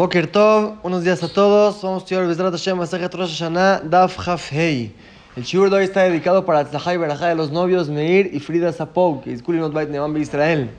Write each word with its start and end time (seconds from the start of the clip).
Boker 0.00 0.28
Tov, 0.28 0.78
unos 0.82 1.04
días 1.04 1.22
a 1.22 1.28
todos. 1.28 1.82
Vamos 1.82 2.02
a 2.02 2.04
estudiar 2.04 2.26
Bezrat 2.26 2.52
Hashem 2.52 2.78
Masejet 2.78 3.14
Rosh 3.14 3.38
Hashanah 3.38 3.82
Daf 3.84 4.16
Haf 4.26 4.50
Hei. 4.50 4.94
El 5.36 5.44
shiur 5.44 5.68
de 5.68 5.76
hoy 5.76 5.84
está 5.84 6.04
dedicado 6.04 6.46
para 6.46 6.64
Tzahai 6.64 6.96
Berajá 6.96 7.26
de 7.26 7.34
los 7.34 7.50
novios 7.50 7.90
Meir 7.90 8.30
y 8.32 8.40
Frida 8.40 8.72
Sapou, 8.72 9.20
que 9.20 9.30
es 9.30 9.42
Kulinot 9.42 9.74
Bait 9.74 9.90
Neman 9.90 10.16
Israel. 10.16 10.70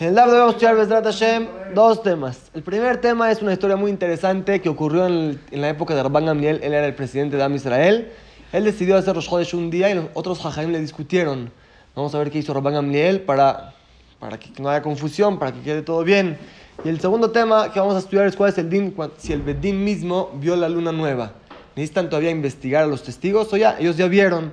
En 0.00 0.06
el 0.08 0.14
Daf 0.14 0.28
de 0.28 0.32
hoy 0.32 0.38
vamos 0.38 0.54
a 0.54 0.56
estudiar 0.56 0.76
Bezrat 0.76 1.04
Hashem 1.04 1.46
dos 1.74 2.02
temas. 2.02 2.50
El 2.54 2.62
primer 2.62 3.02
tema 3.02 3.30
es 3.30 3.42
una 3.42 3.52
historia 3.52 3.76
muy 3.76 3.90
interesante 3.90 4.62
que 4.62 4.70
ocurrió 4.70 5.06
en, 5.06 5.38
en 5.50 5.60
la 5.60 5.68
época 5.68 5.94
de 5.94 6.02
Rabban 6.02 6.24
Gamliel. 6.24 6.60
Él 6.62 6.72
era 6.72 6.86
el 6.86 6.94
presidente 6.94 7.36
de 7.36 7.42
Am 7.42 7.54
Israel. 7.54 8.12
Él 8.50 8.64
decidió 8.64 8.96
hacer 8.96 9.14
Rosh 9.14 9.28
Chodesh 9.28 9.54
un 9.54 9.68
día 9.68 9.90
y 9.90 9.94
los 9.94 10.06
otros 10.14 10.40
Jajaim 10.40 10.72
le 10.72 10.80
discutieron. 10.80 11.52
Vamos 11.94 12.14
a 12.14 12.18
ver 12.18 12.30
qué 12.30 12.38
hizo 12.38 12.54
Rabban 12.54 12.72
Gamliel 12.72 13.20
para, 13.20 13.74
para 14.18 14.38
que 14.38 14.48
no 14.58 14.70
haya 14.70 14.80
confusión, 14.80 15.38
para 15.38 15.52
que 15.52 15.60
quede 15.60 15.82
todo 15.82 16.02
bien. 16.02 16.38
Y 16.84 16.88
el 16.88 17.00
segundo 17.00 17.30
tema 17.30 17.72
que 17.72 17.78
vamos 17.78 17.94
a 17.94 17.98
estudiar 18.00 18.26
es 18.26 18.34
cuál 18.34 18.50
es 18.50 18.58
el 18.58 18.68
din, 18.68 18.94
si 19.16 19.32
el 19.32 19.42
Bedín 19.42 19.84
mismo 19.84 20.30
vio 20.34 20.56
la 20.56 20.68
luna 20.68 20.90
nueva. 20.90 21.32
Necesitan 21.76 22.10
todavía 22.10 22.30
investigar 22.30 22.84
a 22.84 22.86
los 22.86 23.02
testigos 23.02 23.52
o 23.52 23.56
ya, 23.56 23.76
ellos 23.78 23.96
ya 23.96 24.08
vieron. 24.08 24.52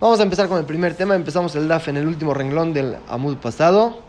Vamos 0.00 0.18
a 0.20 0.22
empezar 0.22 0.48
con 0.48 0.58
el 0.58 0.64
primer 0.64 0.94
tema, 0.94 1.14
empezamos 1.14 1.54
el 1.56 1.68
DAF 1.68 1.88
en 1.88 1.98
el 1.98 2.06
último 2.06 2.32
renglón 2.32 2.72
del 2.72 2.96
Amud 3.08 3.36
pasado. 3.36 4.00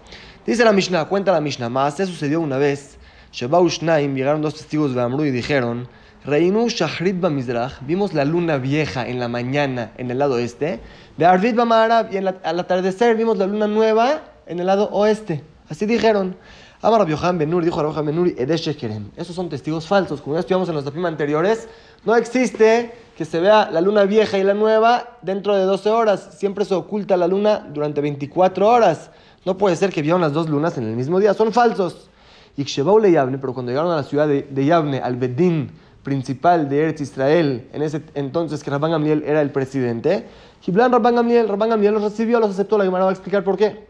Dice 0.45 0.63
la 0.63 0.71
Mishnah, 0.71 1.05
cuenta 1.05 1.31
la 1.31 1.41
Mishnah, 1.41 1.67
más 1.67 1.97
se 1.97 2.05
sucedió 2.05 2.39
una 2.39 2.57
vez. 2.57 2.97
Shebau 3.31 3.67
Shnaim, 3.67 4.15
llegaron 4.15 4.41
dos 4.41 4.55
testigos 4.55 4.95
de 4.95 5.01
Amru 5.01 5.25
y 5.25 5.31
dijeron, 5.31 5.87
Reinu 6.25 6.69
Shahrit 6.69 7.15
Mizrach, 7.15 7.73
vimos 7.81 8.13
la 8.13 8.23
luna 8.23 8.57
vieja 8.57 9.07
en 9.07 9.19
la 9.19 9.27
mañana 9.27 9.91
en 9.97 10.09
el 10.09 10.19
lado 10.19 10.39
este, 10.39 10.79
de 11.17 11.25
Arvid 11.25 11.55
Bamarab, 11.55 12.13
y 12.13 12.17
al 12.17 12.27
atardecer 12.27 13.17
vimos 13.17 13.37
la 13.37 13.47
luna 13.47 13.67
nueva 13.67 14.21
en 14.47 14.59
el 14.59 14.65
lado 14.65 14.89
oeste. 14.91 15.43
Así 15.69 15.85
dijeron. 15.85 16.37
Amar 16.81 17.01
Rabiohan 17.01 17.37
Benuri, 17.37 17.65
dijo 17.65 17.83
Rabiohan 17.83 18.05
Benuri, 18.05 18.35
Edeshekerem. 18.37 19.09
Esos 19.17 19.35
son 19.35 19.49
testigos 19.49 19.85
falsos. 19.85 20.21
Como 20.21 20.35
ya 20.35 20.39
estudiamos 20.39 20.69
en 20.69 20.75
los 20.75 20.85
tapim 20.85 21.05
anteriores, 21.05 21.67
no 22.05 22.15
existe 22.15 22.93
que 23.17 23.25
se 23.25 23.41
vea 23.41 23.69
la 23.69 23.81
luna 23.81 24.05
vieja 24.05 24.37
y 24.37 24.43
la 24.43 24.53
nueva 24.53 25.17
dentro 25.21 25.57
de 25.57 25.63
12 25.63 25.89
horas. 25.89 26.29
Siempre 26.37 26.63
se 26.63 26.73
oculta 26.73 27.17
la 27.17 27.27
luna 27.27 27.67
durante 27.73 27.99
24 27.99 28.65
horas. 28.65 29.11
No 29.43 29.57
puede 29.57 29.75
ser 29.75 29.91
que 29.91 30.01
vieron 30.01 30.21
las 30.21 30.31
dos 30.31 30.47
lunas 30.47 30.77
en 30.77 30.85
el 30.85 30.95
mismo 30.95 31.19
día. 31.19 31.33
Son 31.33 31.51
falsos. 31.51 32.09
Y 32.55 32.63
le 32.63 33.11
Yavne, 33.11 33.37
pero 33.39 33.53
cuando 33.53 33.71
llegaron 33.71 33.91
a 33.91 33.97
la 33.97 34.03
ciudad 34.03 34.27
de, 34.27 34.43
de 34.43 34.65
Yavne, 34.65 34.99
al 34.99 35.17
Bedín 35.17 35.71
principal 36.03 36.69
de 36.69 36.83
Eretz 36.83 37.01
Israel, 37.01 37.67
en 37.73 37.81
ese 37.81 38.03
entonces 38.15 38.63
que 38.63 38.69
Rabban 38.71 38.91
Gamliel 38.91 39.23
era 39.25 39.41
el 39.41 39.51
presidente, 39.51 40.27
Giblan 40.61 40.93
Rabban 40.93 41.15
Gamliel, 41.15 41.49
Rabban 41.49 41.69
Gamliel 41.69 41.93
los 41.93 42.03
recibió, 42.03 42.39
los 42.39 42.51
aceptó. 42.51 42.77
La 42.77 42.85
Gemara 42.85 43.03
va 43.03 43.09
a 43.09 43.13
explicar 43.13 43.43
por 43.43 43.57
qué. 43.57 43.88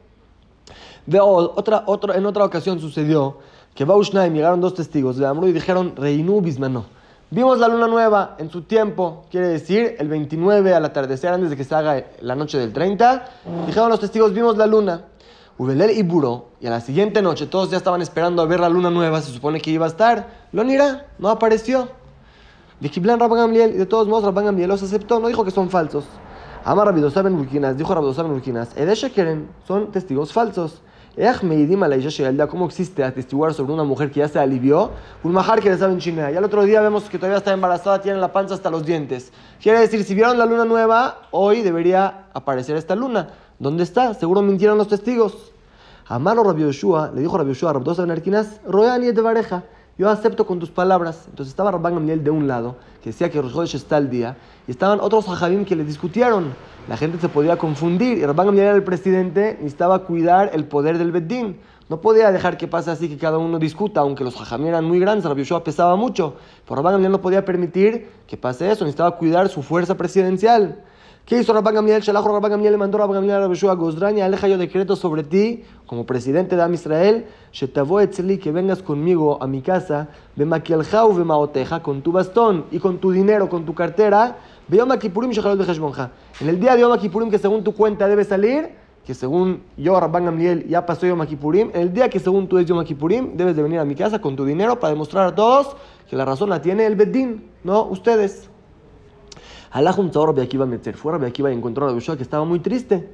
Veo, 1.05 1.25
otra, 1.25 1.83
otra, 1.85 2.15
en 2.15 2.25
otra 2.25 2.45
ocasión 2.45 2.79
sucedió 2.79 3.37
que 3.75 3.85
Baushnaim 3.85 4.33
llegaron 4.33 4.61
dos 4.61 4.73
testigos 4.73 5.17
de 5.17 5.25
Amru 5.25 5.47
y 5.47 5.53
dijeron, 5.53 5.95
Reinu 5.95 6.41
Bismano. 6.41 6.85
Vimos 7.31 7.59
la 7.59 7.67
luna 7.67 7.87
nueva 7.87 8.35
en 8.39 8.49
su 8.49 8.63
tiempo, 8.63 9.25
quiere 9.29 9.47
decir 9.47 9.95
el 9.99 10.07
29 10.07 10.73
al 10.73 10.83
atardecer, 10.83 11.31
antes 11.31 11.51
de 11.51 11.55
que 11.55 11.63
se 11.63 11.75
haga 11.75 12.05
la 12.21 12.35
noche 12.35 12.57
del 12.57 12.73
30. 12.73 13.25
Dijeron 13.67 13.89
los 13.89 13.99
testigos, 13.99 14.33
vimos 14.33 14.57
la 14.57 14.65
luna. 14.65 15.05
Ubelel 15.59 15.91
y 15.91 16.03
Buro, 16.03 16.47
y 16.59 16.67
a 16.67 16.71
la 16.71 16.81
siguiente 16.81 17.21
noche 17.21 17.45
todos 17.45 17.69
ya 17.69 17.77
estaban 17.77 18.01
esperando 18.01 18.41
a 18.41 18.45
ver 18.45 18.59
la 18.59 18.69
luna 18.69 18.89
nueva, 18.89 19.21
se 19.21 19.31
supone 19.31 19.61
que 19.61 19.69
iba 19.69 19.85
a 19.85 19.89
estar. 19.89 20.47
Lo 20.51 20.63
Lonira 20.63 21.05
no 21.19 21.29
apareció. 21.29 21.89
De 22.79 22.89
Rabban 22.89 23.37
Gamliel, 23.37 23.75
y 23.75 23.77
de 23.77 23.85
todos 23.85 24.07
modos 24.07 24.23
Rabban 24.23 24.45
Gamliel 24.45 24.69
los 24.69 24.81
aceptó, 24.81 25.19
no 25.19 25.27
dijo 25.27 25.43
que 25.43 25.51
son 25.51 25.69
falsos. 25.69 26.05
Amar 26.63 26.87
Rabidosaben 26.87 27.33
Ben 27.33 27.41
Urquinas, 27.41 27.77
dijo 27.77 27.93
Rabidosaben 27.93 28.31
Ben 28.31 28.37
Urquinas, 28.37 28.75
Edeshekeren 28.75 29.49
son 29.67 29.91
testigos 29.91 30.33
falsos. 30.33 30.81
¿Cómo 32.49 32.65
existe 32.65 33.03
atestiguar 33.03 33.53
sobre 33.53 33.73
una 33.73 33.83
mujer 33.83 34.09
que 34.09 34.21
ya 34.21 34.29
se 34.29 34.39
alivió? 34.39 34.91
Un 35.21 35.33
majar 35.33 35.59
que 35.59 35.69
le 35.69 35.77
sabe 35.77 35.91
en 35.91 35.99
China. 35.99 36.31
Y 36.31 36.37
al 36.37 36.45
otro 36.45 36.63
día 36.63 36.79
vemos 36.79 37.09
que 37.09 37.17
todavía 37.17 37.39
está 37.39 37.51
embarazada, 37.51 37.99
tiene 37.99 38.19
la 38.19 38.31
panza 38.31 38.53
hasta 38.53 38.69
los 38.69 38.85
dientes. 38.85 39.33
Quiere 39.61 39.79
decir, 39.79 40.05
si 40.05 40.15
vieron 40.15 40.37
la 40.37 40.45
luna 40.45 40.63
nueva, 40.63 41.27
hoy 41.31 41.61
debería 41.61 42.27
aparecer 42.33 42.77
esta 42.77 42.95
luna. 42.95 43.31
¿Dónde 43.59 43.83
está? 43.83 44.13
Seguro 44.13 44.41
mintieron 44.41 44.77
los 44.77 44.87
testigos. 44.87 45.51
Amaro 46.07 46.41
Rabbi 46.41 46.61
Yoshua, 46.61 47.11
le 47.13 47.19
dijo 47.19 47.37
Rabbi 47.37 47.49
Yoshua 47.49 47.71
a 47.71 47.73
Rabdosa 47.73 48.03
Ben 48.03 48.11
Arquinas, 48.11 48.61
Royani 48.65 49.11
de 49.11 49.21
Vareja 49.21 49.63
yo 49.99 50.09
acepto 50.09 50.47
con 50.47 50.59
tus 50.59 50.71
palabras. 50.71 51.25
Entonces 51.29 51.51
estaba 51.51 51.71
Rabban 51.71 51.93
Gamliel 51.95 52.23
de 52.23 52.31
un 52.31 52.47
lado, 52.47 52.77
que 53.03 53.09
decía 53.09 53.29
que 53.29 53.41
Rosh 53.41 53.75
está 53.75 53.97
al 53.97 54.09
día, 54.09 54.37
y 54.65 54.71
estaban 54.71 55.01
otros 55.01 55.27
hajabim 55.27 55.65
que 55.65 55.75
le 55.75 55.83
discutieron. 55.83 56.53
La 56.87 56.95
gente 56.95 57.19
se 57.19 57.27
podía 57.27 57.57
confundir, 57.57 58.17
y 58.17 58.25
Rabban 58.25 58.47
Gamliel 58.47 58.67
era 58.67 58.75
el 58.77 58.83
presidente, 58.83 59.57
necesitaba 59.59 60.05
cuidar 60.05 60.51
el 60.53 60.63
poder 60.63 60.97
del 60.97 61.11
Beddin. 61.11 61.59
No 61.89 61.99
podía 61.99 62.31
dejar 62.31 62.55
que 62.57 62.67
pase 62.67 62.91
así, 62.91 63.09
que 63.09 63.17
cada 63.17 63.39
uno 63.39 63.59
discuta, 63.59 63.99
aunque 63.99 64.23
los 64.23 64.39
hajamim 64.39 64.67
eran 64.67 64.85
muy 64.85 64.99
grandes, 64.99 65.25
Rabbi 65.25 65.41
Yoshua 65.41 65.65
pesaba 65.65 65.97
mucho. 65.97 66.35
Pero 66.63 66.77
Rabban 66.77 66.93
Gamliel 66.93 67.11
no 67.11 67.21
podía 67.21 67.43
permitir 67.43 68.09
que 68.25 68.37
pase 68.37 68.71
eso, 68.71 68.85
necesitaba 68.85 69.17
cuidar 69.17 69.49
su 69.49 69.61
fuerza 69.61 69.97
presidencial. 69.97 70.81
¿Qué 71.25 71.37
hizo 71.37 71.53
Rabban 71.53 71.75
Gamliel? 71.75 72.01
Shalajo 72.01 72.27
Rabban 72.27 72.51
Gamliel 72.51 72.71
le 72.71 72.77
mandó 72.77 72.97
Rabban 72.97 73.15
Gamliel 73.15 73.35
a 73.35 73.39
Rabbi 73.41 73.55
Gozrani, 73.59 74.21
aleja 74.21 74.47
yo 74.47 74.57
decreto 74.57 74.95
sobre 74.95 75.23
ti, 75.23 75.63
como 75.85 76.05
presidente 76.05 76.55
de 76.55 76.63
Am 76.63 76.73
Israel, 76.73 77.27
Shetavo 77.51 77.99
etzli, 77.99 78.39
que 78.39 78.51
vengas 78.51 78.81
conmigo 78.81 79.37
a 79.41 79.45
mi 79.45 79.61
casa, 79.61 80.07
Bemakielhau 80.35 81.13
Bemaoteja, 81.13 81.83
con 81.83 82.01
tu 82.01 82.11
bastón 82.11 82.65
y 82.71 82.79
con 82.79 82.97
tu 82.97 83.11
dinero, 83.11 83.47
con 83.47 83.63
tu 83.63 83.75
cartera, 83.75 84.37
Beyom 84.67 84.97
Kippurim 84.97 85.29
Shechalot 85.29 85.59
Bejeshmonja. 85.59 86.11
En 86.41 86.49
el 86.49 86.59
día 86.59 86.75
de 86.75 86.81
Yom 86.81 86.97
Kippurim, 86.97 87.29
que 87.29 87.37
según 87.37 87.63
tu 87.63 87.75
cuenta 87.75 88.07
debe 88.07 88.23
salir, 88.23 88.69
que 89.05 89.13
según 89.13 89.61
yo, 89.77 89.99
Rabban 89.99 90.25
Gamliel, 90.25 90.67
ya 90.67 90.85
pasó 90.85 91.05
Yom 91.05 91.23
Kippurim, 91.27 91.69
en 91.75 91.81
el 91.81 91.93
día 91.93 92.09
que 92.09 92.19
según 92.19 92.47
tú 92.47 92.57
es 92.57 92.65
Yom 92.65 92.83
Kippurim, 92.83 93.37
debes 93.37 93.55
de 93.55 93.61
venir 93.61 93.77
a 93.79 93.85
mi 93.85 93.93
casa 93.93 94.19
con 94.19 94.35
tu 94.35 94.45
dinero 94.45 94.79
para 94.79 94.93
demostrar 94.93 95.27
a 95.27 95.35
todos 95.35 95.75
que 96.09 96.15
la 96.15 96.25
razón 96.25 96.49
la 96.49 96.59
tiene 96.59 96.87
el 96.87 96.95
Beddin, 96.95 97.51
no 97.63 97.83
ustedes. 97.83 98.48
Alá 99.71 99.93
junto 99.93 100.23
a 100.23 100.25
Rabbi 100.25 100.41
Akiva 100.41 100.65
Metzer. 100.65 100.97
Fue 100.97 101.11
Rabbi 101.11 101.27
Akiva 101.27 101.51
y 101.51 101.53
encontró 101.53 101.85
a 101.85 101.89
Rabbi 101.89 101.99
Yoshua 101.99 102.17
que 102.17 102.23
estaba 102.23 102.43
muy 102.43 102.59
triste. 102.59 103.07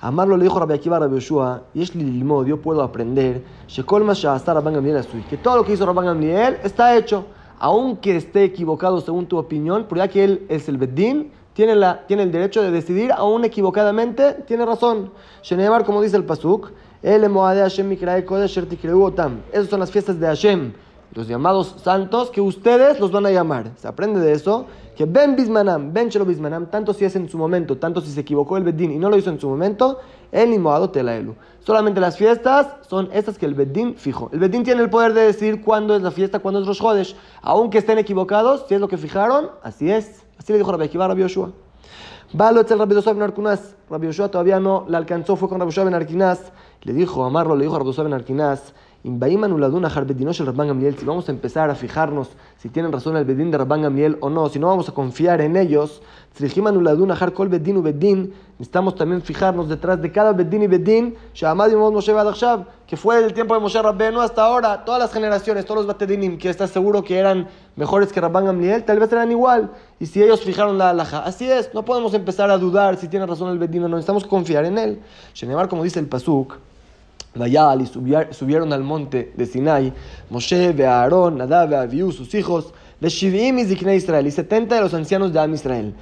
Amarlo 0.00 0.38
le 0.38 0.44
dijo 0.44 0.58
Rabbi 0.58 0.72
Akiva 0.72 0.96
a 0.96 1.00
Rabbi 1.00 1.16
Yoshua, 1.16 1.64
yo 1.74 2.62
puedo 2.62 2.82
aprender, 2.82 3.42
que 3.74 5.36
todo 5.42 5.56
lo 5.56 5.64
que 5.64 5.72
hizo 5.72 5.84
Rabban 5.84 6.06
Gamliel 6.06 6.58
está 6.62 6.96
hecho, 6.96 7.26
aunque 7.58 8.16
esté 8.16 8.44
equivocado 8.44 9.00
según 9.02 9.26
tu 9.26 9.36
opinión, 9.36 9.84
pero 9.86 9.98
ya 9.98 10.08
que 10.08 10.24
él 10.24 10.46
es 10.48 10.68
el 10.68 10.78
Beddin, 10.78 11.30
tiene, 11.52 11.74
la, 11.74 12.06
tiene 12.06 12.22
el 12.22 12.32
derecho 12.32 12.62
de 12.62 12.70
decidir, 12.70 13.12
aún 13.12 13.44
equivocadamente, 13.44 14.34
tiene 14.46 14.64
razón. 14.64 15.10
Shenemar, 15.42 15.84
como 15.84 16.00
dice 16.00 16.16
el 16.16 16.24
Pasuk, 16.24 16.70
Esas 17.02 17.28
son 19.68 19.80
las 19.80 19.90
fiestas 19.90 20.18
de 20.20 20.26
Hashem 20.26 20.72
los 21.14 21.28
llamados 21.28 21.76
santos, 21.82 22.30
que 22.30 22.40
ustedes 22.40 23.00
los 23.00 23.10
van 23.10 23.26
a 23.26 23.30
llamar. 23.30 23.72
Se 23.76 23.88
aprende 23.88 24.20
de 24.20 24.32
eso, 24.32 24.66
que 24.96 25.04
Ben 25.04 25.36
Bismanam, 25.36 25.92
Ben 25.92 26.10
Chelo 26.10 26.24
Bismanam, 26.24 26.66
tanto 26.66 26.92
si 26.92 27.04
es 27.04 27.14
en 27.16 27.28
su 27.28 27.38
momento, 27.38 27.78
tanto 27.78 28.00
si 28.00 28.10
se 28.10 28.20
equivocó 28.20 28.56
el 28.56 28.64
Bedín 28.64 28.90
y 28.90 28.98
no 28.98 29.08
lo 29.08 29.16
hizo 29.16 29.30
en 29.30 29.40
su 29.40 29.48
momento, 29.48 30.00
el 30.32 30.52
Imoado 30.52 30.90
Telaelu. 30.90 31.34
Solamente 31.60 32.00
las 32.00 32.16
fiestas 32.16 32.66
son 32.88 33.08
estas 33.12 33.38
que 33.38 33.46
el 33.46 33.54
Bedín 33.54 33.94
fijo. 33.94 34.28
El 34.32 34.40
Bedín 34.40 34.64
tiene 34.64 34.82
el 34.82 34.90
poder 34.90 35.14
de 35.14 35.22
decir 35.22 35.62
cuándo 35.62 35.94
es 35.94 36.02
la 36.02 36.10
fiesta, 36.10 36.40
cuándo 36.40 36.60
es 36.60 36.66
Rosh 36.66 36.82
Hodesh. 36.82 37.16
Aunque 37.42 37.78
estén 37.78 37.98
equivocados, 37.98 38.64
si 38.68 38.74
es 38.74 38.80
lo 38.80 38.88
que 38.88 38.98
fijaron, 38.98 39.50
así 39.62 39.90
es. 39.90 40.24
Así 40.38 40.52
le 40.52 40.58
dijo 40.58 40.72
Rabbi 40.72 40.84
Akiva 40.84 41.06
Rabbi 41.06 41.22
Yoshua. 41.22 41.52
Valo 42.32 42.60
el 42.60 42.66
Rabbi 42.66 42.94
Dosav 42.94 43.14
Ben 43.14 43.22
Arkinas. 43.22 43.76
Rabbi 43.88 44.06
Yoshua 44.06 44.30
todavía 44.30 44.60
no 44.60 44.84
la 44.88 44.98
alcanzó, 44.98 45.36
fue 45.36 45.48
con 45.48 45.58
Rabbi 45.58 45.70
Yoshua 45.70 45.84
Ben 45.84 45.94
Arkinas. 45.94 46.52
Le 46.82 46.92
dijo, 46.92 47.24
amarlo, 47.24 47.54
le 47.54 47.62
dijo 47.64 47.76
a 47.76 47.78
Rabbi 47.78 47.90
Yoshua 47.90 48.04
Ben 48.04 48.14
Arkinas 48.14 48.74
si 49.04 49.10
vamos 51.04 51.28
a 51.28 51.32
empezar 51.32 51.70
a 51.70 51.76
fijarnos 51.76 52.30
si 52.56 52.68
tienen 52.68 52.90
razón 52.90 53.16
el 53.16 53.24
bedín 53.24 53.52
de 53.52 53.58
Rabban 53.58 53.82
Gamliel 53.82 54.18
o 54.20 54.28
no, 54.28 54.48
si 54.48 54.58
no 54.58 54.66
vamos 54.66 54.88
a 54.88 54.92
confiar 54.92 55.40
en 55.40 55.56
ellos, 55.56 56.02
necesitamos 56.36 56.72
también 58.96 59.22
fijarnos 59.22 59.68
detrás 59.68 60.02
de 60.02 60.10
cada 60.10 60.32
bedín 60.32 60.64
y 60.64 60.66
bedín, 60.66 61.14
que 62.88 62.96
fue 62.96 63.22
del 63.22 63.32
tiempo 63.32 63.54
de 63.54 63.60
Moshe 63.60 63.80
Rabbenu 63.80 64.20
hasta 64.20 64.44
ahora, 64.44 64.84
todas 64.84 65.00
las 65.00 65.12
generaciones, 65.12 65.64
todos 65.64 65.78
los 65.78 65.86
batedinim, 65.86 66.36
que 66.36 66.50
estás 66.50 66.70
seguro 66.70 67.04
que 67.04 67.18
eran 67.18 67.46
mejores 67.76 68.12
que 68.12 68.20
Rabban 68.20 68.46
Gamliel, 68.46 68.82
tal 68.82 68.98
vez 68.98 69.12
eran 69.12 69.30
igual, 69.30 69.70
y 70.00 70.06
si 70.06 70.20
ellos 70.20 70.40
fijaron 70.40 70.76
la 70.76 70.90
alhaja, 70.90 71.20
así 71.20 71.48
es, 71.48 71.72
no 71.72 71.84
podemos 71.84 72.14
empezar 72.14 72.50
a 72.50 72.58
dudar 72.58 72.96
si 72.96 73.06
tiene 73.06 73.26
razón 73.26 73.50
el 73.50 73.58
bedín 73.58 73.84
o 73.84 73.88
no, 73.88 73.94
necesitamos 73.94 74.26
confiar 74.26 74.64
en 74.64 74.76
él. 74.76 74.98
Shenemar, 75.34 75.68
como 75.68 75.84
dice 75.84 76.00
el 76.00 76.08
Pasuk, 76.08 76.58
Vayal 77.34 77.82
y 77.82 77.86
subieron 77.86 78.72
al 78.72 78.82
monte 78.82 79.32
de 79.36 79.46
Sinai, 79.46 79.92
Moshe, 80.30 80.74
Aarón, 80.86 81.38
Nadab, 81.38 81.74
Abiú, 81.74 82.10
sus 82.12 82.34
hijos, 82.34 82.72
Israel, 83.00 84.26
y 84.26 84.30
70 84.30 84.74
de 84.74 84.80
los 84.80 84.94
ancianos 84.94 85.32
de 85.32 85.38
Am 85.38 85.54
Israel. 85.54 85.94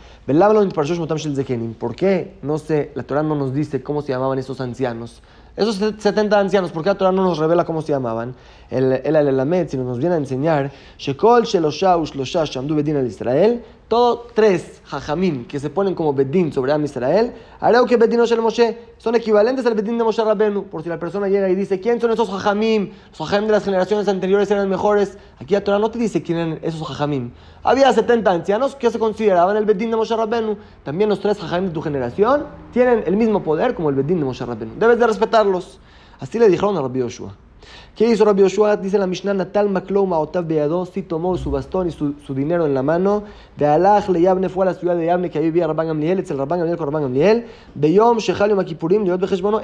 ¿Por 1.78 1.94
qué? 1.94 2.34
No 2.42 2.58
sé, 2.58 2.92
la 2.94 3.02
Torah 3.02 3.22
no 3.22 3.34
nos 3.34 3.52
dice 3.52 3.82
cómo 3.82 4.02
se 4.02 4.12
llamaban 4.12 4.38
esos 4.38 4.60
ancianos. 4.60 5.20
Esos 5.56 5.76
70 5.76 6.38
ancianos, 6.38 6.70
¿por 6.70 6.82
qué 6.82 6.90
la 6.90 6.98
Torah 6.98 7.12
no 7.12 7.22
nos 7.22 7.38
revela 7.38 7.64
cómo 7.64 7.80
se 7.80 7.92
llamaban? 7.92 8.34
El 8.68 8.92
el 8.92 9.16
Elamed, 9.16 9.68
si 9.68 9.78
nos 9.78 9.98
viene 9.98 10.14
a 10.14 10.18
enseñar, 10.18 10.70
Shekol 10.98 11.44
Shelosha 11.44 11.96
Ushlosha 11.96 12.44
Shamdu 12.44 12.74
Bedin 12.74 12.96
al 12.96 13.06
Israel, 13.06 13.62
Todo 13.88 14.26
tres 14.34 14.82
jajamim 14.84 15.44
que 15.44 15.60
se 15.60 15.70
ponen 15.70 15.94
como 15.94 16.12
bedín 16.12 16.52
sobre 16.52 16.72
Am 16.72 16.84
Israel, 16.84 17.32
que 17.88 17.96
bedín 17.96 18.18
de 18.18 18.36
Moshe, 18.40 18.78
son 18.98 19.14
equivalentes 19.14 19.64
al 19.64 19.74
bedín 19.74 19.96
de 19.96 20.02
Moshe 20.02 20.24
Rabbenu. 20.24 20.64
Por 20.64 20.82
si 20.82 20.88
la 20.88 20.98
persona 20.98 21.28
llega 21.28 21.48
y 21.48 21.54
dice, 21.54 21.78
¿quién 21.78 22.00
son 22.00 22.10
esos 22.10 22.28
jajamim? 22.28 22.90
Los 23.10 23.18
jajamim 23.18 23.46
de 23.46 23.52
las 23.52 23.64
generaciones 23.64 24.08
anteriores 24.08 24.50
eran 24.50 24.68
mejores. 24.68 25.16
Aquí 25.40 25.54
la 25.54 25.62
Torah 25.62 25.78
no 25.78 25.88
te 25.88 26.00
dice 26.00 26.20
quién 26.20 26.38
eran 26.38 26.58
esos 26.62 26.84
jajamim. 26.84 27.30
Había 27.62 27.92
70 27.92 28.28
ancianos 28.28 28.74
que 28.74 28.90
se 28.90 28.98
consideraban 28.98 29.56
el 29.56 29.64
bedín 29.64 29.92
de 29.92 29.96
Moshe 29.96 30.16
Rabbenu. 30.16 30.56
También 30.82 31.08
los 31.08 31.20
tres 31.20 31.38
jajamim 31.38 31.68
de 31.68 31.74
tu 31.74 31.80
generación 31.80 32.46
tienen 32.72 33.04
el 33.06 33.16
mismo 33.16 33.44
poder 33.44 33.76
como 33.76 33.90
el 33.90 33.94
bedín 33.94 34.18
de 34.18 34.24
Moshe 34.24 34.44
Rabbenu. 34.44 34.72
Debes 34.80 34.98
de 34.98 35.06
respetarlos. 35.06 35.78
Así 36.18 36.40
le 36.40 36.48
dijeron 36.48 36.76
a 36.76 36.80
Rabbi 36.80 36.98
Yoshua. 36.98 37.45
¿Qué 37.96 38.10
hizo 38.10 38.24
Rabbi 38.26 38.42
Yoshua? 38.42 38.76
Dice 38.76 38.98
la 38.98 39.06
Mishnah, 39.06 39.32
Natal 39.32 39.70
Maklou 39.70 40.04
Maotav 40.06 40.46
Beadó, 40.46 40.84
sí 40.84 41.02
tomó 41.02 41.36
su 41.38 41.50
bastón 41.50 41.88
y 41.88 41.90
su, 41.90 42.14
dinero 42.34 42.66
en 42.66 42.74
la 42.74 42.82
mano. 42.82 43.22
De 43.56 43.66
Alaj 43.66 44.10
le 44.10 44.20
Yabne 44.20 44.50
fue 44.50 44.66
a 44.66 44.66
la 44.66 44.74
ciudad 44.74 44.96
de 44.96 45.06
Yabne, 45.06 45.30
que 45.30 45.38
ahí 45.38 45.44
vivía 45.46 45.66
Rabban 45.66 45.86
Gamliel, 45.86 46.18
el 46.18 46.38
Rabban 46.38 46.58
Gamliel 46.58 46.76
con 46.76 46.86
Rabban 46.86 47.02
Gamliel. 47.04 47.46
Beyom, 47.74 48.18
Shechal 48.18 48.50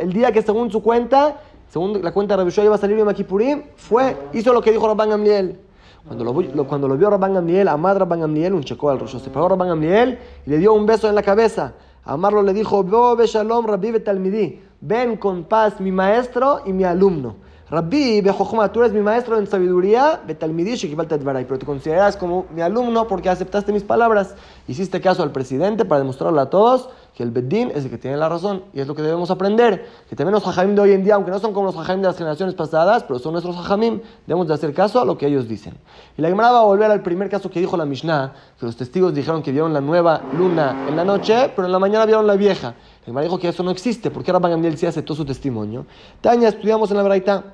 el 0.01 0.13
día 0.15 0.33
que 0.33 0.41
según 0.41 0.71
su 0.71 0.83
cuenta, 0.83 1.41
según 1.69 2.03
la 2.03 2.13
cuenta 2.13 2.35
de 2.35 2.39
Rabbi 2.39 2.51
Yoshua 2.51 2.65
iba 2.65 2.75
a 2.75 2.79
salir 2.79 2.97
Yom 2.97 3.09
Akipurim, 3.09 3.65
fue, 3.77 4.17
hizo 4.33 4.55
lo 4.55 4.63
que 4.63 4.73
dijo 4.73 4.87
Rabban 4.87 5.11
Gamliel. 5.11 5.59
Cuando 6.07 6.25
lo, 6.89 6.97
vio 6.97 7.11
Rabban 7.11 7.35
Gamliel, 7.35 7.69
Amad 7.69 7.99
Rabban 7.99 8.21
Gamliel, 8.21 8.55
un 8.55 8.65
checó 8.65 8.91
al 8.91 8.99
rollo. 8.99 9.19
Se 9.19 9.31
pagó 9.31 9.49
Rabban 9.49 9.69
Gamliel 9.69 10.19
y 10.47 10.51
le 10.51 10.59
dio 10.59 10.73
un 10.73 10.87
beso 10.87 11.09
en 11.09 11.15
la 11.15 11.23
cabeza. 11.23 11.75
Amarlo 12.05 12.43
le 12.43 12.53
dijo, 12.53 12.83
Bo 12.83 13.17
Shalom 13.25 13.67
Rabbi 13.67 13.93
Betalmidi, 13.93 14.61
ven 14.81 15.17
con 15.17 15.45
paz 15.45 15.81
mi 15.81 15.93
maestro 15.93 16.63
y 16.67 16.73
mi 16.73 16.83
alumno. 16.83 17.37
Rabbi, 17.73 18.23
tú 18.71 18.81
eres 18.81 18.93
mi 18.93 19.01
maestro 19.01 19.39
en 19.39 19.47
sabiduría, 19.47 20.21
pero 20.27 21.59
te 21.59 21.65
consideras 21.65 22.19
como 22.19 22.45
mi 22.55 22.61
alumno 22.61 23.09
porque 23.09 23.31
aceptaste 23.31 23.73
mis 23.73 23.83
palabras. 23.83 24.35
Hiciste 24.69 25.01
caso 25.01 25.23
al 25.23 25.33
presidente 25.33 25.87
para 25.87 26.01
demostrarle 26.01 26.43
a 26.43 26.51
todos 26.51 26.91
que 27.15 27.23
el 27.23 27.31
Bedín 27.31 27.73
es 27.75 27.85
el 27.85 27.91
que 27.91 27.97
tiene 27.97 28.19
la 28.19 28.29
razón 28.29 28.65
y 28.75 28.81
es 28.81 28.87
lo 28.87 28.95
que 28.95 29.01
debemos 29.01 29.31
aprender. 29.31 29.89
Que 30.07 30.15
también 30.15 30.35
los 30.35 30.47
hajamim 30.47 30.75
de 30.75 30.83
hoy 30.83 30.93
en 30.93 31.03
día, 31.03 31.15
aunque 31.15 31.31
no 31.31 31.39
son 31.39 31.55
como 31.55 31.65
los 31.65 31.77
hajamim 31.79 32.03
de 32.03 32.09
las 32.09 32.19
generaciones 32.19 32.55
pasadas, 32.55 33.05
pero 33.05 33.19
son 33.19 33.33
nuestros 33.33 33.57
hajamim, 33.57 34.03
debemos 34.27 34.49
de 34.49 34.53
hacer 34.53 34.75
caso 34.75 35.01
a 35.01 35.07
lo 35.07 35.17
que 35.17 35.27
ellos 35.27 35.49
dicen. 35.49 35.73
Y 36.19 36.21
la 36.21 36.29
Gemara 36.29 36.51
va 36.51 36.61
a 36.61 36.65
volver 36.65 36.91
al 36.91 37.01
primer 37.01 37.31
caso 37.31 37.51
que 37.51 37.59
dijo 37.59 37.79
la 37.79 37.87
Mishnah, 37.87 38.35
que 38.61 38.67
los 38.67 38.77
testigos 38.77 39.15
dijeron 39.15 39.43
que 39.43 39.51
vieron 39.51 39.73
la 39.73 39.81
nueva 39.81 40.21
luna 40.37 40.85
en 40.91 40.95
la 40.95 41.07
noche, 41.07 41.51
pero 41.57 41.65
en 41.65 41.73
la 41.73 41.79
mañana 41.79 42.05
vieron 42.05 42.27
la 42.27 42.37
vieja. 42.37 42.75
La 43.01 43.07
Gemara 43.07 43.25
dijo 43.25 43.39
que 43.39 43.49
eso 43.49 43.63
no 43.63 43.71
existe, 43.71 44.11
porque 44.11 44.31
Rabban 44.31 44.51
Gamliel 44.51 44.77
sí 44.77 44.85
aceptó 44.85 45.15
su 45.15 45.25
testimonio. 45.25 45.87
Taña, 46.21 46.49
estudiamos 46.49 46.91
en 46.91 46.99
la 46.99 47.03
Braita. 47.03 47.45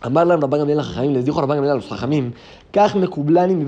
Amarlam 0.00 0.40
Rabban 0.40 0.60
Gamliel 0.60 0.80
a 0.80 1.02
les 1.06 1.24
dijo 1.24 1.40
Rabban 1.40 1.56
Gamliel 1.56 1.72
a 1.72 1.74
los 1.76 1.88
Jajamim, 1.88 2.32
Kaj 2.70 2.94
me 2.94 3.08
kublani 3.08 3.54
mi 3.54 3.66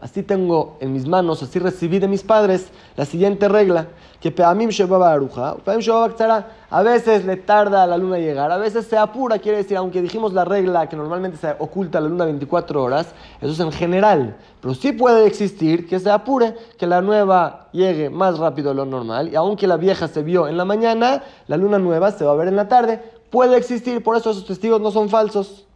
Así 0.00 0.22
tengo 0.22 0.76
en 0.80 0.92
mis 0.92 1.06
manos, 1.06 1.42
así 1.42 1.58
recibí 1.58 1.98
de 1.98 2.06
mis 2.06 2.22
padres 2.22 2.68
la 2.96 3.04
siguiente 3.04 3.48
regla, 3.48 3.88
que 4.20 4.30
peamim 4.30 4.68
shebaba 4.68 5.12
aruja, 5.12 5.56
peamim 5.64 5.80
shebaba 5.80 6.46
a 6.70 6.82
veces 6.82 7.24
le 7.24 7.36
tarda 7.38 7.82
a 7.82 7.86
la 7.86 7.96
luna 7.96 8.18
llegar, 8.18 8.52
a 8.52 8.58
veces 8.58 8.86
se 8.86 8.96
apura, 8.96 9.38
quiere 9.38 9.58
decir, 9.58 9.76
aunque 9.76 10.02
dijimos 10.02 10.32
la 10.32 10.44
regla 10.44 10.88
que 10.88 10.96
normalmente 10.96 11.38
se 11.38 11.54
oculta 11.58 12.00
la 12.00 12.08
luna 12.08 12.24
24 12.26 12.82
horas, 12.82 13.14
eso 13.40 13.52
es 13.52 13.60
en 13.60 13.72
general, 13.72 14.36
pero 14.60 14.74
sí 14.74 14.92
puede 14.92 15.26
existir 15.26 15.88
que 15.88 15.98
se 15.98 16.10
apure, 16.10 16.54
que 16.78 16.86
la 16.86 17.00
nueva 17.00 17.68
llegue 17.72 18.10
más 18.10 18.38
rápido 18.38 18.70
de 18.70 18.74
lo 18.76 18.84
normal, 18.84 19.30
y 19.32 19.36
aunque 19.36 19.66
la 19.66 19.76
vieja 19.76 20.06
se 20.06 20.22
vio 20.22 20.46
en 20.46 20.56
la 20.56 20.64
mañana, 20.64 21.22
la 21.46 21.56
luna 21.56 21.78
nueva 21.78 22.10
se 22.12 22.24
va 22.24 22.32
a 22.32 22.36
ver 22.36 22.48
en 22.48 22.56
la 22.56 22.68
tarde, 22.68 23.00
puede 23.34 23.56
existir, 23.56 24.00
por 24.00 24.16
eso 24.16 24.30
esos 24.30 24.46
testigos 24.46 24.80
no 24.80 24.92
son 24.92 25.08
falsos. 25.08 25.66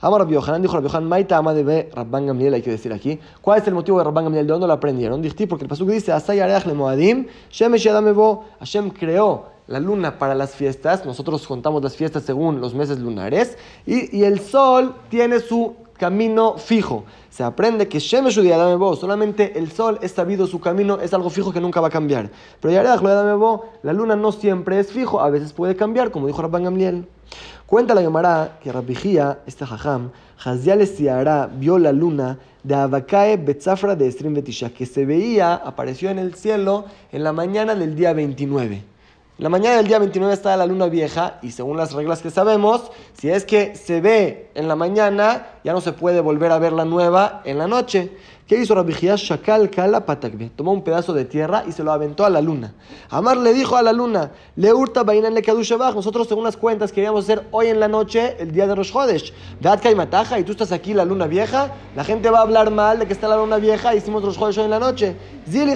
Amar 0.00 0.22
Rabbi 0.22 0.32
Yohanan 0.32 0.62
dijo 0.62 0.80
Rabbi 0.80 1.04
Maita 1.04 1.36
ama 1.36 1.52
de 1.52 1.90
Rabban 1.94 2.26
Gamliel, 2.26 2.54
hay 2.54 2.62
que 2.62 2.70
decir 2.70 2.90
aquí. 2.90 3.20
¿Cuál 3.42 3.60
es 3.60 3.68
el 3.68 3.74
motivo 3.74 3.98
de 3.98 4.04
Rabban 4.04 4.24
Gamliel? 4.24 4.46
¿De 4.46 4.52
dónde 4.54 4.66
lo 4.66 4.72
aprendieron? 4.72 5.20
Dijiste 5.20 5.46
porque 5.46 5.64
el 5.64 5.68
pasuk 5.68 5.90
dice, 5.90 6.10
Asay 6.10 6.38
le 6.38 6.72
moadim, 6.72 7.26
shemesh 7.50 7.82
yadamebo, 7.82 8.46
Hashem 8.60 8.88
creó 8.92 9.44
la 9.66 9.78
luna 9.78 10.18
para 10.18 10.34
las 10.34 10.54
fiestas, 10.54 11.04
nosotros 11.04 11.46
contamos 11.46 11.82
las 11.82 11.96
fiestas 11.96 12.22
según 12.22 12.62
los 12.62 12.72
meses 12.74 12.98
lunares, 12.98 13.58
y 13.84 14.24
el 14.24 14.40
sol 14.40 14.94
tiene 15.10 15.38
su 15.40 15.74
camino 16.02 16.58
fijo. 16.58 17.04
Se 17.30 17.44
aprende 17.44 17.86
que 17.86 18.00
Shemesh 18.00 18.36
Bo, 18.76 18.96
solamente 18.96 19.56
el 19.56 19.70
sol 19.70 20.00
es 20.02 20.10
sabido, 20.10 20.48
su 20.48 20.58
camino 20.58 20.98
es 21.00 21.14
algo 21.14 21.30
fijo 21.30 21.52
que 21.52 21.60
nunca 21.60 21.80
va 21.80 21.86
a 21.86 21.90
cambiar. 21.90 22.28
Pero 22.60 23.38
Bo, 23.38 23.66
la 23.84 23.92
luna 23.92 24.16
no 24.16 24.32
siempre 24.32 24.80
es 24.80 24.90
fijo, 24.90 25.20
a 25.20 25.30
veces 25.30 25.52
puede 25.52 25.76
cambiar, 25.76 26.10
como 26.10 26.26
dijo 26.26 26.42
Rabban 26.42 26.64
Gamliel. 26.64 27.06
Cuenta 27.66 27.94
la 27.94 28.00
Gemara 28.00 28.58
que 28.60 28.72
Rabijía, 28.72 29.42
este 29.46 29.64
jajam, 29.64 30.10
Hazial 30.44 30.84
Siara 30.88 31.46
vio 31.46 31.78
la 31.78 31.92
luna 31.92 32.36
de 32.64 32.74
Abacae 32.74 33.36
Betzafra 33.36 33.94
de 33.94 34.08
Estrim 34.08 34.34
Betisha, 34.34 34.70
que 34.70 34.86
se 34.86 35.06
veía, 35.06 35.54
apareció 35.54 36.10
en 36.10 36.18
el 36.18 36.34
cielo 36.34 36.86
en 37.12 37.22
la 37.22 37.32
mañana 37.32 37.76
del 37.76 37.94
día 37.94 38.12
29. 38.12 38.91
La 39.42 39.48
mañana 39.48 39.78
del 39.78 39.88
día 39.88 39.98
29 39.98 40.34
está 40.34 40.56
la 40.56 40.66
luna 40.66 40.86
vieja 40.86 41.40
y 41.42 41.50
según 41.50 41.76
las 41.76 41.94
reglas 41.94 42.22
que 42.22 42.30
sabemos, 42.30 42.92
si 43.12 43.28
es 43.28 43.44
que 43.44 43.74
se 43.74 44.00
ve 44.00 44.52
en 44.54 44.68
la 44.68 44.76
mañana, 44.76 45.48
ya 45.64 45.72
no 45.72 45.80
se 45.80 45.92
puede 45.92 46.20
volver 46.20 46.52
a 46.52 46.60
ver 46.60 46.72
la 46.72 46.84
nueva 46.84 47.42
en 47.44 47.58
la 47.58 47.66
noche. 47.66 48.16
¿Qué 48.46 48.58
hizo 48.58 48.76
Rabbi 48.76 48.92
Shakal 48.92 49.68
Kala 49.68 50.06
Patakbe? 50.06 50.50
Tomó 50.54 50.70
un 50.70 50.84
pedazo 50.84 51.12
de 51.12 51.24
tierra 51.24 51.64
y 51.66 51.72
se 51.72 51.82
lo 51.82 51.90
aventó 51.90 52.24
a 52.24 52.30
la 52.30 52.40
luna. 52.40 52.72
Amar 53.10 53.36
le 53.36 53.52
dijo 53.52 53.74
a 53.74 53.82
la 53.82 53.92
luna, 53.92 54.30
le 54.54 54.72
hurta 54.72 55.02
bainan 55.02 55.34
le 55.34 55.42
Nosotros 55.42 56.28
según 56.28 56.44
las 56.44 56.56
cuentas 56.56 56.92
queríamos 56.92 57.24
hacer 57.24 57.44
hoy 57.50 57.66
en 57.66 57.80
la 57.80 57.88
noche 57.88 58.36
el 58.38 58.52
día 58.52 58.68
de 58.68 58.76
Rosh 58.76 58.92
Hodesh. 58.94 59.34
y 59.60 59.94
Mataja 59.96 60.38
y 60.38 60.44
tú 60.44 60.52
estás 60.52 60.70
aquí 60.70 60.94
la 60.94 61.04
luna 61.04 61.26
vieja, 61.26 61.72
la 61.96 62.04
gente 62.04 62.30
va 62.30 62.38
a 62.38 62.42
hablar 62.42 62.70
mal 62.70 63.00
de 63.00 63.08
que 63.08 63.12
está 63.12 63.26
la 63.26 63.38
luna 63.38 63.56
vieja 63.56 63.92
y 63.92 63.98
hicimos 63.98 64.22
Rosh 64.22 64.38
Hodesh 64.38 64.58
hoy 64.58 64.64
en 64.66 64.70
la 64.70 64.78
noche. 64.78 65.16
Zili 65.50 65.74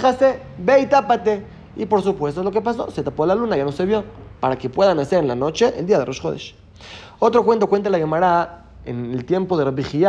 ve 0.59 0.81
y 0.83 0.87
tápate. 0.87 1.56
Y 1.76 1.87
por 1.87 2.02
supuesto, 2.02 2.43
lo 2.43 2.50
que 2.50 2.61
pasó, 2.61 2.90
se 2.90 3.02
tapó 3.02 3.26
la 3.26 3.34
luna, 3.34 3.56
ya 3.56 3.64
no 3.64 3.73
se 3.73 3.84
vio, 3.84 4.05
para 4.40 4.56
que 4.56 4.70
puedan 4.70 4.99
hacer 4.99 5.19
en 5.19 5.28
la 5.28 5.34
noche 5.34 5.75
el 5.78 5.87
día 5.87 5.99
de 5.99 6.05
Rosh 6.05 6.20
Chodesh. 6.20 6.55
Otro 7.19 7.44
cuento 7.44 7.67
cuenta 7.67 7.90
la 7.90 7.99
Gemara, 7.99 8.64
en 8.84 9.12
el 9.12 9.25
tiempo 9.25 9.56
de 9.56 9.64
Rabbi 9.64 10.05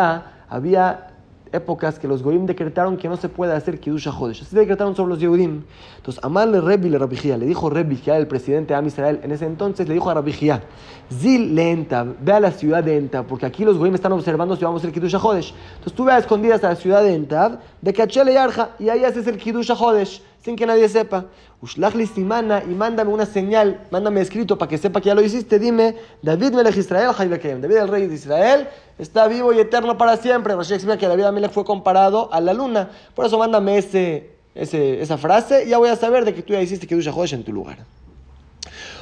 había 0.49 1.17
épocas 1.51 1.99
que 1.99 2.07
los 2.07 2.23
goyim 2.23 2.45
decretaron 2.45 2.97
que 2.97 3.07
no 3.07 3.17
se 3.17 3.29
puede 3.29 3.53
hacer 3.53 3.79
Kiddush 3.79 4.09
Jodesh. 4.09 4.41
Así 4.41 4.55
decretaron 4.55 4.95
sobre 4.95 5.11
los 5.11 5.19
Yehudim. 5.19 5.63
Entonces, 5.97 6.23
amarle 6.23 6.61
Rebbi 6.61 6.89
le 6.89 6.97
Rabbi 6.97 7.17
le 7.17 7.45
dijo 7.45 7.69
Rebbi 7.69 8.01
el 8.07 8.27
presidente 8.27 8.73
de 8.73 8.75
Am 8.75 8.87
Israel, 8.87 9.19
en 9.23 9.31
ese 9.31 9.45
entonces 9.45 9.87
le 9.87 9.93
dijo 9.93 10.09
a 10.09 10.15
Rabbi 10.15 10.33
Zil 10.33 11.55
le 11.55 11.87
ve 12.21 12.31
a 12.31 12.39
la 12.39 12.51
ciudad 12.51 12.83
de 12.83 12.97
Entab, 12.97 13.25
porque 13.25 13.45
aquí 13.45 13.63
los 13.63 13.77
goyim 13.77 13.95
están 13.95 14.11
observando 14.11 14.55
si 14.55 14.63
vamos 14.63 14.81
a 14.81 14.87
hacer 14.87 14.93
Kiddush 14.93 15.15
Jodesh. 15.15 15.53
Entonces 15.75 15.93
tú 15.93 16.05
ve 16.05 16.11
a 16.13 16.17
escondidas 16.17 16.63
a 16.63 16.69
la 16.69 16.75
ciudad 16.75 17.03
de 17.03 17.13
Entab, 17.13 17.59
de 17.81 17.93
Kachele 17.93 18.33
Yarja, 18.33 18.71
y 18.79 18.89
ahí 18.89 19.03
haces 19.03 19.27
el 19.27 19.37
Kiddush 19.37 19.71
Jodesh, 19.73 20.21
sin 20.47 20.55
que 20.55 20.65
nadie 20.65 20.87
sepa. 20.87 21.25
Ushlach 21.61 21.93
simana, 22.15 22.63
y 22.63 22.73
mándame 22.73 23.11
una 23.11 23.25
señal, 23.25 23.81
mándame 23.91 24.21
escrito 24.21 24.57
para 24.57 24.69
que 24.69 24.77
sepa 24.77 25.01
que 25.01 25.07
ya 25.07 25.15
lo 25.15 25.21
hiciste. 25.21 25.59
Dime, 25.59 25.95
David 26.21 26.53
Melech 26.53 26.77
Israel, 26.77 27.11
David 27.17 27.75
el 27.75 27.87
rey 27.89 28.07
de 28.07 28.15
Israel, 28.15 28.69
está 28.97 29.27
vivo 29.27 29.51
y 29.51 29.59
eterno 29.59 29.97
para 29.97 30.15
siempre. 30.15 30.55
Rashi 30.55 30.75
explica 30.75 30.97
que 30.97 31.05
David 31.05 31.25
Amelech 31.25 31.51
fue 31.51 31.65
comparado 31.65 32.29
a 32.31 32.39
la 32.39 32.53
luna. 32.53 32.91
Por 33.13 33.25
eso 33.25 33.37
mándame 33.37 33.77
ese, 33.77 34.37
ese, 34.55 35.01
esa 35.01 35.17
frase 35.17 35.65
y 35.65 35.71
ya 35.71 35.79
voy 35.79 35.89
a 35.89 35.97
saber 35.97 36.23
de 36.23 36.33
que 36.33 36.43
tú 36.43 36.53
ya 36.53 36.61
hiciste 36.61 36.87
Kiddush 36.87 37.09
Jodesh 37.09 37.33
en 37.33 37.43
tu 37.43 37.51
lugar. 37.51 37.79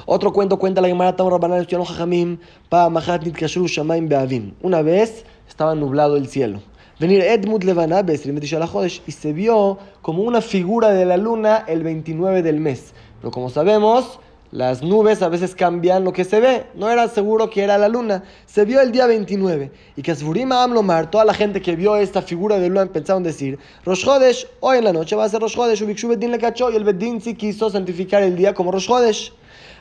Otro 0.07 0.33
cuento 0.33 0.57
cuenta 0.57 0.81
la 0.81 0.87
Gemara 0.87 1.15
Tam 1.15 1.29
Rabbanan 1.29 1.67
Jajamim 1.67 2.39
Pa 2.69 2.89
Mahat 2.89 3.23
Nitkashru 3.23 3.67
Shamaim 3.67 4.09
Beavim. 4.09 4.53
Una 4.63 4.81
vez 4.81 5.25
estaba 5.47 5.75
nublado 5.75 6.17
el 6.17 6.27
cielo. 6.27 6.61
Venir 6.97 7.21
Edmund 7.23 7.65
Levana 7.65 8.05
y 8.07 9.11
se 9.11 9.33
vio 9.33 9.77
como 10.01 10.23
una 10.23 10.41
figura 10.41 10.91
de 10.91 11.05
la 11.05 11.17
luna 11.17 11.65
el 11.67 11.83
29 11.83 12.41
del 12.41 12.61
mes. 12.61 12.93
Pero 13.19 13.31
como 13.31 13.49
sabemos, 13.49 14.19
las 14.51 14.81
nubes 14.81 15.21
a 15.21 15.27
veces 15.27 15.55
cambian 15.55 16.05
lo 16.05 16.13
que 16.13 16.23
se 16.23 16.39
ve. 16.39 16.67
No 16.73 16.89
era 16.89 17.09
seguro 17.09 17.49
que 17.49 17.63
era 17.63 17.77
la 17.77 17.89
luna. 17.89 18.23
Se 18.45 18.63
vio 18.63 18.79
el 18.79 18.93
día 18.93 19.07
29. 19.07 19.71
Y 19.97 20.01
que 20.01 20.11
Asfurima 20.11 20.63
Amlomar, 20.63 21.11
toda 21.11 21.25
la 21.25 21.33
gente 21.33 21.61
que 21.61 21.75
vio 21.75 21.97
esta 21.97 22.21
figura 22.21 22.59
de 22.59 22.69
luna 22.69 22.85
pensaron 22.85 23.23
decir, 23.23 23.59
Rosh 23.83 24.07
Hodesh, 24.07 24.47
hoy 24.61 24.77
en 24.77 24.85
la 24.85 24.93
noche 24.93 25.17
va 25.17 25.25
a 25.25 25.29
ser 25.29 25.41
Rosh 25.41 25.57
Hodesh. 25.57 25.81
Ubikshu 25.81 26.07
Bedin 26.07 26.31
le 26.31 26.39
cachó 26.39 26.71
y 26.71 26.77
el 26.77 26.85
Bedin 26.85 27.19
sí 27.19 27.35
quiso 27.35 27.69
santificar 27.69 28.23
el 28.23 28.37
día 28.37 28.53
como 28.53 28.71
Rosh 28.71 28.89
Hodesh. 28.89 29.33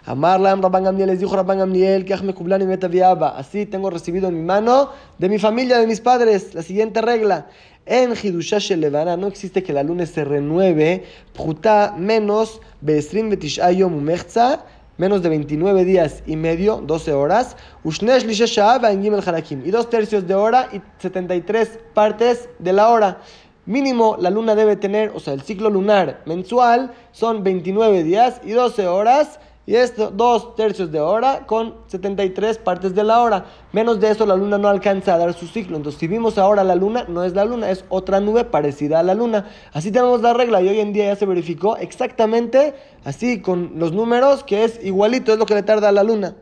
Amarlam 0.06 0.60
Rabban 0.60 0.84
Gamliel, 0.84 1.08
les 1.08 1.20
dijo 1.20 1.34
Rabban 1.34 1.58
Gamliel, 1.58 2.04
y 2.06 2.66
Metaviaba. 2.66 3.38
Así 3.38 3.64
tengo 3.64 3.88
recibido 3.88 4.28
en 4.28 4.36
mi 4.36 4.42
mano 4.42 4.90
de 5.18 5.28
mi 5.30 5.38
familia, 5.38 5.78
de 5.78 5.86
mis 5.86 6.00
padres, 6.00 6.54
la 6.54 6.62
siguiente 6.62 7.00
regla. 7.00 7.46
En 7.86 8.12
Hidushash 8.12 8.72
Levana 8.72 9.16
no 9.16 9.26
existe 9.28 9.62
que 9.62 9.72
la 9.72 9.82
luna 9.82 10.04
se 10.04 10.24
renueve, 10.24 11.04
Pruta 11.32 11.94
menos 11.96 12.60
Beesrim 12.82 13.30
Betishayom 13.30 13.94
Umechza, 13.94 14.64
menos 14.98 15.22
de 15.22 15.28
29 15.30 15.84
días 15.84 16.22
y 16.26 16.36
medio, 16.36 16.82
12 16.84 17.12
horas, 17.12 17.56
Ushnesh 17.82 18.24
en 18.24 19.14
Harakim, 19.14 19.62
y 19.64 19.70
dos 19.70 19.90
tercios 19.90 20.26
de 20.26 20.34
hora 20.34 20.68
y 20.72 20.80
73 20.98 21.78
partes 21.94 22.48
de 22.58 22.72
la 22.72 22.90
hora. 22.90 23.18
Mínimo 23.66 24.16
la 24.20 24.28
luna 24.28 24.54
debe 24.54 24.76
tener, 24.76 25.12
o 25.14 25.20
sea, 25.20 25.32
el 25.32 25.40
ciclo 25.40 25.70
lunar 25.70 26.20
mensual 26.26 26.92
son 27.12 27.42
29 27.42 28.04
días 28.04 28.40
y 28.44 28.50
12 28.50 28.86
horas 28.86 29.40
y 29.66 29.76
esto, 29.76 30.10
dos 30.10 30.56
tercios 30.56 30.92
de 30.92 31.00
hora 31.00 31.46
con 31.46 31.74
73 31.86 32.58
partes 32.58 32.94
de 32.94 33.02
la 33.02 33.22
hora. 33.22 33.46
Menos 33.72 33.98
de 33.98 34.10
eso 34.10 34.26
la 34.26 34.36
luna 34.36 34.58
no 34.58 34.68
alcanza 34.68 35.14
a 35.14 35.18
dar 35.18 35.32
su 35.32 35.46
ciclo. 35.46 35.78
Entonces, 35.78 35.98
si 35.98 36.06
vimos 36.06 36.36
ahora 36.36 36.64
la 36.64 36.74
luna, 36.74 37.06
no 37.08 37.24
es 37.24 37.34
la 37.34 37.46
luna, 37.46 37.70
es 37.70 37.84
otra 37.88 38.20
nube 38.20 38.44
parecida 38.44 39.00
a 39.00 39.02
la 39.02 39.14
luna. 39.14 39.46
Así 39.72 39.90
tenemos 39.90 40.20
la 40.20 40.34
regla 40.34 40.60
y 40.60 40.68
hoy 40.68 40.80
en 40.80 40.92
día 40.92 41.06
ya 41.06 41.16
se 41.16 41.24
verificó 41.24 41.78
exactamente 41.78 42.74
así 43.04 43.40
con 43.40 43.72
los 43.76 43.92
números 43.92 44.44
que 44.44 44.64
es 44.64 44.84
igualito, 44.84 45.32
es 45.32 45.38
lo 45.38 45.46
que 45.46 45.54
le 45.54 45.62
tarda 45.62 45.88
a 45.88 45.92
la 45.92 46.02
luna. 46.02 46.34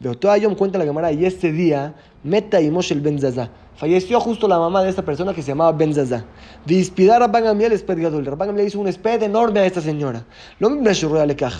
De 0.00 0.08
me 0.48 0.56
cuenta 0.56 0.78
la 0.78 0.86
cámara 0.86 1.12
y 1.12 1.24
este 1.24 1.52
día, 1.52 1.94
Meta 2.22 2.60
y 2.60 2.70
Moshe 2.70 2.94
el 2.94 3.00
Ben 3.00 3.18
Falleció 3.76 4.20
justo 4.20 4.46
la 4.46 4.56
mamá 4.56 4.84
de 4.84 4.88
esta 4.88 5.02
persona 5.02 5.34
que 5.34 5.42
se 5.42 5.48
llamaba 5.48 5.72
Ben 5.72 5.92
Zaza. 5.92 6.24
Dispidar 6.64 7.16
a 7.16 7.26
Rabban 7.26 7.42
Gamliel 7.42 7.72
esped 7.72 8.00
gadol. 8.00 8.24
Rabban 8.24 8.48
Gamliel 8.48 8.68
hizo 8.68 8.78
un 8.78 8.86
esped 8.86 9.20
enorme 9.22 9.58
a 9.58 9.66
esta 9.66 9.80
señora. 9.80 10.24
Lo 10.60 10.70
mismo 10.70 10.88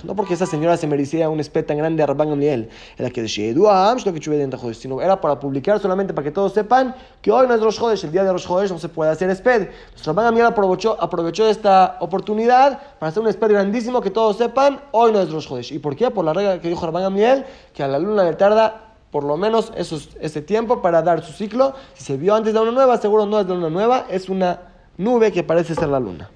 no 0.04 0.14
porque 0.14 0.34
esa 0.34 0.46
señora 0.46 0.76
se 0.76 0.86
merecía 0.86 1.28
un 1.28 1.40
esped 1.40 1.64
tan 1.64 1.76
grande 1.76 2.04
a 2.04 2.06
Rabban 2.06 2.30
Gamliel. 2.30 2.68
Era 2.96 3.10
que 3.10 3.26
sino 3.26 5.00
era 5.00 5.20
para 5.20 5.40
publicar 5.40 5.80
solamente 5.80 6.14
para 6.14 6.24
que 6.24 6.30
todos 6.30 6.52
sepan 6.52 6.94
que 7.20 7.32
hoy 7.32 7.48
no 7.48 7.54
es 7.54 7.60
Rosh 7.60 7.80
Hodesh, 7.80 8.04
el 8.04 8.12
día 8.12 8.22
de 8.22 8.30
Rosh 8.30 8.46
Hodesh 8.48 8.70
no 8.70 8.78
se 8.78 8.88
puede 8.88 9.10
hacer 9.10 9.28
esped. 9.30 9.62
Entonces 9.62 10.06
Rabban 10.06 10.26
Gamliel 10.26 10.46
aprovechó, 10.46 10.96
aprovechó 11.00 11.48
esta 11.48 11.96
oportunidad 11.98 12.80
para 13.00 13.10
hacer 13.10 13.22
un 13.24 13.28
esped 13.28 13.48
grandísimo 13.48 14.00
que 14.00 14.10
todos 14.10 14.36
sepan 14.36 14.80
hoy 14.92 15.10
no 15.10 15.20
es 15.20 15.32
Rosh 15.32 15.50
Hodesh. 15.50 15.72
¿Y 15.72 15.80
por 15.80 15.96
qué? 15.96 16.12
Por 16.12 16.24
la 16.24 16.32
regla 16.32 16.60
que 16.60 16.68
dijo 16.68 16.86
Rabban 16.86 17.02
Gamliel 17.02 17.44
que 17.72 17.82
a 17.82 17.88
la 17.88 17.98
luna 17.98 18.22
le 18.22 18.34
tarda 18.34 18.83
por 19.14 19.22
lo 19.22 19.36
menos 19.36 19.72
ese 19.76 20.42
tiempo 20.42 20.82
para 20.82 21.00
dar 21.00 21.24
su 21.24 21.32
ciclo. 21.32 21.74
Si 21.92 22.02
se 22.02 22.16
vio 22.16 22.34
antes 22.34 22.52
de 22.52 22.58
una 22.58 22.72
nueva, 22.72 22.98
seguro 22.98 23.26
no 23.26 23.38
es 23.38 23.46
de 23.46 23.52
una 23.52 23.70
nueva, 23.70 24.06
es 24.10 24.28
una 24.28 24.62
nube 24.96 25.30
que 25.30 25.44
parece 25.44 25.76
ser 25.76 25.88
la 25.88 26.00
luna. 26.00 26.32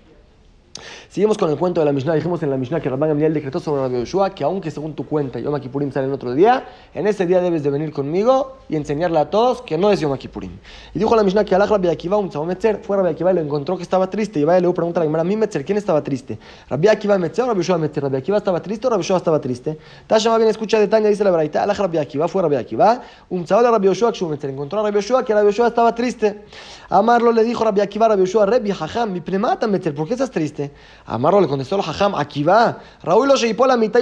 Seguimos 1.10 1.38
con 1.38 1.48
el 1.48 1.56
cuento 1.56 1.80
de 1.80 1.86
la 1.86 1.92
Mishnah. 1.92 2.14
Dijimos 2.14 2.42
en 2.42 2.50
la 2.50 2.58
Mishnah 2.58 2.80
que 2.80 2.90
Rabban 2.90 3.08
Gamliel 3.08 3.32
decretó 3.32 3.60
sobre 3.60 3.80
Rabbi 3.80 4.00
Yoshua 4.00 4.28
que 4.28 4.44
aunque 4.44 4.70
según 4.70 4.92
tu 4.92 5.06
cuenta 5.06 5.38
Yom 5.38 5.58
Kippurim 5.58 5.90
sale 5.90 6.06
en 6.06 6.12
otro 6.12 6.34
día, 6.34 6.68
en 6.92 7.06
ese 7.06 7.24
día 7.24 7.40
debes 7.40 7.62
de 7.62 7.70
venir 7.70 7.92
conmigo 7.92 8.58
y 8.68 8.76
enseñarle 8.76 9.18
a 9.18 9.30
todos 9.30 9.62
que 9.62 9.78
no 9.78 9.90
es 9.90 10.00
Yom 10.00 10.14
Kippurim. 10.18 10.50
Y 10.92 10.98
dijo 10.98 11.16
la 11.16 11.22
Mishnah 11.22 11.46
que 11.46 11.54
Alaj 11.54 11.70
Rabbi 11.70 11.88
Akiva, 11.88 12.18
un 12.18 12.28
Metzer, 12.46 12.82
fue 12.82 12.98
Rabbi 12.98 13.08
Akiva 13.08 13.32
y 13.32 13.36
lo 13.36 13.40
encontró 13.40 13.78
que 13.78 13.84
estaba 13.84 14.10
triste. 14.10 14.38
Y 14.38 14.44
vaya, 14.44 14.60
le 14.60 14.70
pregunta 14.74 15.00
a 15.00 15.02
la 15.02 15.06
Gemara, 15.06 15.24
mí 15.24 15.34
Metzer, 15.34 15.64
¿quién 15.64 15.78
estaba 15.78 16.04
triste? 16.04 16.38
Rabbi 16.68 16.88
Akiva 16.88 17.16
Metzer 17.16 17.44
o 17.44 17.48
Rabbi 17.48 17.60
Yoshua 17.60 17.78
Metzer? 17.78 18.02
¿Rabbi 18.02 18.16
Akiva 18.18 18.36
estaba 18.36 18.60
triste 18.60 18.86
o 18.86 18.90
Rabbi 18.90 19.02
Yoshua 19.02 19.16
estaba 19.16 19.40
triste? 19.40 19.78
Tashama 20.06 20.36
bien 20.36 20.50
escucha 20.50 20.78
de 20.78 20.88
Tanya, 20.88 21.08
dice 21.08 21.24
la 21.24 21.30
verdad. 21.30 21.62
Alaj 21.62 21.78
Rabbi 21.78 21.96
Akiva, 21.96 22.28
fue 22.28 22.42
Rabbi 22.42 22.56
Akiva, 22.56 23.00
un 23.30 23.46
de 23.46 23.54
Rabbi 23.70 23.88
que. 23.88 24.48
Encontró 24.50 24.80
a 24.80 24.82
Rabbi 24.82 24.96
Yoshua 24.96 25.24
que 25.24 25.32
Rabbi 25.32 25.46
Yoshua 25.46 25.68
estaba 25.68 25.94
triste. 25.94 26.44
Amarlo 26.90 27.33
le 27.33 27.45
dijo 27.45 27.64
Rabbi 27.64 27.83
Akiva, 27.83 28.09
Rabbi 28.09 28.23
Yoshua, 28.23 28.47
Rabbi 28.47 28.73
Jajam, 28.73 29.12
mi 29.12 29.21
primata 29.21 29.66
Metzer, 29.66 29.95
¿por 29.95 30.07
qué 30.07 30.14
estás 30.14 30.30
triste? 30.30 30.73
Amarlo 31.04 31.38
le 31.38 31.47
contestó 31.47 31.83
Jajam, 31.83 32.14
aquí 32.14 32.42
va. 32.42 32.78
Raúl 33.02 33.28
lo 33.28 33.66
la 33.66 33.76
mitad 33.76 34.00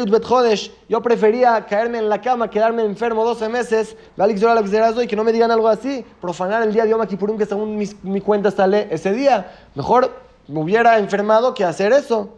Yo 0.88 1.02
prefería 1.02 1.66
caerme 1.66 1.98
en 1.98 2.08
la 2.08 2.20
cama, 2.20 2.48
quedarme 2.48 2.84
enfermo 2.84 3.24
12 3.24 3.48
meses, 3.48 3.96
y 4.16 5.06
que 5.08 5.16
no 5.16 5.24
me 5.24 5.32
digan 5.32 5.50
algo 5.50 5.66
así, 5.66 6.04
profanar 6.20 6.62
el 6.62 6.72
día 6.72 6.84
de 6.84 6.90
Yom 6.90 7.04
Kippurim 7.06 7.36
que 7.36 7.46
según 7.46 7.76
mi, 7.76 8.20
cuenta 8.20 8.52
sale 8.52 8.86
ese 8.92 9.12
día. 9.12 9.50
Mejor 9.74 10.12
me 10.46 10.60
hubiera 10.60 10.98
enfermado 10.98 11.54
que 11.54 11.64
hacer 11.64 11.92
eso. 11.92 12.34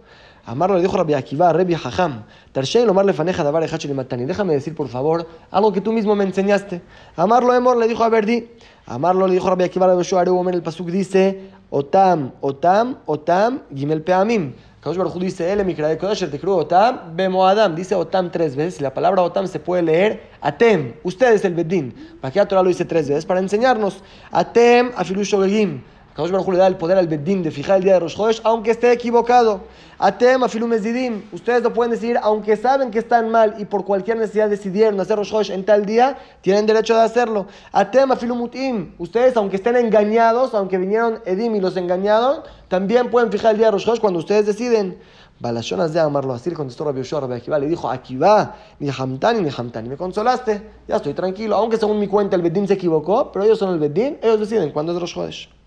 Amarlo 0.47 0.76
le 0.76 0.83
dijo 0.83 0.97
Rabbi 0.97 1.14
Akiva, 1.14 1.52
Rabbi 1.52 1.75
Hajam, 1.75 2.25
y. 2.54 4.25
Déjame 4.25 4.54
decir, 4.54 4.75
por 4.75 4.88
favor, 4.88 5.26
algo 5.50 5.73
que 5.73 5.80
tú 5.80 5.92
mismo 5.92 6.14
me 6.14 6.25
enseñaste. 6.25 6.80
Amarlo 7.16 7.54
Emor 7.54 7.76
le 7.76 7.87
dijo 7.87 8.02
a 8.04 8.09
Verdi. 8.09 8.49
Amarlo 8.87 9.26
le 9.26 9.35
dijo 9.35 9.49
Rabbi 9.49 9.64
Akiva, 9.64 9.87
Rabbi 9.87 10.02
Yoshua, 10.02 10.23
el 10.23 10.62
pasuk 10.62 10.88
dice, 10.88 11.50
Otam, 11.71 12.33
Otam, 12.40 12.97
Otam, 13.07 13.61
Gimel 13.75 14.02
Peamim. 14.02 14.54
Kadosh 14.80 14.97
Baruj 14.97 15.18
dice, 15.18 15.52
Ele 15.52 15.64
Mikra 15.64 15.88
de 15.88 15.99
Kodesh, 15.99 16.30
te 16.30 16.47
Otam, 16.47 17.14
Bemo 17.14 17.45
Adam. 17.47 17.75
Dice 17.75 17.95
Otam 17.95 18.30
tres 18.30 18.57
veces. 18.57 18.80
La 18.80 18.95
palabra 18.95 19.23
Otam 19.23 19.47
se 19.47 19.59
puede 19.59 19.83
leer 19.83 20.30
Atem. 20.40 20.95
Ustedes 21.02 21.45
el 21.45 21.54
Bedín. 21.54 21.95
¿Para 22.21 22.47
Torah 22.47 22.62
lo 22.62 22.68
dice 22.68 22.85
tres 22.85 23.09
veces? 23.09 23.26
Para 23.26 23.40
enseñarnos. 23.40 24.02
Atem, 24.30 24.92
Afilu 24.97 25.25
Shogegim. 25.25 25.83
Kadosh 26.18 26.32
Baruj 26.32 26.48
le 26.48 26.58
da 26.58 26.66
el 26.66 26.76
poder 26.76 26.98
al 26.98 27.06
Bedín 27.06 27.44
de 27.44 27.52
fijar 27.52 27.76
el 27.76 27.84
día 27.84 27.92
de 27.92 28.00
Rosh 28.00 28.16
Chodesh, 28.16 28.40
aunque 28.42 28.72
esté 28.72 28.90
equivocado. 28.90 29.60
Atem, 30.00 30.42
Afilu 30.42 30.66
Mezidim. 30.66 31.22
Ustedes 31.30 31.62
lo 31.62 31.72
pueden 31.72 31.92
decir, 31.92 32.18
aunque 32.20 32.56
saben 32.56 32.90
que 32.90 32.98
están 32.98 33.30
mal 33.30 33.54
y 33.58 33.66
por 33.66 33.84
cualquier 33.84 34.16
necesidad 34.16 34.50
decidieron 34.50 34.98
hacer 34.98 35.16
Rosh 35.16 35.30
Chodesh 35.30 35.50
en 35.50 35.64
tal 35.64 35.87
día, 35.87 36.18
tienen 36.40 36.66
derecho 36.66 36.96
de 36.96 37.02
hacerlo. 37.02 37.46
Atem, 37.70 38.10
Afilu 38.10 38.34
Mutim. 38.34 38.94
Ustedes, 38.98 39.37
aunque 39.37 39.54
estén 39.54 39.76
engañados, 39.76 40.54
aunque 40.54 40.76
vinieron 40.76 41.20
Edim 41.25 41.54
y 41.54 41.60
los 41.60 41.76
engañaron, 41.76 42.40
también 42.66 43.12
pueden 43.12 43.30
fijar 43.30 43.52
el 43.52 43.58
día 43.58 43.66
de 43.68 43.70
Rosh 43.75 43.84
Chodesh 43.84 44.00
cuando 44.00 44.18
ustedes 44.18 44.44
deciden. 44.44 44.98
Balashonas 45.38 45.92
de 45.92 46.00
amarlo 46.00 46.34
así, 46.34 46.50
contestó 46.50 46.82
Rabbi 46.82 46.98
Yoshua, 46.98 47.20
Rabbi 47.20 47.34
Akiva, 47.34 47.60
le 47.60 47.68
dijo, 47.68 47.88
Akiva, 47.88 48.56
ni 48.80 48.90
Hamtani, 48.90 49.40
ni 49.40 49.50
Hamtani, 49.56 49.88
me 49.88 49.96
consolaste, 49.96 50.68
ya 50.88 50.96
estoy 50.96 51.14
tranquilo, 51.14 51.54
aunque 51.54 51.76
según 51.76 52.00
mi 52.00 52.08
cuenta 52.08 52.34
el 52.34 52.42
Bedín 52.42 52.66
se 52.66 52.75
equivocó, 52.75 53.30
pero 53.30 53.44
ellos 53.44 53.56
son 53.56 53.72
el 53.72 53.78
Bedín, 53.78 54.18
ellos 54.20 54.40
deciden 54.40 54.72
cuándo 54.72 54.92
es 54.92 55.00
Rosh 55.00 55.14
Chodesh. 55.14 55.57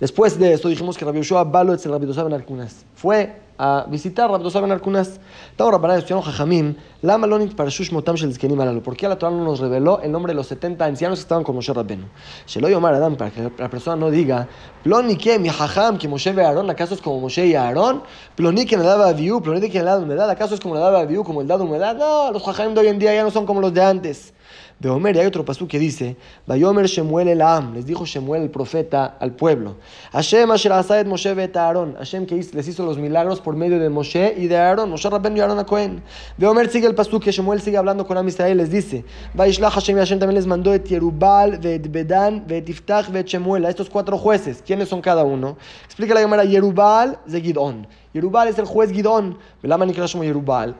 Después 0.00 0.38
de 0.38 0.52
esto 0.52 0.68
dijimos 0.68 0.96
que 0.96 1.04
Rabbi 1.04 1.18
Yoshua 1.18 1.44
Balo 1.44 1.72
el 1.72 1.80
Rabbi 1.82 2.06
Ben 2.06 2.32
Arkunas. 2.32 2.84
Fue 2.94 3.40
a 3.58 3.86
visitar 3.88 4.30
Rabbi 4.30 4.48
Ben 4.52 4.72
Arkunas. 4.72 5.20
Estaba 5.50 5.72
Rabbanay 5.72 5.98
estudiando 5.98 6.22
Jajamim. 6.22 6.74
Lama 7.02 7.26
Lonit 7.26 7.54
para 7.54 7.70
Shush 7.70 7.92
Motam 7.92 8.16
Shel 8.16 8.34
Zkenim 8.34 8.58
Alalu. 8.60 8.82
¿Por 8.82 8.96
qué 8.96 9.06
la 9.06 9.16
Torah 9.18 9.30
no 9.30 9.44
nos 9.44 9.60
reveló 9.60 10.00
el 10.00 10.10
nombre 10.10 10.32
de 10.32 10.36
los 10.36 10.46
70 10.46 10.84
ancianos 10.84 11.18
que 11.18 11.22
estaban 11.22 11.44
con 11.44 11.54
Moshe 11.54 11.72
Rabbenu? 11.72 12.06
Shelo 12.46 12.68
Yomar 12.68 12.94
Adam, 12.94 13.16
para 13.16 13.30
que 13.30 13.50
la 13.56 13.68
persona 13.68 13.96
no 13.96 14.10
diga, 14.10 14.48
Ploni 14.82 15.16
que 15.16 15.38
mi 15.38 15.50
Jajam, 15.50 15.98
que 15.98 16.08
Moshe 16.08 16.32
ve 16.32 16.44
Aarón, 16.44 16.70
¿acaso 16.70 16.94
es 16.94 17.02
como 17.02 17.20
Moshe 17.20 17.46
y 17.46 17.54
Aarón? 17.54 18.02
Ploni 18.34 18.64
que 18.64 18.76
le 18.76 18.84
daba 18.84 19.08
Aviú, 19.08 19.42
Ploni 19.42 19.68
que 19.68 19.78
le 19.78 19.84
daba 19.84 20.02
humedad, 20.02 20.28
¿acaso 20.30 20.54
es 20.54 20.60
como 20.60 20.74
le 20.74 20.80
daba 20.80 21.00
Aviú, 21.00 21.24
como 21.24 21.42
el 21.42 21.46
dado 21.46 21.64
humedad? 21.64 21.94
No, 21.96 22.32
los 22.32 22.42
Jajam 22.42 22.74
de 22.74 22.80
hoy 22.80 22.88
en 22.88 22.98
día 22.98 23.14
ya 23.14 23.22
no 23.22 23.30
son 23.30 23.44
como 23.46 23.60
los 23.60 23.72
de 23.72 23.82
antes. 23.82 24.32
De 24.80 24.90
Omer, 24.90 25.16
hay 25.16 25.24
otro 25.24 25.44
pasú 25.44 25.68
que 25.68 25.78
dice, 25.78 26.16
Vayomer 26.46 26.86
Shemuel 26.86 27.28
el 27.28 27.42
Am, 27.42 27.74
les 27.74 27.86
dijo 27.86 28.04
Shemuel 28.04 28.42
el 28.42 28.50
profeta 28.50 29.16
al 29.20 29.32
pueblo, 29.32 29.76
Hashem 30.12 30.50
Asher 30.50 30.72
Asaed 30.72 31.06
Moshe 31.06 31.32
Bet 31.32 31.56
Aaron, 31.56 31.94
Hashem 31.94 32.26
que 32.26 32.34
les 32.34 32.68
hizo 32.68 32.84
los 32.84 32.98
milagros 32.98 33.40
por 33.40 33.54
medio 33.54 33.78
de 33.78 33.88
Moshe 33.88 34.34
y 34.36 34.48
de 34.48 34.56
Aaron, 34.56 34.90
Moshe 34.90 35.08
Rabben 35.08 35.36
y 35.36 35.40
Aaron 35.40 35.60
a 35.60 35.64
Cohen. 35.64 36.02
De 36.36 36.46
Omer 36.46 36.68
sigue 36.68 36.88
el 36.88 36.94
pasú 36.96 37.20
que 37.20 37.30
Shemuel 37.30 37.60
sigue 37.60 37.76
hablando 37.76 38.04
con 38.04 38.18
Am 38.18 38.26
Israel, 38.26 38.56
les 38.56 38.70
dice, 38.70 39.04
Vaishlach 39.32 39.74
Hashem 39.74 39.96
y 39.96 40.00
Hashem 40.00 40.18
también 40.18 40.34
les 40.34 40.46
mandó 40.46 40.74
et 40.74 40.84
Yerubal, 40.84 41.58
Vet 41.58 41.90
Bedan, 41.90 42.44
Vet 42.46 42.68
Iftach, 42.68 43.10
Vet 43.10 43.28
Shemuel, 43.28 43.64
a 43.66 43.70
estos 43.70 43.88
cuatro 43.88 44.18
jueces, 44.18 44.60
¿quiénes 44.66 44.88
son 44.88 45.00
cada 45.00 45.22
uno? 45.22 45.56
Explica 45.84 46.14
la 46.14 46.20
llamada 46.20 46.44
Yerubal 46.44 47.20
de 47.26 47.40
Gidón. 47.40 47.86
Yerubal 48.12 48.48
es 48.48 48.58
el 48.58 48.64
juez 48.64 48.90
Gidón, 48.90 49.38
Velama 49.62 49.86
Nikrash 49.86 50.20
Yerubal. 50.20 50.74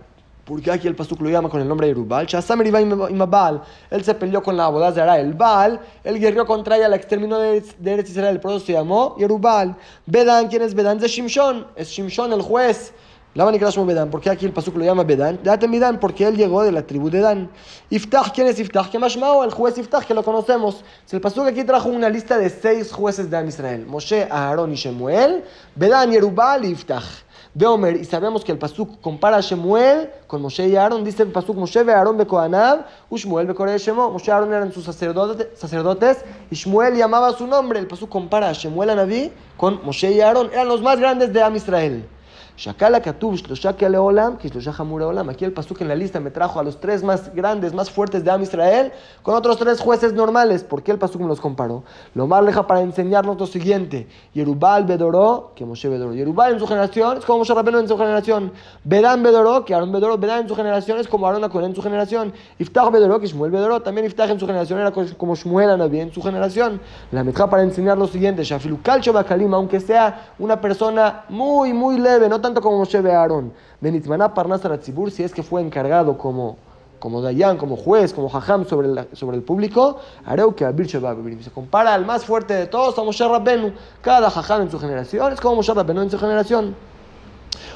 Porque 0.44 0.70
aquí 0.70 0.86
el 0.86 0.94
pasuk 0.94 1.20
lo 1.22 1.30
llama 1.30 1.48
con 1.48 1.60
el 1.60 1.66
nombre 1.66 1.86
de 1.86 1.94
Yerubal. 1.94 2.26
Shasamer 2.26 2.66
iba 2.66 3.26
Baal. 3.26 3.62
Él 3.90 4.04
se 4.04 4.14
peleó 4.14 4.42
con 4.42 4.56
la 4.56 4.68
boda 4.68 4.92
de 4.92 5.00
Ara. 5.00 5.18
El 5.18 5.32
Baal, 5.32 5.80
él 6.02 6.18
guerrió 6.18 6.44
contra 6.44 6.76
ella, 6.76 6.88
la 6.88 6.96
exterminó 6.96 7.38
de, 7.38 7.64
Eretz 7.84 8.10
Israel. 8.10 8.40
Por 8.40 8.52
eso 8.52 8.66
se 8.66 8.72
llamó 8.72 9.16
Yerubal. 9.16 9.74
Bedan, 10.04 10.48
¿quién 10.48 10.62
es 10.62 10.74
Bedan? 10.74 11.02
Es 11.02 11.10
Shimshon. 11.10 11.66
Es 11.76 11.88
Shimshon 11.88 12.32
el 12.34 12.42
juez. 12.42 12.92
La 13.32 13.44
van 13.44 13.54
a 13.54 13.84
Bedan. 13.84 14.10
¿Por 14.10 14.20
qué 14.20 14.30
aquí 14.30 14.44
el 14.44 14.52
pasuk 14.52 14.76
lo 14.76 14.84
llama 14.84 15.02
Bedan? 15.02 15.40
Date 15.42 15.66
Bedan 15.66 15.98
porque 15.98 16.26
él 16.26 16.36
llegó 16.36 16.62
de 16.62 16.72
la 16.72 16.86
tribu 16.86 17.08
de 17.08 17.20
Dan. 17.20 17.50
Iftach, 17.90 18.32
¿quién 18.32 18.46
es 18.46 18.60
Iftach? 18.60 18.90
Que 18.90 18.98
Mashmao, 18.98 19.42
el 19.44 19.50
juez 19.50 19.78
Iftach, 19.78 20.04
que 20.04 20.14
lo 20.14 20.22
conocemos. 20.22 20.84
Si 21.06 21.16
el 21.16 21.22
pasuk 21.22 21.46
aquí 21.46 21.64
trajo 21.64 21.88
una 21.88 22.10
lista 22.10 22.36
de 22.38 22.50
seis 22.50 22.92
jueces 22.92 23.30
de 23.30 23.46
Israel: 23.46 23.86
Moshe, 23.86 24.28
Aarón 24.30 24.72
y 24.72 24.76
Shemuel, 24.76 25.42
Bedan, 25.74 26.12
Yerubal 26.12 26.64
y 26.66 26.68
Iftach 26.68 27.24
de 27.54 27.66
Omer, 27.66 27.96
y 27.96 28.04
sabemos 28.04 28.44
que 28.44 28.50
el 28.50 28.58
Pasuk 28.58 29.00
compara 29.00 29.36
a 29.36 29.40
Shemuel 29.40 30.10
con 30.26 30.42
Moshe 30.42 30.66
y 30.68 30.74
Aaron, 30.74 31.04
dice 31.04 31.22
el 31.22 31.30
Pasuk 31.30 31.56
Moshe 31.56 31.84
ve 31.84 31.92
Aaron 31.92 32.16
be 32.16 32.26
Kohanab, 32.26 32.84
Ushmuel 33.08 33.46
be 33.46 33.54
Koreh 33.54 33.78
Shemo, 33.78 34.10
Moshe 34.10 34.30
y 34.30 34.34
Aaron 34.34 34.52
eran 34.52 34.72
sus 34.72 34.84
sacerdotes, 34.84 35.48
sacerdotes, 35.58 36.24
y 36.50 36.56
Shmuel 36.56 36.96
llamaba 36.96 37.32
su 37.32 37.46
nombre, 37.46 37.78
el 37.78 37.86
Pasuk 37.86 38.08
compara 38.08 38.48
a 38.48 38.52
Shemuel 38.52 38.90
a 38.90 38.94
Naví 38.96 39.32
con 39.56 39.84
Moshe 39.84 40.10
y 40.10 40.20
Aaron, 40.20 40.50
eran 40.52 40.66
los 40.66 40.82
más 40.82 40.98
grandes 40.98 41.32
de 41.32 41.42
Am 41.42 41.54
Israel. 41.54 42.08
Shakala 42.56 43.00
Shloshake 43.00 43.88
Leolam, 43.88 44.38
Olam. 44.38 45.28
Aquí 45.28 45.44
el 45.44 45.52
pasuk 45.52 45.80
en 45.80 45.88
la 45.88 45.96
lista 45.96 46.20
me 46.20 46.30
trajo 46.30 46.60
a 46.60 46.62
los 46.62 46.78
tres 46.78 47.02
más 47.02 47.34
grandes, 47.34 47.74
más 47.74 47.90
fuertes 47.90 48.24
de 48.24 48.30
Am 48.30 48.42
Israel, 48.42 48.92
con 49.22 49.34
otros 49.34 49.58
tres 49.58 49.80
jueces 49.80 50.12
normales. 50.12 50.62
¿Por 50.62 50.82
qué 50.82 50.92
el 50.92 50.98
pasuk 50.98 51.20
me 51.20 51.26
los 51.26 51.40
comparó? 51.40 51.82
Lo 52.14 52.28
más 52.28 52.44
leja 52.44 52.66
para 52.66 52.80
enseñarnos 52.80 53.38
lo 53.40 53.46
siguiente: 53.46 54.06
Yerubal 54.34 54.84
Bedoró, 54.84 55.50
que 55.56 55.64
Moshe 55.64 55.88
Bedoró. 55.88 56.14
Yerubal 56.14 56.52
en 56.52 56.60
su 56.60 56.66
generación 56.66 57.18
es 57.18 57.24
como 57.24 57.40
Moshe 57.40 57.54
Rabbeinu 57.54 57.80
en 57.80 57.88
su 57.88 57.98
generación. 57.98 58.52
Bedán 58.84 59.22
Bedoró, 59.24 59.64
que 59.64 59.74
Aaron 59.74 59.90
Bedoró. 59.90 60.16
Bedán 60.16 60.42
en 60.42 60.48
su 60.48 60.54
generación 60.54 60.98
es 60.98 61.08
como 61.08 61.26
Aaron 61.26 61.42
Akohen 61.42 61.66
en 61.66 61.74
su 61.74 61.82
generación. 61.82 62.32
Iftach 62.60 62.92
Bedoró, 62.92 63.18
que 63.18 63.26
Shmuel 63.26 63.50
Bedoró. 63.50 63.82
También 63.82 64.06
Iftach 64.06 64.30
en 64.30 64.38
su 64.38 64.46
generación 64.46 64.78
era 64.78 64.92
como 64.92 65.34
Shmuel 65.34 65.70
Anabí 65.70 65.98
en 65.98 66.12
su 66.12 66.22
generación. 66.22 66.80
La 67.10 67.24
metra 67.24 67.50
para 67.50 67.64
enseñar 67.64 67.98
lo 67.98 68.06
siguiente: 68.06 68.44
Shafilukal 68.44 69.02
Bakalim, 69.12 69.52
aunque 69.54 69.80
sea 69.80 70.34
una 70.38 70.60
persona 70.60 71.24
muy, 71.28 71.72
muy 71.72 71.98
leve, 71.98 72.28
no 72.28 72.43
tanto 72.44 72.60
como 72.60 72.76
Moshe 72.76 73.00
ve 73.00 73.10
Aarón. 73.10 73.54
Benitmaná 73.80 74.34
Parnas 74.34 74.62
Aratzibur, 74.66 75.10
si 75.10 75.22
es 75.22 75.32
que 75.32 75.42
fue 75.42 75.62
encargado 75.62 76.18
como, 76.18 76.58
como 76.98 77.22
Dayan, 77.22 77.56
como 77.56 77.74
juez, 77.74 78.12
como 78.12 78.28
Jajam 78.28 78.66
sobre 78.66 78.88
el, 78.88 79.08
sobre 79.14 79.38
el 79.38 79.42
público, 79.42 79.96
Areu 80.26 80.54
que 80.54 80.66
Abir 80.66 80.86
Se 80.86 81.50
compara 81.50 81.94
al 81.94 82.04
más 82.04 82.26
fuerte 82.26 82.52
de 82.52 82.66
todos 82.66 82.98
a 82.98 83.02
Moshe 83.02 83.26
Rabbenu. 83.26 83.72
Cada 84.02 84.28
Jajam 84.28 84.60
en 84.60 84.70
su 84.70 84.78
generación 84.78 85.32
es 85.32 85.40
como 85.40 85.56
Moshe 85.56 85.72
Rabbenu 85.72 86.02
en 86.02 86.10
su 86.10 86.18
generación. 86.18 86.76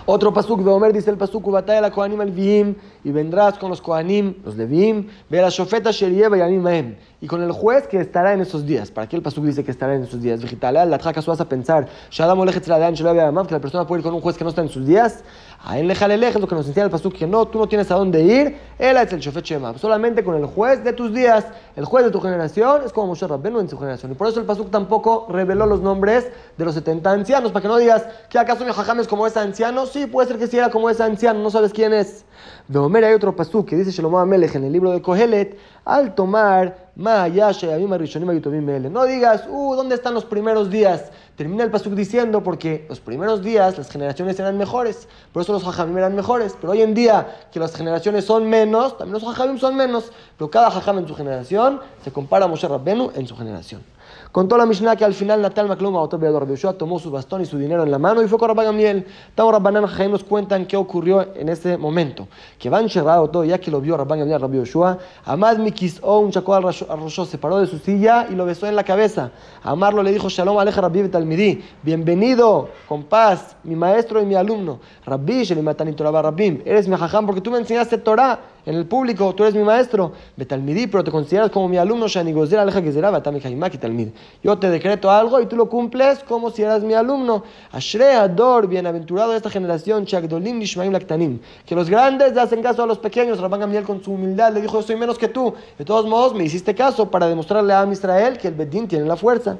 Otro 0.04 0.34
pasuk 0.34 0.60
de 0.60 0.70
Omer 0.70 0.92
dice 0.92 1.10
el 1.10 1.16
pasuk, 1.16 1.50
batalla 1.50 1.80
la 1.80 1.90
kohanim 1.90 2.20
al 2.20 2.36
y 2.36 3.10
vendrás 3.10 3.58
con 3.58 3.70
los 3.70 3.80
kohanim, 3.80 4.34
los 4.44 4.54
levim, 4.54 5.06
ve 5.30 5.40
la 5.40 5.48
shofeta 5.48 5.92
sherieva 5.92 6.36
y 6.36 6.40
animaem, 6.42 6.96
y 7.20 7.26
con 7.26 7.42
el 7.42 7.50
juez 7.50 7.86
que 7.88 8.00
estará 8.00 8.32
en 8.32 8.40
esos 8.40 8.64
días. 8.64 8.90
¿Para 8.90 9.08
qué 9.08 9.16
el 9.16 9.22
pasuk 9.22 9.44
dice 9.44 9.64
que 9.64 9.70
estará 9.70 9.94
en 9.94 10.04
esos 10.04 10.22
días? 10.22 10.40
Vegetal, 10.40 10.74
la 10.88 10.98
traca 10.98 11.20
vas 11.26 11.40
a 11.40 11.48
pensar, 11.48 11.88
shadam 12.10 12.38
que 12.46 13.54
la 13.54 13.60
persona 13.60 13.86
puede 13.86 14.00
ir 14.00 14.04
con 14.04 14.14
un 14.14 14.20
juez 14.20 14.36
que 14.36 14.44
no 14.44 14.50
está 14.50 14.62
en 14.62 14.68
sus 14.68 14.86
días. 14.86 15.24
A 15.64 15.78
él 15.78 15.88
lejale 15.88 16.14
es 16.14 16.38
lo 16.38 16.46
que 16.46 16.54
nos 16.54 16.68
enseña 16.68 16.84
el 16.84 16.90
pasuk, 16.90 17.14
que 17.14 17.26
no, 17.26 17.46
tú 17.48 17.58
no 17.58 17.66
tienes 17.66 17.90
a 17.90 17.96
dónde 17.96 18.22
ir, 18.22 18.58
él 18.78 18.96
es 18.96 19.12
el 19.12 19.18
shofet 19.18 19.44
shema, 19.44 19.76
solamente 19.76 20.22
con 20.22 20.36
el 20.36 20.46
juez 20.46 20.84
de 20.84 20.92
tus 20.92 21.12
días, 21.12 21.46
el 21.74 21.84
juez 21.84 22.04
de 22.04 22.12
tu 22.12 22.20
generación, 22.20 22.82
es 22.84 22.92
como 22.92 23.08
Moshe 23.08 23.26
Rabbenu 23.26 23.58
en 23.58 23.68
su 23.68 23.76
generación. 23.76 24.12
Y 24.12 24.14
por 24.14 24.28
eso 24.28 24.38
el 24.38 24.46
pasuk 24.46 24.70
tampoco 24.70 25.26
reveló 25.28 25.66
los 25.66 25.80
nombres 25.80 26.28
de 26.56 26.64
los 26.64 26.74
70 26.74 27.10
ancianos, 27.10 27.50
para 27.50 27.62
que 27.62 27.68
no 27.68 27.76
digas 27.76 28.06
que 28.30 28.38
acaso 28.38 28.64
mi 28.64 28.72
jajam 28.72 29.00
es 29.00 29.08
como 29.08 29.26
ese 29.26 29.40
anciano, 29.40 29.86
sí, 29.86 30.06
puede 30.06 30.28
ser 30.28 30.38
que 30.38 30.46
sí 30.46 30.56
era 30.56 30.70
como 30.70 30.88
ese 30.88 31.02
anciano, 31.02 31.40
no 31.40 31.50
sabes 31.50 31.72
quién 31.72 31.92
es. 31.92 32.24
De 32.68 32.78
Homer 32.78 33.04
hay 33.04 33.14
otro 33.14 33.34
pasú 33.34 33.64
que 33.64 33.74
dice 33.74 33.90
Shlomo 33.90 34.20
Amelech 34.20 34.54
en 34.54 34.64
el 34.64 34.72
libro 34.72 34.92
de 34.92 35.02
Kohelet, 35.02 35.58
al 35.84 36.14
tomar 36.14 36.87
No 38.90 39.04
digas, 39.04 39.44
uh, 39.48 39.76
¿dónde 39.76 39.94
están 39.94 40.14
los 40.14 40.24
primeros 40.24 40.68
días? 40.68 41.12
Termina 41.36 41.62
el 41.62 41.70
pasuk 41.70 41.94
diciendo 41.94 42.42
porque 42.42 42.86
los 42.88 42.98
primeros 42.98 43.40
días 43.40 43.78
las 43.78 43.88
generaciones 43.88 44.36
eran 44.40 44.58
mejores, 44.58 45.06
por 45.32 45.42
eso 45.42 45.52
los 45.52 45.64
hajamim 45.64 45.96
eran 45.96 46.16
mejores. 46.16 46.56
Pero 46.60 46.72
hoy 46.72 46.82
en 46.82 46.94
día 46.94 47.36
que 47.52 47.60
las 47.60 47.72
generaciones 47.72 48.24
son 48.24 48.50
menos, 48.50 48.98
también 48.98 49.22
los 49.22 49.22
hajamim 49.22 49.58
son 49.58 49.76
menos. 49.76 50.10
Pero 50.36 50.50
cada 50.50 50.66
hajam 50.66 50.98
en 50.98 51.06
su 51.06 51.14
generación 51.14 51.80
se 52.02 52.10
compara 52.10 52.46
a 52.46 52.48
Moshe 52.48 52.66
Rabbenu 52.66 53.12
en 53.14 53.28
su 53.28 53.36
generación. 53.36 53.80
Contó 54.32 54.58
la 54.58 54.66
Mishnah 54.66 54.94
que 54.94 55.06
al 55.06 55.14
final 55.14 55.40
Natal 55.40 55.68
Makluma 55.68 56.06
Yoshua 56.06 56.74
tomó 56.74 56.98
su 56.98 57.10
bastón 57.10 57.40
y 57.40 57.46
su 57.46 57.56
dinero 57.56 57.82
en 57.82 57.90
la 57.90 57.98
mano 57.98 58.22
y 58.22 58.28
fue 58.28 58.38
con 58.38 58.48
Rabban 58.48 58.66
Gamliel. 58.66 59.06
Tamo 59.34 59.50
Rabbanan 59.52 59.86
Jaim 59.86 60.10
nos 60.10 60.22
cuentan 60.22 60.66
qué 60.66 60.76
ocurrió 60.76 61.34
en 61.34 61.48
ese 61.48 61.78
momento. 61.78 62.28
Que 62.58 62.68
van 62.68 62.88
todo, 62.88 63.44
ya 63.44 63.58
que 63.58 63.70
lo 63.70 63.80
vio 63.80 63.96
Rabban 63.96 64.18
Gamliel, 64.18 64.40
Rabbi 64.40 64.58
Yoshua. 64.58 64.98
Amad 65.24 65.56
Mikisó, 65.56 66.18
un 66.18 66.30
chacó 66.30 66.54
al 66.54 66.62
Rosho, 66.62 67.24
se 67.24 67.38
paró 67.38 67.58
de 67.58 67.66
su 67.66 67.78
silla 67.78 68.26
y 68.30 68.34
lo 68.34 68.44
besó 68.44 68.66
en 68.66 68.76
la 68.76 68.84
cabeza. 68.84 69.30
Amarlo 69.62 70.02
le 70.02 70.12
dijo 70.12 70.28
Shalom 70.28 70.58
Aleja 70.58 70.82
Rabbi 70.82 71.08
Talmidi. 71.08 71.64
Bienvenido, 71.82 72.68
con 72.86 73.04
paz, 73.04 73.56
mi 73.64 73.76
maestro 73.76 74.20
y 74.20 74.26
mi 74.26 74.34
alumno. 74.34 74.78
Rabbi, 75.06 75.44
Shelimatani 75.44 75.94
Torah 75.94 76.20
Rabbim. 76.20 76.60
Eres 76.66 76.86
mi 76.86 76.96
jajam 76.96 77.24
porque 77.24 77.40
tú 77.40 77.50
me 77.50 77.58
enseñaste 77.58 77.96
Torah 77.96 78.38
en 78.68 78.74
el 78.74 78.84
público, 78.84 79.34
tú 79.34 79.44
eres 79.44 79.54
mi 79.54 79.62
maestro, 79.62 80.12
Betalmidi, 80.36 80.88
pero 80.88 81.02
te 81.02 81.10
consideras 81.10 81.50
como 81.50 81.68
mi 81.68 81.78
alumno, 81.78 82.06
Shani 82.06 82.34
Gozer 82.34 82.58
Aleja 82.58 82.82
Gezerá, 82.82 83.10
Batami 83.10 83.40
Jaimaki 83.40 83.78
Talmid. 83.78 84.08
Yo 84.44 84.58
te 84.58 84.68
decreto 84.68 85.10
algo 85.10 85.40
y 85.40 85.46
tú 85.46 85.56
lo 85.56 85.70
cumples 85.70 86.18
como 86.18 86.50
si 86.50 86.60
eras 86.60 86.82
mi 86.82 86.92
alumno. 86.92 87.44
Ashre 87.72 88.12
Ador, 88.12 88.66
bienaventurado 88.68 89.30
de 89.30 89.38
esta 89.38 89.48
generación, 89.48 90.04
Chagdolim 90.04 90.58
Nishmaim 90.58 90.92
Laktanim. 90.92 91.40
Que 91.64 91.74
los 91.74 91.88
grandes 91.88 92.36
hacen 92.36 92.62
caso 92.62 92.82
a 92.82 92.86
los 92.86 92.98
pequeños. 92.98 93.40
Rabban 93.40 93.60
Gamliel 93.60 93.84
con 93.84 94.04
su 94.04 94.12
humildad 94.12 94.52
le 94.52 94.60
dijo, 94.60 94.74
yo 94.74 94.86
soy 94.86 94.96
menos 94.96 95.16
que 95.16 95.28
tú. 95.28 95.54
De 95.78 95.86
todos 95.86 96.04
modos, 96.04 96.34
me 96.34 96.44
hiciste 96.44 96.74
caso 96.74 97.10
para 97.10 97.26
demostrarle 97.26 97.72
a 97.72 97.90
Israel 97.90 98.36
que 98.36 98.48
el 98.48 98.54
Bedín 98.54 98.86
tiene 98.86 99.06
la 99.06 99.16
fuerza. 99.16 99.56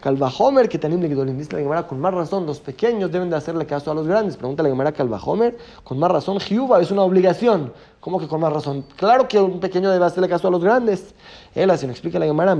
Calvajomer, 0.00 0.68
que 0.68 0.78
Tanim 0.78 1.00
Legdolim, 1.00 1.36
dice 1.36 1.52
la 1.52 1.58
Gemara, 1.58 1.88
con 1.88 1.98
más 1.98 2.14
razón, 2.14 2.46
los 2.46 2.60
pequeños 2.60 3.10
deben 3.10 3.28
de 3.28 3.34
hacerle 3.34 3.66
caso 3.66 3.90
a 3.90 3.94
los 3.94 4.06
grandes. 4.06 4.36
Pregunta 4.36 4.62
la 4.62 4.68
Gemara 4.68 4.92
Calvajomer, 4.92 5.58
con 5.82 5.98
más 5.98 6.12
razón, 6.12 6.38
Jiuba 6.38 6.80
es 6.80 6.92
una 6.92 7.02
obligación. 7.02 7.72
¿Cómo 8.02 8.18
que 8.18 8.26
con 8.26 8.40
más 8.40 8.52
razón? 8.52 8.84
Claro 8.96 9.28
que 9.28 9.38
un 9.38 9.60
pequeño 9.60 9.88
debe 9.88 10.04
hacerle 10.04 10.28
caso 10.28 10.48
a 10.48 10.50
los 10.50 10.60
grandes. 10.60 11.14
Él 11.54 11.70
así 11.70 11.86
me 11.86 11.92
explica 11.92 12.18
la 12.18 12.26
Gemara, 12.26 12.58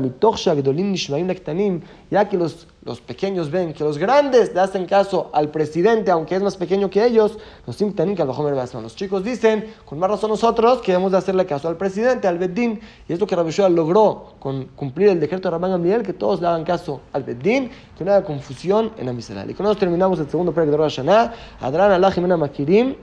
ya 2.12 2.28
que 2.28 2.36
los, 2.36 2.68
los 2.84 3.00
pequeños 3.00 3.50
ven 3.50 3.72
que 3.72 3.82
los 3.82 3.98
grandes 3.98 4.54
le 4.54 4.60
hacen 4.60 4.86
caso 4.86 5.30
al 5.32 5.50
presidente, 5.50 6.12
aunque 6.12 6.36
es 6.36 6.42
más 6.44 6.56
pequeño 6.56 6.88
que 6.90 7.04
ellos, 7.04 7.38
los 7.66 8.94
chicos 8.94 9.24
dicen, 9.24 9.74
con 9.84 9.98
más 9.98 10.10
razón 10.10 10.30
nosotros 10.30 10.80
que 10.80 10.92
debemos 10.92 11.10
de 11.10 11.18
hacerle 11.18 11.44
caso 11.44 11.66
al 11.66 11.76
presidente, 11.76 12.28
al 12.28 12.38
Beddin, 12.38 12.78
y 13.08 13.12
esto 13.12 13.26
que 13.26 13.34
Rabbi 13.34 13.52
logró 13.74 14.34
con 14.38 14.66
cumplir 14.76 15.08
el 15.08 15.18
decreto 15.18 15.48
de 15.48 15.50
Rabban 15.50 15.72
Gamliel, 15.72 16.04
que 16.04 16.12
todos 16.12 16.40
le 16.40 16.46
hagan 16.46 16.62
caso 16.62 17.00
al 17.12 17.24
Beddin, 17.24 17.68
que 17.98 18.04
no 18.04 18.12
haya 18.12 18.24
confusión 18.24 18.92
en 18.96 19.06
la 19.06 19.12
miseria. 19.12 19.44
Y 19.48 19.54
con 19.54 19.66
eso 19.66 19.74
terminamos 19.74 20.20
el 20.20 20.30
segundo 20.30 20.52
periodo 20.52 20.76
de 20.76 20.84
Rosh 20.84 20.96
Hashanah, 20.98 21.32
Adran 21.60 21.90
Allah 21.90 22.36
Makirim, 22.36 22.94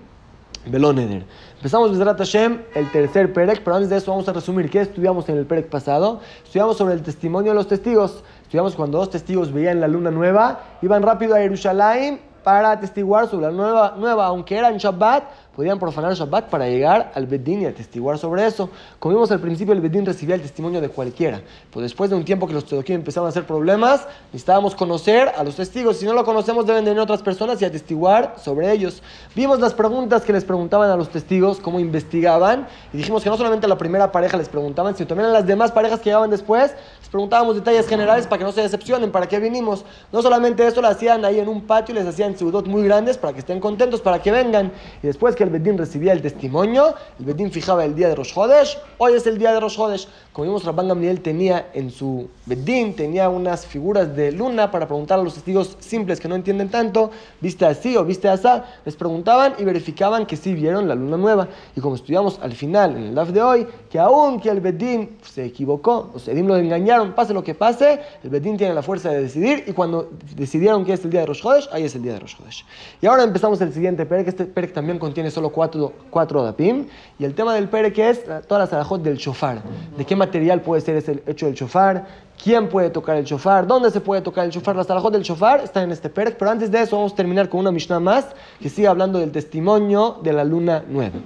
Beloneder. 0.70 1.26
Empezamos 1.56 1.92
Bezrat 1.92 2.18
Hashem, 2.18 2.62
el 2.76 2.92
tercer 2.92 3.34
Perek, 3.34 3.64
pero 3.64 3.76
antes 3.76 3.90
de 3.90 3.98
eso 3.98 4.12
vamos 4.12 4.28
a 4.30 4.34
resumir 4.34 4.70
qué 4.70 4.82
estudiamos 4.82 5.28
en 5.30 5.38
el 5.38 5.46
Perek 5.46 5.70
pasado. 5.70 6.22
Estudiamos 6.44 6.78
sobre 6.78 6.94
el 6.94 7.02
testimonio 7.02 7.52
de 7.52 7.56
los 7.56 7.68
testigos. 7.68 8.24
Estudiamos 8.44 8.76
cuando 8.76 8.98
dos 8.98 9.10
testigos 9.10 9.52
veían 9.52 9.82
la 9.82 9.88
luna 9.88 10.12
nueva, 10.12 10.62
iban 10.82 11.04
rápido 11.04 11.36
a 11.36 11.40
Jerusalén 11.40 12.22
para 12.44 12.72
atestiguar 12.72 13.28
sobre 13.28 13.48
la 13.48 13.52
nueva, 13.52 13.96
nueva 13.98 14.26
aunque 14.28 14.58
era 14.58 14.70
en 14.70 14.78
Shabbat, 14.78 15.24
podían 15.60 15.78
profanar 15.78 16.14
Shabbat 16.14 16.46
para 16.46 16.70
llegar 16.70 17.12
al 17.16 17.28
Bedín 17.28 17.64
y 17.64 17.66
atestiguar 17.66 18.18
sobre 18.18 18.48
eso. 18.48 18.70
Como 18.98 19.16
vimos 19.16 19.30
al 19.30 19.42
principio, 19.42 19.74
el 19.74 19.82
Bedín 19.82 20.06
recibía 20.06 20.36
el 20.36 20.42
testimonio 20.42 20.80
de 20.80 20.88
cualquiera. 20.88 21.42
Pues 21.70 21.84
después 21.84 22.10
de 22.10 22.16
un 22.16 22.24
tiempo 22.24 22.48
que 22.48 22.54
los 22.54 22.64
tedoquín 22.64 22.96
empezaron 22.96 23.26
a 23.26 23.30
hacer 23.32 23.46
problemas, 23.46 24.08
necesitábamos 24.28 24.74
conocer 24.74 25.34
a 25.38 25.44
los 25.44 25.58
testigos. 25.58 25.98
Si 25.98 26.06
no 26.06 26.14
lo 26.14 26.24
conocemos, 26.24 26.66
deben 26.66 26.86
venir 26.86 27.02
otras 27.02 27.22
personas 27.22 27.62
y 27.62 27.66
atestiguar 27.66 28.36
sobre 28.42 28.72
ellos. 28.72 29.04
Vimos 29.36 29.60
las 29.60 29.74
preguntas 29.74 30.22
que 30.22 30.32
les 30.32 30.46
preguntaban 30.46 30.90
a 30.92 30.96
los 30.96 31.10
testigos, 31.10 31.60
cómo 31.60 31.82
investigaban, 31.82 32.66
y 32.94 32.98
dijimos 32.98 33.22
que 33.22 33.30
no 33.30 33.36
solamente 33.36 33.66
a 33.66 33.70
la 33.70 33.78
primera 33.78 34.14
pareja 34.14 34.38
les 34.38 34.48
preguntaban, 34.48 34.96
sino 34.96 35.08
también 35.08 35.30
a 35.30 35.34
las 35.34 35.46
demás 35.46 35.74
parejas 35.74 36.00
que 36.00 36.06
llegaban 36.06 36.30
después, 36.30 36.74
les 37.02 37.10
preguntábamos 37.10 37.56
detalles 37.56 37.86
generales 37.86 38.28
para 38.28 38.40
que 38.40 38.46
no 38.46 38.54
se 38.54 38.62
decepcionen, 38.62 39.12
para 39.12 39.28
qué 39.28 39.40
vinimos. 39.40 39.84
No 40.14 40.22
solamente 40.22 40.66
eso, 40.66 40.82
lo 40.82 40.88
hacían 40.88 41.26
ahí 41.26 41.38
en 41.38 41.50
un 41.50 41.64
patio, 41.64 41.94
les 41.94 42.08
hacían 42.08 42.38
seudot 42.38 42.66
muy 42.66 42.84
grandes 42.84 43.18
para 43.18 43.34
que 43.34 43.40
estén 43.40 43.60
contentos, 43.60 44.00
para 44.00 44.22
que 44.22 44.32
vengan. 44.32 44.72
Y 45.04 45.08
después 45.08 45.36
que 45.36 45.49
el 45.50 45.60
Bedín 45.60 45.78
recibía 45.78 46.14
el 46.14 46.22
testimonio, 46.22 46.94
el 47.20 47.26
Bedín 47.26 47.52
fijaba 47.52 47.84
el 47.84 47.96
día 47.96 48.10
de 48.10 48.16
Rosh 48.16 48.34
Hodesh, 48.36 48.78
hoy 49.00 49.14
es 49.14 49.26
el 49.26 49.38
día 49.38 49.52
de 49.54 49.60
Rosh 49.60 49.80
Hodesh. 49.80 50.08
Como 50.40 50.52
vimos, 50.52 50.64
Rabban 50.64 50.88
Gamliel 50.88 51.20
tenía 51.20 51.70
en 51.74 51.92
su 51.92 52.30
Bedín, 52.46 52.96
tenía 52.96 53.28
unas 53.28 53.66
figuras 53.66 54.16
de 54.16 54.32
luna 54.32 54.72
para 54.72 54.88
preguntar 54.88 55.20
a 55.20 55.22
los 55.22 55.34
testigos 55.34 55.76
simples 55.80 56.22
que 56.22 56.30
no 56.30 56.36
entienden 56.36 56.70
tanto, 56.70 57.12
¿viste 57.42 57.66
así 57.66 57.98
o 57.98 58.06
viste 58.06 58.30
así? 58.30 58.48
Les 58.86 58.96
preguntaban 58.96 59.56
y 59.58 59.66
verificaban 59.66 60.26
que 60.26 60.38
sí 60.38 60.54
vieron 60.54 60.88
la 60.88 60.96
luna 60.96 61.18
nueva. 61.18 61.50
Y 61.76 61.82
como 61.82 61.96
estudiamos 61.96 62.40
al 62.42 62.54
final, 62.54 62.96
en 62.96 63.04
el 63.04 63.16
DAF 63.16 63.32
de 63.32 63.42
hoy, 63.42 63.68
que 63.90 64.00
aún 64.00 64.40
que 64.40 64.48
el 64.48 64.62
Bedín 64.62 65.18
se 65.24 65.44
equivocó, 65.44 66.12
los 66.14 66.26
Edim 66.30 66.48
lo 66.48 66.56
engañaron, 66.56 67.12
pase 67.12 67.34
lo 67.34 67.44
que 67.44 67.54
pase, 67.54 68.00
el 68.24 68.30
Bedín 68.30 68.56
tiene 68.56 68.74
la 68.74 68.82
fuerza 68.82 69.10
de 69.10 69.22
decidir 69.24 69.66
y 69.68 69.74
cuando 69.74 70.10
decidieron 70.38 70.86
que 70.86 70.94
es 70.94 71.04
el 71.04 71.10
día 71.10 71.20
de 71.20 71.26
Rosh 71.26 71.46
Hodesh, 71.46 71.68
ahí 71.74 71.84
es 71.84 71.96
el 71.96 72.02
día 72.02 72.14
de 72.14 72.20
Rosh 72.20 72.36
Hodesh. 72.42 72.66
Y 73.02 73.08
ahora 73.08 73.24
empezamos 73.24 73.60
el 73.60 73.74
siguiente 73.74 74.06
Perek, 74.06 74.30
este 74.30 74.46
Perek 74.46 74.72
también 74.72 75.00
contiene 75.00 75.32
solo 75.32 75.50
cuatro 75.50 75.92
cuatro, 76.10 76.44
dapim. 76.44 76.88
Y 77.20 77.26
el 77.26 77.36
tema 77.36 77.54
del 77.54 77.68
pere 77.68 77.92
que 77.92 78.10
es 78.10 78.24
todas 78.48 78.64
las 78.64 78.72
alajot 78.72 79.02
del 79.02 79.18
shofar. 79.18 79.62
¿De 79.98 80.06
qué 80.06 80.16
material 80.30 80.62
puede 80.62 80.82
ser 80.82 80.96
ese 80.96 81.24
hecho 81.26 81.48
del 81.48 81.56
shofar? 81.56 82.06
¿Quién 82.42 82.70
puede 82.70 82.92
tocar 82.92 83.18
el 83.18 83.26
shofar? 83.26 83.66
¿Dónde 83.66 83.90
se 83.90 84.00
puede 84.00 84.22
tocar 84.22 84.46
el 84.46 84.52
shofar? 84.52 84.76
Las 84.76 84.90
alajot 84.90 85.12
del 85.12 85.24
shofar 85.24 85.62
están 85.62 85.86
en 85.86 85.92
este 85.92 86.10
perek. 86.10 86.38
Pero 86.38 86.52
antes 86.52 86.70
de 86.70 86.82
eso 86.82 86.96
vamos 86.96 87.14
a 87.14 87.16
terminar 87.16 87.50
con 87.50 87.60
una 87.62 87.72
Mishnah 87.72 88.00
más 88.00 88.28
que 88.62 88.70
sigue 88.70 88.88
hablando 88.88 89.20
del 89.20 89.32
testimonio 89.32 90.20
de 90.22 90.34
la 90.34 90.44
luna 90.44 90.84
nueva. 90.88 91.18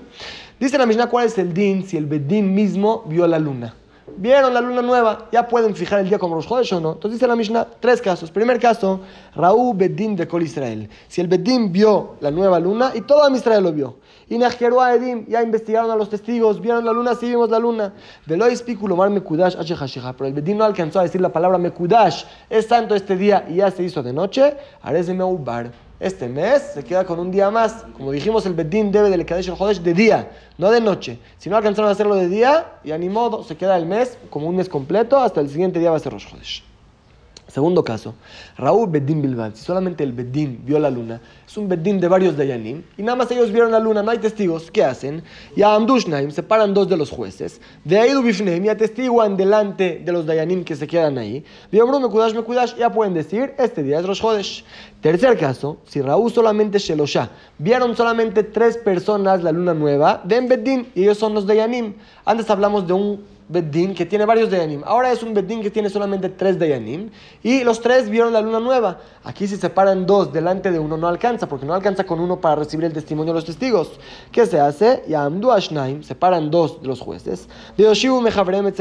Dice 0.58 0.78
la 0.78 0.86
Mishnah 0.86 1.08
cuál 1.08 1.26
es 1.26 1.38
el 1.38 1.54
din 1.54 1.86
si 1.86 1.98
el 1.98 2.06
bedín 2.06 2.56
mismo 2.56 3.04
vio 3.08 3.28
la 3.28 3.40
luna 3.40 3.76
vieron 4.18 4.54
la 4.54 4.62
luna 4.62 4.82
nueva, 4.82 5.30
ya 5.32 5.48
pueden 5.48 5.76
fijar 5.76 6.00
el 6.00 6.10
día 6.10 6.20
como 6.20 6.36
los 6.36 6.46
Jodesh 6.46 6.74
o 6.74 6.80
no. 6.80 6.94
Entonces 6.94 7.20
dice 7.20 7.28
la 7.28 7.36
Mishnah, 7.36 7.68
tres 7.80 8.02
casos. 8.02 8.32
Primer 8.32 8.60
caso, 8.60 9.02
Raúl 9.36 9.76
Bedín 9.76 10.16
de 10.16 10.28
Col 10.28 10.44
Israel. 10.44 10.90
Si 11.08 11.22
el 11.22 11.28
Bedín 11.28 11.72
vio 11.72 12.16
la 12.20 12.32
nueva 12.32 12.60
luna 12.60 12.92
y 12.94 13.02
todo 13.02 13.34
Israel 13.36 13.64
lo 13.64 13.74
vio. 13.74 13.96
Y 14.34 14.96
Edim, 14.96 15.28
ya 15.28 15.44
investigaron 15.44 15.92
a 15.92 15.96
los 15.96 16.10
testigos, 16.10 16.60
vieron 16.60 16.84
la 16.84 16.92
luna, 16.92 17.14
sí 17.14 17.28
vimos 17.28 17.52
la 17.52 17.60
luna. 17.60 17.94
Velo 18.26 18.48
mar 18.96 19.12
Mekudash 19.12 19.56
Pero 19.56 20.26
el 20.26 20.34
Bedín 20.34 20.58
no 20.58 20.64
alcanzó 20.64 21.00
a 21.00 21.04
decir 21.04 21.22
la 21.22 21.30
palabra 21.30 21.60
Mekudash, 21.60 22.24
es 22.50 22.66
santo 22.66 22.96
este 22.96 23.16
día 23.16 23.46
y 23.48 23.58
ya 23.58 23.70
se 23.70 23.84
hizo 23.84 24.02
de 24.02 24.12
noche. 24.12 24.56
Areze 24.82 25.14
Meubar 25.14 25.72
este 26.00 26.28
mes 26.28 26.72
se 26.74 26.84
queda 26.84 27.06
con 27.06 27.20
un 27.20 27.30
día 27.30 27.52
más. 27.52 27.86
Como 27.96 28.12
dijimos, 28.12 28.46
el 28.48 28.56
Bedín 28.56 28.92
debe 28.92 29.12
del 29.12 29.24
Kadesh 29.24 29.50
el 29.50 29.56
Jodesh 29.56 29.82
de 29.82 29.94
día, 29.94 30.32
no 30.58 30.72
de 30.72 30.82
noche. 30.82 31.20
Si 31.38 31.48
no 31.48 31.56
alcanzaron 31.56 31.90
a 31.90 31.92
hacerlo 31.92 32.16
de 32.16 32.28
día, 32.28 32.74
ya 32.84 32.98
ni 32.98 33.10
modo, 33.10 33.44
se 33.44 33.56
queda 33.56 33.78
el 33.78 33.86
mes 33.86 34.18
como 34.32 34.48
un 34.48 34.56
mes 34.56 34.68
completo, 34.68 35.20
hasta 35.20 35.42
el 35.42 35.50
siguiente 35.50 35.80
día 35.80 35.92
va 35.92 35.98
a 35.98 36.00
ser 36.00 36.12
Rosh 36.12 36.28
Jodesh. 36.30 36.73
Segundo 37.54 37.84
caso, 37.84 38.16
Raúl 38.58 38.90
Bedín 38.90 39.22
Bilbao, 39.22 39.52
si 39.54 39.64
solamente 39.64 40.04
el 40.04 40.12
Bedín 40.12 40.64
vio 40.66 40.80
la 40.80 40.90
luna, 40.90 41.22
es 41.46 41.56
un 41.56 41.70
Bedín 41.70 42.00
de 42.00 42.08
varios 42.08 42.36
Dayanim, 42.36 42.82
y 42.98 43.04
nada 43.04 43.16
más 43.16 43.30
ellos 43.30 43.52
vieron 43.52 43.72
la 43.72 43.80
luna, 43.80 44.02
no 44.02 44.10
hay 44.10 44.18
testigos, 44.18 44.72
¿qué 44.72 44.84
hacen? 44.84 45.22
Ya 45.56 45.76
Amdushnaim 45.76 46.32
separan 46.32 46.74
dos 46.74 46.90
de 46.90 46.98
los 46.98 47.12
jueces, 47.12 47.62
de 47.84 48.00
ahí 48.00 48.12
Bifneim 48.24 48.66
y 48.66 48.70
atestiguan 48.70 49.38
delante 49.38 50.02
de 50.04 50.12
los 50.12 50.26
Dayanim 50.26 50.64
que 50.64 50.76
se 50.76 50.88
quedan 50.88 51.20
ahí, 51.20 51.46
me 51.72 51.80
cuidas, 52.10 52.34
me 52.34 52.42
cuidas, 52.42 52.76
ya 52.76 52.92
pueden 52.92 53.14
decir, 53.14 53.54
este 53.60 53.84
día 53.84 54.00
es 54.00 54.08
Rosh 54.08 54.24
Hodesh. 54.24 54.66
Tercer 55.02 55.38
caso, 55.38 55.78
si 55.86 56.02
Raúl 56.02 56.32
solamente 56.32 56.80
Shelosha, 56.80 57.30
vieron 57.60 57.96
solamente 57.96 58.42
tres 58.42 58.78
personas 58.78 59.44
la 59.44 59.52
luna 59.52 59.76
nueva, 59.76 60.24
ven 60.26 60.48
Bedín, 60.48 60.88
y 60.96 61.04
ellos 61.04 61.20
son 61.20 61.36
los 61.36 61.46
Dayanim. 61.46 61.94
Antes 62.26 62.50
hablamos 62.50 62.88
de 62.88 62.94
un 62.94 63.33
Beddin 63.50 63.94
que 63.94 64.06
tiene 64.06 64.26
varios 64.26 64.50
Dayanim. 64.50 64.82
Ahora 64.86 65.12
es 65.12 65.22
un 65.24 65.34
Beddin 65.34 65.62
que 65.62 65.70
tiene 65.70 65.90
solamente 65.90 66.30
tres 66.30 66.58
Dayanim. 66.58 67.10
Y 67.42 67.64
los 67.64 67.82
tres 67.82 68.10
vieron 68.10 68.34
la 68.34 68.42
luna 68.42 68.60
nueva. 68.60 69.00
Aquí 69.24 69.48
si 69.48 69.58
se 69.58 69.70
paran 69.70 70.06
dos 70.06 70.32
delante 70.32 70.72
de 70.72 70.80
uno 70.80 70.98
no 70.98 71.08
alcanza, 71.08 71.48
porque 71.48 71.66
no 71.66 71.74
alcanza 71.74 72.06
con 72.06 72.20
uno 72.20 72.40
para 72.40 72.56
recibir 72.56 72.86
el 72.86 72.94
testimonio 72.94 73.34
de 73.34 73.38
los 73.38 73.46
testigos. 73.46 73.92
¿Qué 74.32 74.46
se 74.46 74.60
hace? 74.60 75.04
Yamdu 75.08 75.52
Ashnaim, 75.52 76.04
se 76.04 76.16
paran 76.16 76.52
dos 76.52 76.82
de 76.82 76.88
los 76.88 77.00
jueces. 77.00 77.48
De 77.78 77.84
Yoshibu 77.84 78.22
Mechavrem 78.22 78.72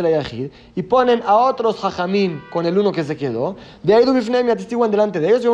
y 0.74 0.82
ponen 0.82 1.22
a 1.26 1.36
otros 1.36 1.84
Hajamim 1.84 2.40
con 2.50 2.66
el 2.66 2.78
uno 2.78 2.92
que 2.92 3.04
se 3.04 3.16
quedó. 3.16 3.56
De 3.82 3.94
ahí 3.94 4.04
Bifneim 4.04 4.46
y 4.46 4.50
atestiguan 4.50 4.90
delante 4.90 5.20
de 5.20 5.28
ellos. 5.28 5.44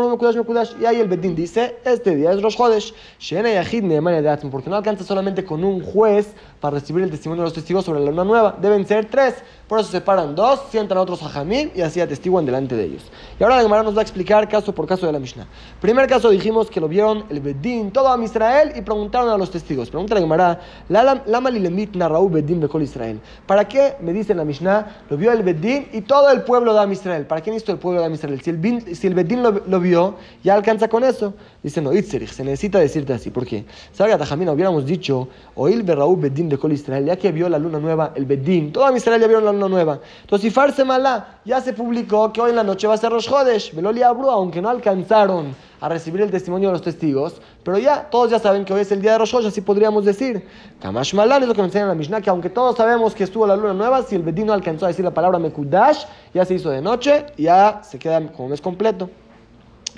Y 0.81 0.87
ahí 0.87 1.01
el 1.01 1.09
Beddin 1.09 1.35
dice: 1.35 1.77
Este 1.85 2.17
día 2.17 2.33
es 2.33 2.43
Rosh 2.43 2.57
Chodesh. 2.57 2.95
Shena 3.19 3.53
Yahid 3.53 3.85
de 3.85 4.39
porque 4.51 4.71
no 4.71 4.77
alcanza 4.77 5.05
solamente 5.05 5.45
con 5.45 5.65
un 5.65 5.83
juez 5.83 6.35
para 6.61 6.79
recibir 6.79 7.05
el 7.05 7.11
testimonio 7.11 7.43
de 7.43 7.47
los 7.47 7.55
testigos 7.55 7.85
sobre 7.85 8.01
la 8.01 8.11
luna 8.11 8.25
nueva. 8.25 8.57
Deben 8.61 8.87
ser 8.87 8.98
tres. 9.07 9.35
Por 9.69 9.79
eso 9.79 9.91
se 9.91 10.01
paran 10.01 10.35
dos, 10.35 10.61
sientan 10.71 10.97
a 10.97 11.03
otros 11.03 11.23
hajamim 11.23 11.71
y 11.75 11.83
así 11.83 12.01
atestiguan 12.01 12.47
delante 12.47 12.75
de 12.75 12.85
ellos. 12.85 13.03
Y 13.39 13.43
ahora 13.43 13.57
la 13.57 13.63
Gemara 13.63 13.83
nos 13.83 13.95
va 13.95 14.01
a 14.01 14.03
explicar 14.03 14.49
caso 14.49 14.75
por 14.75 14.87
caso 14.87 15.05
de 15.05 15.13
la 15.13 15.19
Mishnah. 15.19 15.47
Primer 15.79 16.07
caso 16.07 16.31
dijimos 16.31 16.71
que 16.71 16.81
lo 16.81 16.89
vieron 16.89 17.25
el 17.29 17.41
Bedín, 17.41 17.91
todo 17.91 18.11
a 18.11 18.25
Israel 18.25 18.73
y 18.75 18.81
preguntaron 18.81 19.29
a 19.29 19.37
los 19.37 19.51
testigos. 19.51 19.91
Pregunta 19.91 20.15
la 20.15 20.23
Gemara, 20.23 20.61
Lama 20.89 21.51
lilemit 21.51 21.95
narraú 21.95 22.31
Bedín 22.31 22.61
bekol 22.61 22.83
Israel. 22.83 23.21
¿Para 23.47 23.69
qué, 23.69 23.97
me 24.01 24.15
dice 24.15 24.35
la 24.35 24.45
Mishnah, 24.45 25.03
lo 25.11 25.19
vio 25.19 25.33
el 25.33 25.43
Bedín 25.43 25.89
y 25.93 26.01
todo 26.01 26.31
el 26.31 26.43
pueblo 26.45 26.73
de 26.73 26.81
Am 26.81 26.91
Israel? 26.91 27.27
¿Para 27.27 27.43
qué 27.43 27.51
necesito 27.51 27.73
el 27.73 27.79
pueblo 27.79 28.01
de 28.01 28.07
Am 28.07 28.15
Israel? 28.15 28.41
Si 28.41 28.49
el, 28.49 28.97
si 28.97 29.07
el 29.07 29.15
Bedín 29.15 29.43
lo, 29.43 29.81
vio, 29.81 30.15
ya 30.43 30.55
alcanza 30.55 30.89
con 30.89 31.05
eso. 31.05 31.35
Dice, 31.61 31.81
no, 31.81 31.93
Itzerich, 31.93 32.31
se 32.31 32.45
necesita 32.45 32.79
decirte 32.79 33.13
así. 33.13 33.31
¿Por 33.31 33.45
qué? 33.45 33.65
¿Sabes 33.93 34.17
que 34.17 34.49
hubiéramos 34.49 34.87
dicho, 34.87 35.29
oil 35.57 35.83
berraú 35.83 36.17
Bedín 36.17 36.49
bekol 36.49 36.73
Israel, 36.73 37.07
ya 37.07 37.17
que 37.17 37.33
vio 37.33 37.49
la 37.49 37.59
luna 37.59 37.81
nueva, 37.81 38.13
el 38.15 38.27
Bedín, 38.27 38.73
todo 38.73 38.85
Am 38.85 38.97
Israel 38.97 39.21
ya 39.21 39.27
vieron 39.27 39.45
la 39.45 39.53
luna 39.53 39.69
nueva. 39.69 39.99
Entonces, 40.21 40.53
Farse 40.53 40.85
Malá 40.85 41.41
ya 41.45 41.61
se 41.61 41.73
publicó 41.73 42.33
que 42.33 42.41
hoy 42.41 42.51
en 42.51 42.57
la 42.57 42.63
noche 42.63 42.87
va 42.87 42.95
a 42.95 42.97
ser 42.97 43.11
Rosh 43.11 43.29
Hodesh, 43.29 43.75
Beloli 43.75 44.03
Abru, 44.03 44.31
aunque 44.31 44.63
no 44.63 44.69
alcanzaron 44.69 45.55
a 45.81 45.89
recibir 45.89 46.21
el 46.21 46.31
testimonio 46.31 46.69
de 46.69 46.73
los 46.75 46.83
testigos, 46.83 47.41
pero 47.65 47.79
ya 47.79 48.09
todos 48.09 48.31
ya 48.31 48.39
saben 48.39 48.65
que 48.65 48.73
hoy 48.73 48.83
es 48.83 48.93
el 48.93 49.03
día 49.03 49.13
de 49.13 49.19
Rosh 49.19 49.35
Hodesh, 49.35 49.49
así 49.49 49.61
podríamos 49.61 50.05
decir. 50.05 50.47
Kamash 50.81 51.15
Malán 51.15 51.43
es 51.43 51.49
lo 51.49 51.55
que 51.55 51.63
nos 51.63 51.69
enseña 51.69 51.85
en 51.85 51.89
la 51.89 51.95
Mishnah, 51.97 52.21
que 52.21 52.31
aunque 52.31 52.51
todos 52.51 52.77
sabemos 52.77 53.17
que 53.17 53.25
estuvo 53.25 53.49
la 53.49 53.57
luna 53.57 53.75
nueva, 53.75 54.05
si 54.05 54.15
el 54.15 54.23
Bedín 54.23 54.47
no 54.47 54.53
alcanzó 54.53 54.85
a 54.85 54.89
decir 54.89 55.05
la 55.05 55.13
palabra 55.13 55.41
Mekudash, 55.41 56.05
ya 56.33 56.45
se 56.45 56.55
hizo 56.55 56.71
de 56.71 56.81
noche 56.81 57.27
ya 57.37 57.81
se 57.83 57.99
queda 57.99 58.25
como 58.33 58.49
mes 58.49 58.61
completo. 58.61 59.11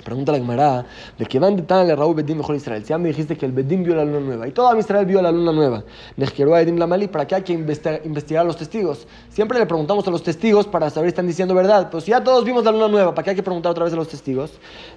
Pregunta 0.03 0.31
la 0.31 0.39
Gemara, 0.39 0.85
de 1.17 1.25
que 1.25 1.39
van 1.39 1.55
de 1.55 1.63
tan 1.63 1.89
el 1.89 1.97
Raúl 1.97 2.15
Bedim 2.15 2.37
mejor 2.37 2.55
Israel. 2.55 2.83
Si 2.83 2.89
ya 2.89 2.97
me 2.97 3.09
dijiste 3.09 3.37
que 3.37 3.45
el 3.45 3.51
Bedim 3.51 3.83
vio 3.83 3.95
la 3.95 4.03
luna 4.03 4.19
nueva 4.19 4.47
y 4.47 4.51
todo 4.51 4.75
Israel 4.77 5.05
vio 5.05 5.21
la 5.21 5.31
luna 5.31 5.51
nueva. 5.51 5.83
Edim 6.17 6.77
Lamali, 6.77 7.07
¿para 7.07 7.25
qué 7.27 7.35
hay 7.35 7.43
que 7.43 7.53
investigar 7.53 8.41
a 8.41 8.43
los 8.43 8.57
testigos? 8.57 9.07
Siempre 9.29 9.59
le 9.59 9.65
preguntamos 9.65 10.07
a 10.07 10.11
los 10.11 10.23
testigos 10.23 10.67
para 10.67 10.89
saber 10.89 11.09
si 11.09 11.13
están 11.13 11.27
diciendo 11.27 11.53
verdad. 11.53 11.87
Pero 11.89 12.01
si 12.01 12.11
ya 12.11 12.23
todos 12.23 12.43
vimos 12.43 12.63
la 12.63 12.71
luna 12.71 12.87
nueva, 12.87 13.13
¿para 13.13 13.23
qué 13.23 13.29
hay 13.31 13.35
que 13.35 13.43
preguntar 13.43 13.71
otra 13.71 13.83
vez 13.83 13.93
a 13.93 13.97
los 13.97 14.07
testigos? 14.07 14.51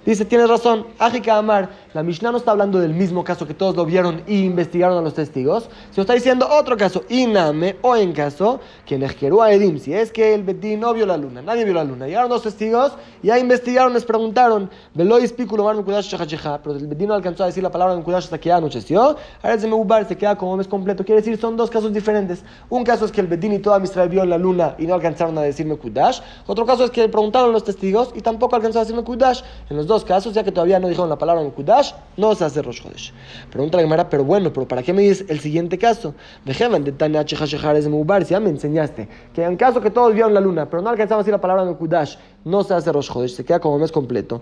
Dice, 0.05 0.25
tienes 0.25 0.49
razón, 0.49 0.87
Ajika 0.99 1.37
Amar, 1.37 1.69
la 1.93 2.03
Mishnah 2.03 2.31
no 2.31 2.37
está 2.37 2.51
hablando 2.51 2.79
del 2.79 2.93
mismo 2.93 3.23
caso 3.23 3.45
que 3.47 3.53
todos 3.53 3.75
lo 3.75 3.85
vieron 3.85 4.23
y 4.27 4.43
investigaron 4.43 4.97
a 4.97 5.01
los 5.01 5.13
testigos, 5.13 5.69
sino 5.91 6.01
está 6.01 6.13
diciendo 6.13 6.47
otro 6.49 6.77
caso, 6.77 7.03
Iname, 7.09 7.77
o 7.81 7.95
en 7.95 8.13
caso 8.13 8.59
que 8.85 8.95
Edim, 8.95 9.79
si 9.79 9.93
es 9.93 10.11
que 10.11 10.33
el 10.33 10.43
Bedim 10.43 10.79
no 10.79 10.93
vio 10.93 11.05
la 11.05 11.17
luna, 11.17 11.41
nadie 11.41 11.63
vio 11.63 11.73
la 11.73 11.83
luna. 11.83 12.07
Llegaron 12.07 12.29
dos 12.29 12.43
testigos 12.43 12.93
ya 13.25 13.39
investigaron, 13.39 13.93
les 13.93 14.05
preguntaron. 14.05 14.69
Pero 14.95 16.77
el 16.77 16.87
Bedín 16.87 17.09
no 17.09 17.13
alcanzó 17.15 17.43
a 17.43 17.47
decir 17.47 17.61
la 17.61 17.69
palabra 17.69 17.95
Mekudash 17.97 18.23
hasta 18.23 18.37
que 18.37 18.47
ya 18.47 18.55
anocheció. 18.55 19.17
Ahora 19.43 19.59
se 19.59 19.67
me 19.67 19.75
se 20.07 20.15
queda 20.17 20.37
como 20.37 20.55
mes 20.55 20.69
completo. 20.69 21.03
Quiere 21.03 21.19
decir, 21.21 21.37
son 21.37 21.57
dos 21.57 21.69
casos 21.69 21.91
diferentes. 21.91 22.45
Un 22.69 22.85
caso 22.85 23.03
es 23.03 23.11
que 23.11 23.19
el 23.19 23.27
Bedín 23.27 23.51
y 23.51 23.59
toda 23.59 23.83
Israel 23.83 24.07
vio 24.07 24.25
la 24.25 24.37
luna 24.37 24.75
y 24.77 24.87
no 24.87 24.93
alcanzaron 24.93 25.37
a 25.37 25.41
decir 25.41 25.65
Mekudash. 25.65 26.21
Otro 26.47 26.65
caso 26.65 26.85
es 26.85 26.91
que 26.91 27.09
preguntaron 27.09 27.51
los 27.51 27.65
testigos 27.65 28.13
y 28.15 28.21
tampoco 28.21 28.55
alcanzó 28.55 28.79
a 28.79 28.83
decir 28.83 28.95
Mekudash. 28.95 29.41
En 29.69 29.75
los 29.75 29.85
dos 29.85 30.05
casos, 30.05 30.33
ya 30.33 30.45
que 30.45 30.51
todavía 30.53 30.79
no 30.79 30.87
dijeron 30.87 31.09
la 31.09 31.17
palabra 31.17 31.43
Mekudash, 31.43 31.91
no 32.15 32.33
se 32.33 32.45
hace 32.45 32.61
Rosh 32.61 32.81
Chodesh. 32.81 33.13
Pregunta 33.51 33.75
la 33.77 33.83
Gemara, 33.83 34.09
pero 34.09 34.23
bueno, 34.23 34.53
pero 34.53 34.65
¿para 34.65 34.81
qué 34.81 34.93
me 34.93 35.01
dices 35.01 35.25
el 35.27 35.41
siguiente 35.41 35.77
caso? 35.77 36.15
Dejeban 36.45 36.85
de 36.85 36.93
Tania 36.93 37.25
Si 37.27 37.35
ya 37.35 38.39
me 38.39 38.49
enseñaste 38.49 39.09
que 39.33 39.43
en 39.43 39.57
caso 39.57 39.81
que 39.81 39.89
todos 39.91 40.13
vieron 40.13 40.33
la 40.33 40.39
luna, 40.39 40.69
pero 40.69 40.81
no 40.81 40.89
alcanzaron 40.89 41.19
a 41.19 41.23
decir 41.23 41.33
la 41.33 41.41
palabra 41.41 41.65
Mekudash, 41.65 42.15
no 42.45 42.63
se 42.63 42.75
hace 42.75 42.91
Rosh 42.91 43.11
Chodesh, 43.11 43.31
se 43.31 43.43
queda 43.43 43.59
como 43.59 43.79
mes 43.79 43.91
completo. 43.91 44.41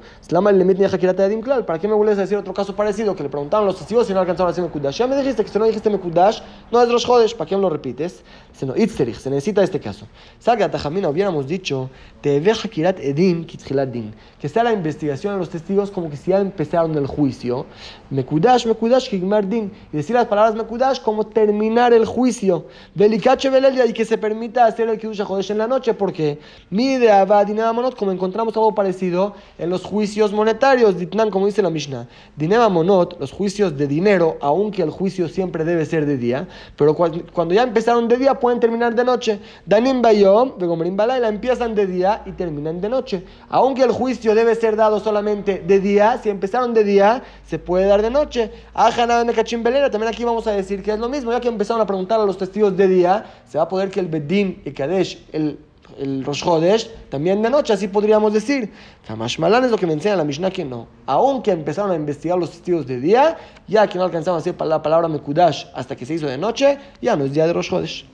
¿Para 1.65 1.79
qué 1.79 1.87
me 1.87 1.93
vuelves 1.93 2.17
a 2.17 2.21
decir 2.21 2.37
otro 2.37 2.53
caso 2.53 2.75
parecido? 2.75 3.15
Que 3.15 3.23
le 3.23 3.29
preguntaron 3.29 3.65
los 3.65 3.77
testigos 3.77 4.07
si 4.07 4.13
no 4.13 4.19
alcanzaron 4.19 4.49
a 4.49 4.51
decir 4.51 4.63
Mekudash. 4.63 4.97
Ya 4.97 5.07
me 5.07 5.15
dijiste 5.15 5.43
que 5.43 5.49
si 5.49 5.57
no 5.57 5.65
dijiste 5.65 5.89
Mekudash, 5.89 6.41
no 6.69 6.81
es 6.81 6.91
Rosh 6.91 7.05
Chodesh. 7.05 7.33
¿Para 7.35 7.49
qué 7.49 7.55
me 7.55 7.61
lo 7.61 7.69
repites? 7.69 8.21
Se, 8.51 8.65
no, 8.65 8.73
se 8.75 9.29
necesita 9.29 9.63
este 9.63 9.79
caso. 9.79 10.05
Salga 10.37 10.69
Tajamina, 10.69 11.09
hubiéramos 11.09 11.47
dicho, 11.47 11.89
te 12.21 12.39
ve 12.41 12.51
Hakirat 12.51 12.99
Edim 12.99 13.47
Din. 13.91 14.13
Que 14.39 14.49
sea 14.49 14.63
la 14.65 14.73
investigación 14.73 15.33
de 15.33 15.39
los 15.39 15.49
testigos 15.49 15.89
como 15.89 16.09
que 16.09 16.17
si 16.17 16.31
ya 16.31 16.41
empezaron 16.41 16.95
el 16.95 17.07
juicio. 17.07 17.65
Mekudash, 18.09 18.67
Mekudash, 18.67 19.09
Kigmar 19.09 19.47
Din. 19.47 19.71
Y 19.93 19.97
decir 19.97 20.13
las 20.13 20.27
palabras 20.27 20.55
Mekudash 20.55 20.99
como 21.01 21.25
terminar 21.25 21.93
el 21.93 22.05
juicio. 22.05 22.67
Velikache 22.95 23.49
Belelia 23.49 23.85
y 23.85 23.93
que 23.93 24.03
se 24.03 24.17
permita 24.17 24.65
hacer 24.65 24.89
el 24.89 24.99
Kiddush 24.99 25.23
Chodesh 25.23 25.51
en 25.51 25.59
la 25.59 25.67
noche. 25.67 25.93
Porque 25.93 26.37
mi 26.69 26.93
idea 26.93 27.23
va 27.23 27.45
como 27.95 28.11
encontramos 28.11 28.55
algo 28.55 28.75
parecido 28.75 29.33
en 29.57 29.69
los 29.69 29.83
juicios 29.83 30.31
monetarios, 30.31 30.97
Ditnan, 30.97 31.29
como 31.29 31.45
dice 31.45 31.61
la 31.61 31.69
Mishnah. 31.69 32.07
Dineva 32.35 32.69
Monot, 32.69 33.19
los 33.19 33.31
juicios 33.31 33.77
de 33.77 33.87
dinero, 33.87 34.37
aunque 34.41 34.81
el 34.81 34.89
juicio 34.89 35.27
siempre 35.27 35.63
debe 35.63 35.85
ser 35.85 36.05
de 36.05 36.17
día, 36.17 36.47
pero 36.75 36.95
cuando 36.95 37.53
ya 37.53 37.63
empezaron 37.63 38.07
de 38.07 38.17
día 38.17 38.39
pueden 38.39 38.59
terminar 38.59 38.95
de 38.95 39.03
noche. 39.03 39.39
Danim 39.65 40.01
Bayom, 40.01 40.53
la 40.59 41.27
empiezan 41.27 41.75
de 41.75 41.87
día 41.87 42.21
y 42.25 42.31
terminan 42.31 42.81
de 42.81 42.89
noche. 42.89 43.23
Aunque 43.49 43.83
el 43.83 43.91
juicio 43.91 44.35
debe 44.35 44.55
ser 44.55 44.75
dado 44.75 44.99
solamente 44.99 45.59
de 45.59 45.79
día, 45.79 46.19
si 46.21 46.29
empezaron 46.29 46.73
de 46.73 46.83
día, 46.83 47.23
se 47.45 47.59
puede 47.59 47.85
dar 47.85 48.01
de 48.01 48.09
noche. 48.09 48.51
También 48.73 50.07
aquí 50.07 50.23
vamos 50.23 50.47
a 50.47 50.51
decir 50.51 50.81
que 50.81 50.91
es 50.91 50.99
lo 50.99 51.09
mismo, 51.09 51.31
ya 51.31 51.39
que 51.39 51.47
empezaron 51.47 51.81
a 51.81 51.85
preguntar 51.85 52.19
a 52.19 52.25
los 52.25 52.37
testigos 52.37 52.75
de 52.75 52.87
día, 52.87 53.25
se 53.47 53.57
va 53.57 53.65
a 53.65 53.69
poder 53.69 53.89
que 53.89 53.99
el 53.99 54.07
Bedín 54.07 54.61
y 54.65 54.71
Kadesh, 54.71 55.25
el 55.31 55.57
el 55.97 56.23
Rosh 56.23 56.43
Hodesh, 56.45 56.89
también 57.09 57.41
de 57.41 57.49
noche, 57.49 57.73
así 57.73 57.87
podríamos 57.87 58.33
decir. 58.33 58.71
Kamash 59.07 59.39
Malan 59.39 59.65
es 59.65 59.71
lo 59.71 59.77
que 59.77 59.87
me 59.87 59.93
enseña 59.93 60.15
la 60.15 60.23
Mishnah 60.23 60.51
que 60.51 60.65
no. 60.65 60.87
Aunque 61.05 61.51
empezaron 61.51 61.91
a 61.91 61.95
investigar 61.95 62.37
los 62.37 62.51
testigos 62.51 62.85
de 62.87 62.99
día, 62.99 63.37
ya 63.67 63.87
que 63.87 63.97
no 63.97 64.03
alcanzaban 64.03 64.39
a 64.39 64.43
decir 64.43 64.55
la 64.65 64.81
palabra 64.81 65.07
Mekudash 65.07 65.65
hasta 65.73 65.95
que 65.95 66.05
se 66.05 66.15
hizo 66.15 66.27
de 66.27 66.37
noche, 66.37 66.77
ya 67.01 67.15
no 67.15 67.25
es 67.25 67.33
día 67.33 67.47
de 67.47 67.53
Rosh 67.53 67.73
Hodesh. 67.73 68.12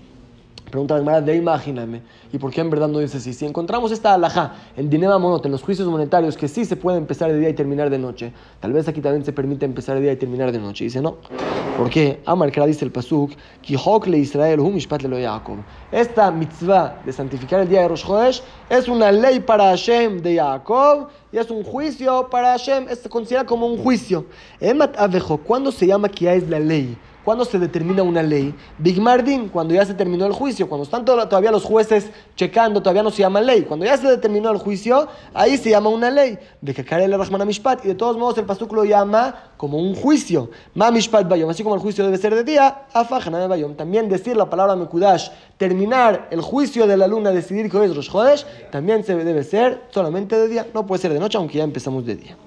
Pregunta 0.70 0.94
la 0.94 1.00
Gemara, 1.00 1.22
de 1.22 1.36
imagíname. 1.36 2.02
¿Y 2.32 2.38
por 2.38 2.52
qué 2.52 2.62
en 2.62 2.70
verdad 2.70 2.88
no 2.88 3.00
dice 3.00 3.18
así? 3.18 3.34
Si 3.34 3.46
encontramos 3.46 3.92
esta 3.92 4.14
alhaja 4.14 4.54
en 4.78 4.90
Dinema 4.90 5.18
Monot, 5.18 5.46
en 5.46 5.52
los 5.52 5.64
juicios 5.64 5.88
monetarios, 5.88 6.38
que 6.38 6.48
sí 6.48 6.66
se 6.66 6.76
puede 6.76 6.98
empezar 6.98 7.32
de 7.32 7.40
día 7.40 7.50
y 7.50 7.54
terminar 7.54 7.90
de 7.90 7.98
noche, 7.98 8.32
tal 8.60 8.74
vez 8.74 8.88
aquí 8.88 9.02
también 9.02 9.26
se 9.26 9.34
permite 9.34 9.66
empezar 9.66 9.96
de 9.96 10.02
día 10.02 10.12
y 10.14 10.18
terminar 10.18 10.52
de 10.52 10.60
noche. 10.60 10.84
Dice 10.84 11.02
no. 11.02 11.18
¿Por 11.78 11.90
qué? 11.90 12.22
Amar 12.26 12.52
dice 12.68 12.86
el 12.86 12.92
Pasuk, 12.92 13.32
le 14.08 14.18
Israel 14.18 14.60
hu 14.60 14.70
mishpat 14.70 15.02
le 15.04 15.22
Yaakov. 15.22 15.58
Esta 15.92 16.30
mitzvah 16.30 17.02
de 17.06 17.14
santificar 17.14 17.62
el 17.62 17.70
día 17.70 17.82
de 17.82 17.88
Rosh 17.88 18.06
Chodesh 18.06 18.44
es 18.70 18.88
una 18.88 19.12
ley 19.12 19.40
para 19.40 19.70
Hashem 19.70 20.22
de 20.22 20.36
Yaakov 20.36 21.08
y 21.32 21.38
es 21.38 21.50
un 21.50 21.64
juicio 21.64 22.30
para 22.30 22.52
Hashem. 22.52 22.88
Se 22.90 23.10
considera 23.10 23.46
como 23.46 23.66
un 23.66 23.78
juicio. 23.78 24.26
Emat 24.60 25.00
Avejo, 25.00 25.38
¿cuándo 25.38 25.72
se 25.72 25.88
llama 25.88 26.10
que 26.10 26.32
es 26.34 26.48
la 26.50 26.60
ley? 26.60 26.98
¿Cuándo 27.30 27.46
se 27.46 27.60
determina 27.60 28.02
una 28.02 28.24
ley? 28.24 28.56
Big 28.80 29.00
Mardin, 29.00 29.50
cuando 29.50 29.76
ya 29.76 29.86
se 29.86 29.94
terminó 29.94 30.26
el 30.26 30.34
juicio. 30.34 30.68
Cuando 30.68 30.86
están 30.86 31.06
todavía 31.06 31.52
los 31.52 31.64
jueces 31.64 32.10
checando, 32.36 32.82
todavía 32.82 33.04
no 33.04 33.12
se 33.12 33.20
llama 33.20 33.40
ley. 33.40 33.66
Cuando 33.66 33.86
ya 33.86 33.96
se 33.98 34.08
determinó 34.08 34.50
el 34.50 34.58
juicio, 34.58 35.08
ahí 35.36 35.56
se 35.56 35.70
llama 35.70 35.92
una 35.92 36.10
ley. 36.10 36.40
De 36.60 36.74
que 36.74 36.82
el 36.82 37.12
Rahman 37.12 37.46
Mishpat. 37.46 37.86
Y 37.86 37.90
de 37.90 37.94
todos 37.94 38.18
modos, 38.18 38.40
el 38.40 38.46
Pasuk 38.46 38.74
lo 38.74 38.84
llama 38.84 39.52
como 39.58 39.78
un 39.78 39.94
juicio. 39.94 40.50
Ma 40.74 40.90
Mishpat 40.90 41.30
Bayom. 41.30 41.52
Así 41.52 41.62
como 41.62 41.76
el 41.76 41.82
juicio 41.82 42.04
debe 42.04 42.18
ser 42.18 42.34
de 42.34 42.44
día, 42.44 42.86
Afajana 42.94 43.46
Bayom. 43.46 43.76
También 43.76 44.10
decir 44.10 44.36
la 44.36 44.50
palabra 44.50 44.76
Mekudash, 44.76 45.30
terminar 45.56 46.30
el 46.32 46.42
juicio 46.42 46.88
de 46.88 46.98
la 46.98 47.06
luna, 47.06 47.30
decidir 47.30 47.70
que 47.70 47.78
hoy 47.78 47.92
es 47.92 47.96
Rosh 47.96 48.42
también 48.72 49.04
se 49.04 49.16
debe 49.16 49.44
ser 49.44 49.84
solamente 49.92 50.36
de 50.36 50.48
día. 50.48 50.66
No 50.74 50.88
puede 50.88 51.00
ser 51.00 51.14
de 51.14 51.20
noche, 51.20 51.38
aunque 51.38 51.60
ya 51.60 51.64
empezamos 51.64 52.08
de 52.08 52.16
día. 52.16 52.38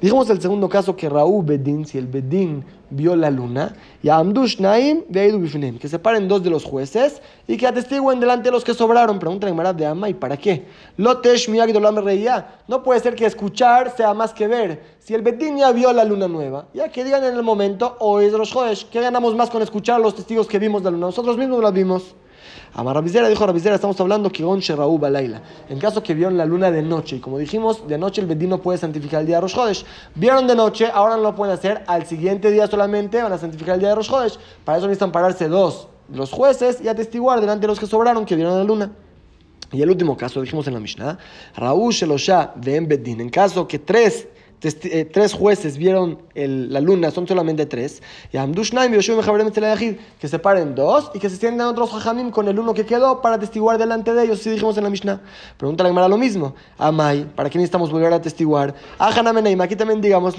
Dijimos 0.00 0.30
el 0.30 0.40
segundo 0.40 0.68
caso 0.68 0.94
que 0.94 1.08
Raúl 1.08 1.44
Bedín, 1.44 1.84
si 1.84 1.98
el 1.98 2.06
Bedín 2.06 2.64
vio 2.88 3.16
la 3.16 3.30
luna, 3.30 3.74
y 4.00 4.08
Amdush 4.08 4.60
Naim 4.60 5.02
Bifnim, 5.08 5.76
que 5.76 5.88
separen 5.88 6.28
dos 6.28 6.40
de 6.40 6.50
los 6.50 6.62
jueces 6.62 7.20
y 7.48 7.56
que 7.56 7.66
atestiguen 7.66 8.20
delante 8.20 8.44
de 8.44 8.52
los 8.52 8.62
que 8.62 8.74
sobraron. 8.74 9.18
Pregunta 9.18 9.48
en 9.48 9.76
de 9.76 9.86
Ama, 9.86 10.08
¿y 10.08 10.14
para 10.14 10.36
qué? 10.36 10.66
Lotesh 10.98 11.48
me 11.48 12.00
reía. 12.00 12.60
No 12.68 12.84
puede 12.84 13.00
ser 13.00 13.16
que 13.16 13.26
escuchar 13.26 13.92
sea 13.96 14.14
más 14.14 14.32
que 14.32 14.46
ver. 14.46 14.98
Si 15.00 15.14
el 15.14 15.22
Bedín 15.22 15.58
ya 15.58 15.72
vio 15.72 15.92
la 15.92 16.04
luna 16.04 16.28
nueva, 16.28 16.68
ya 16.72 16.88
que 16.90 17.02
digan 17.02 17.24
en 17.24 17.34
el 17.34 17.42
momento, 17.42 17.96
hoy 17.98 18.26
es 18.26 18.32
de 18.32 18.38
los 18.38 18.52
jueces, 18.52 18.86
¿qué 18.88 19.00
ganamos 19.00 19.34
más 19.34 19.50
con 19.50 19.62
escuchar 19.62 19.96
a 19.96 19.98
los 19.98 20.14
testigos 20.14 20.46
que 20.46 20.60
vimos 20.60 20.84
la 20.84 20.92
luna? 20.92 21.06
Nosotros 21.06 21.36
mismos 21.36 21.60
la 21.60 21.72
vimos. 21.72 22.14
Amar 22.74 22.94
Rabizera 22.94 23.28
dijo 23.28 23.46
Rabizera, 23.46 23.74
estamos 23.74 24.00
hablando 24.00 24.30
que 24.30 24.44
on 24.44 24.60
Raúl 24.60 25.00
Balaila. 25.00 25.42
En 25.68 25.78
caso 25.78 26.02
que 26.02 26.14
vieron 26.14 26.36
la 26.36 26.44
luna 26.44 26.70
de 26.70 26.82
noche, 26.82 27.16
y 27.16 27.18
como 27.20 27.38
dijimos, 27.38 27.86
de 27.88 27.98
noche 27.98 28.20
el 28.20 28.26
Bedín 28.26 28.50
no 28.50 28.58
puede 28.60 28.78
santificar 28.78 29.20
el 29.20 29.26
día 29.26 29.36
de 29.36 29.42
Rosh 29.42 29.56
Hodesh. 29.56 29.84
Vieron 30.14 30.46
de 30.46 30.54
noche, 30.54 30.88
ahora 30.92 31.16
no 31.16 31.22
lo 31.22 31.34
pueden 31.34 31.54
hacer, 31.54 31.82
al 31.86 32.06
siguiente 32.06 32.50
día 32.50 32.66
solamente 32.66 33.22
van 33.22 33.32
a 33.32 33.38
santificar 33.38 33.74
el 33.74 33.80
día 33.80 33.90
de 33.90 33.94
Rosh 33.94 34.10
Hodesh. 34.10 34.38
Para 34.64 34.78
eso 34.78 34.86
necesitan 34.86 35.12
pararse 35.12 35.48
dos 35.48 35.88
los 36.12 36.30
jueces 36.30 36.80
y 36.82 36.88
atestiguar 36.88 37.40
delante 37.40 37.62
de 37.62 37.68
los 37.68 37.78
que 37.78 37.86
sobraron 37.86 38.24
que 38.24 38.34
vieron 38.34 38.56
la 38.56 38.64
luna. 38.64 38.92
Y 39.72 39.82
el 39.82 39.90
último 39.90 40.16
caso, 40.16 40.40
dijimos 40.40 40.66
en 40.66 40.74
la 40.74 40.80
Mishnah, 40.80 41.18
Raúl 41.56 41.92
Shelosha 41.92 42.52
de 42.56 42.76
Embeddin, 42.76 43.20
en 43.20 43.28
caso 43.28 43.68
que 43.68 43.78
tres 43.78 44.26
eh, 44.62 45.04
tres 45.04 45.32
jueces 45.32 45.76
vieron 45.76 46.18
la 46.34 46.80
luna, 46.80 47.10
son 47.10 47.26
solamente 47.28 47.66
tres, 47.66 48.02
y 48.32 48.38
que 50.20 50.28
separen 50.28 50.74
dos 50.74 51.10
y 51.14 51.18
que 51.18 51.30
se 51.30 51.36
sientan 51.36 51.68
otros 51.68 51.92
hajamim 51.94 52.30
con 52.30 52.48
el 52.48 52.58
uno 52.58 52.74
que 52.74 52.84
quedó 52.84 53.20
para 53.20 53.38
testiguar 53.38 53.78
delante 53.78 54.12
de 54.14 54.24
ellos, 54.24 54.40
si 54.40 54.50
dijimos 54.50 54.76
en 54.76 54.84
la 54.84 54.90
Mishnah. 54.90 55.20
Pregunta 55.56 55.82
la 55.84 55.90
Gemara 55.90 56.08
lo 56.08 56.18
mismo. 56.18 56.54
Amay, 56.76 57.24
¿para 57.36 57.50
qué 57.50 57.58
necesitamos 57.58 57.90
volver 57.90 58.12
a 58.12 58.20
testiguar? 58.20 58.74
Aquí 58.98 59.76
también 59.76 60.00
digamos, 60.00 60.38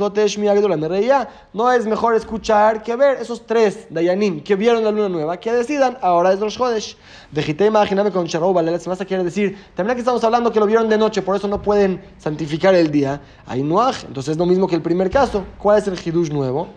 no 1.54 1.72
es 1.72 1.86
mejor 1.86 2.16
escuchar 2.16 2.84
que 2.84 2.96
ver 2.96 3.18
esos 3.22 3.46
tres 3.46 3.88
Dayanim 3.90 4.42
que 4.42 4.56
vieron 4.56 4.84
la 4.84 4.92
luna 4.92 5.10
nueva, 5.10 5.38
que 5.38 5.52
decidan, 5.52 5.98
ahora 6.02 6.34
es 6.34 6.40
los 6.40 6.58
Jodesh. 6.58 6.98
Vejité, 7.32 7.68
imagíname 7.68 8.12
con 8.12 8.26
Sharou 8.26 8.56
se 8.96 9.06
quiere 9.06 9.24
decir, 9.24 9.58
también 9.76 9.92
aquí 9.92 10.00
estamos 10.00 10.24
hablando 10.24 10.52
que 10.52 10.60
lo 10.60 10.66
vieron 10.66 10.90
de 10.90 10.98
noche, 10.98 11.22
por 11.22 11.36
eso 11.36 11.48
no 11.48 11.62
pueden 11.62 12.02
santificar 12.18 12.74
el 12.74 12.92
día. 12.92 13.22
Hay 13.46 13.62
Nuaj, 13.62 14.09
entonces 14.10 14.32
es 14.32 14.38
lo 14.38 14.48
mismo 14.48 14.67
que 14.67 14.76
el 14.76 14.82
primer 14.82 15.12
caso. 15.12 15.45
¿Cuál 15.60 15.78
es 15.78 15.88
el 15.88 15.93
Hidush 15.93 16.32
nuevo? 16.32 16.67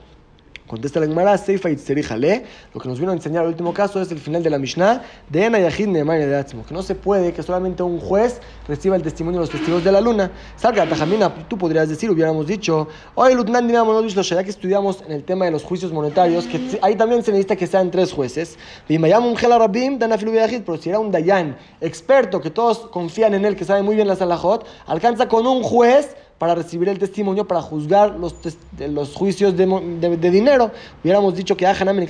Contesta 0.66 1.00
la 1.00 1.06
Gemara, 1.06 1.36
Seifa 1.36 1.70
Jale. 2.06 2.44
Lo 2.74 2.80
que 2.80 2.88
nos 2.88 3.00
vino 3.00 3.10
a 3.10 3.14
enseñar 3.14 3.44
el 3.44 3.48
último 3.48 3.72
caso 3.72 4.00
es 4.02 4.12
el 4.12 4.18
final 4.18 4.42
de 4.42 4.50
la 4.50 4.58
Mishnah 4.58 5.02
de 5.30 5.46
Ena 5.46 5.58
Yahid 5.58 5.88
de 5.88 6.36
Atzmo. 6.36 6.64
Que 6.64 6.74
no 6.74 6.82
se 6.82 6.94
puede 6.94 7.32
que 7.32 7.42
solamente 7.42 7.82
un 7.82 7.98
juez 8.00 8.40
reciba 8.68 8.96
el 8.96 9.02
testimonio 9.02 9.40
de 9.40 9.46
los 9.46 9.50
testigos 9.50 9.82
de 9.82 9.92
la 9.92 10.00
luna. 10.02 10.30
Salga, 10.56 10.86
Tajamina, 10.86 11.34
tú 11.48 11.56
podrías 11.56 11.88
decir, 11.88 12.10
hubiéramos 12.10 12.46
dicho, 12.46 12.88
hoy 13.14 13.34
Lutnan 13.34 13.66
ya 13.68 14.44
que 14.44 14.50
estudiamos 14.50 15.02
en 15.06 15.12
el 15.12 15.24
tema 15.24 15.46
de 15.46 15.52
los 15.52 15.64
juicios 15.64 15.90
monetarios, 15.90 16.46
que 16.46 16.78
ahí 16.82 16.96
también 16.96 17.22
se 17.22 17.32
necesita 17.32 17.56
que 17.56 17.66
sean 17.66 17.90
tres 17.90 18.12
jueces. 18.12 18.58
Rabim, 18.88 19.98
pero 19.98 20.76
si 20.76 20.88
era 20.90 20.98
un 20.98 21.10
Dayan 21.10 21.56
experto, 21.80 22.42
que 22.42 22.50
todos 22.50 22.78
confían 22.90 23.32
en 23.34 23.46
él, 23.46 23.56
que 23.56 23.64
sabe 23.64 23.82
muy 23.82 23.94
bien 23.94 24.06
la 24.06 24.16
Salahot, 24.16 24.66
alcanza 24.86 25.28
con 25.28 25.46
un 25.46 25.62
juez 25.62 26.14
para 26.42 26.56
recibir 26.56 26.88
el 26.88 26.98
testimonio, 26.98 27.46
para 27.46 27.62
juzgar 27.62 28.16
los, 28.18 28.34
los 28.76 29.14
juicios 29.14 29.56
de, 29.56 29.64
de, 29.64 30.30
dinero. 30.32 30.72
Hubiéramos 31.00 31.36
dicho 31.36 31.56
que 31.56 31.68
Ajanam 31.68 32.02
y 32.02 32.06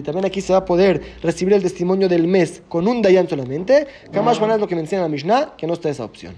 también 0.00 0.24
aquí 0.24 0.40
se 0.40 0.54
va 0.54 0.60
a 0.60 0.64
poder 0.64 1.02
recibir 1.22 1.52
el 1.52 1.62
testimonio 1.62 2.08
del 2.08 2.26
mes 2.26 2.62
con 2.66 2.88
un 2.88 3.02
Dayan 3.02 3.28
solamente. 3.28 3.86
Kamash 4.10 4.40
es 4.40 4.58
lo 4.58 4.66
que 4.66 4.74
menciona 4.74 5.02
la 5.02 5.10
Mishnah, 5.10 5.54
que 5.58 5.66
no 5.66 5.74
está 5.74 5.90
esa 5.90 6.02
opción. 6.02 6.34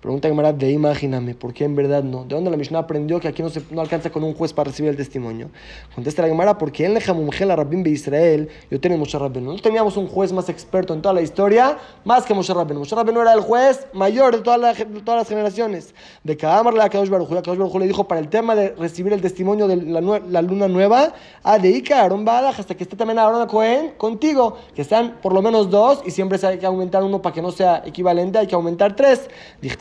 Pregunta 0.00 0.28
Gemara 0.28 0.52
de 0.52 0.70
imagíname, 0.70 1.34
¿por 1.34 1.52
qué 1.52 1.64
en 1.64 1.74
verdad 1.74 2.04
no? 2.04 2.22
¿De 2.22 2.32
dónde 2.36 2.52
la 2.52 2.56
Mishnah 2.56 2.78
aprendió 2.78 3.18
que 3.18 3.26
aquí 3.26 3.42
no, 3.42 3.48
se, 3.48 3.60
no 3.72 3.80
alcanza 3.80 4.10
con 4.10 4.22
un 4.22 4.32
juez 4.32 4.52
para 4.52 4.70
recibir 4.70 4.90
el 4.90 4.96
testimonio? 4.96 5.50
Contesta 5.92 6.22
la 6.22 6.28
Gemara, 6.28 6.56
porque 6.56 6.84
en 6.84 6.94
Lejamumgel 6.94 7.50
a 7.50 7.56
Rabbin 7.56 7.82
de 7.82 7.90
Israel, 7.90 8.48
yo 8.70 8.78
tenía 8.78 8.96
Moshe 8.96 9.18
Rabbeinu. 9.18 9.54
No 9.54 9.58
teníamos 9.58 9.96
un 9.96 10.06
juez 10.06 10.32
más 10.32 10.48
experto 10.48 10.94
en 10.94 11.02
toda 11.02 11.14
la 11.14 11.20
historia, 11.20 11.78
más 12.04 12.24
que 12.24 12.32
Moshe 12.32 12.54
Rabbeinu. 12.54 12.78
Moshe 12.78 12.94
Rabbeinu 12.94 13.20
era 13.22 13.32
el 13.32 13.40
juez 13.40 13.88
mayor 13.92 14.36
de, 14.36 14.42
todas 14.42 14.60
las 15.04 15.28
generaciones. 15.28 15.92
De 16.22 16.36
Kaamar 16.36 16.74
la 16.74 16.88
Kadosh 16.88 17.08
Baruj 17.08 17.30
Kadosh 17.42 17.74
le 17.74 17.86
dijo 17.88 18.06
para 18.06 18.20
el 18.20 18.28
tema 18.28 18.54
de 18.54 18.76
recibir 18.76 19.12
el 19.12 19.20
testimonio 19.20 19.66
de 19.66 19.78
la, 19.78 20.42
luna 20.42 20.68
nueva, 20.68 21.12
a 21.42 21.58
Deika 21.58 22.04
Aaron 22.04 22.24
Badaj, 22.24 22.60
hasta 22.60 22.76
que 22.76 22.84
esté 22.84 22.94
también 22.94 23.18
Aaron 23.18 23.48
Cohen 23.48 23.94
contigo, 23.96 24.58
que 24.76 24.84
sean 24.84 25.16
por 25.20 25.32
lo 25.32 25.42
menos 25.42 25.70
dos, 25.70 26.02
y 26.06 26.12
siempre 26.12 26.38
hay 26.46 26.58
que 26.58 26.66
aumentar 26.66 27.02
uno 27.02 27.20
para 27.20 27.34
que 27.34 27.42
no 27.42 27.50
sea 27.50 27.82
equivalente, 27.84 28.38
hay 28.38 28.46
que 28.46 28.54
aumentar 28.54 28.94
tres 28.94 29.28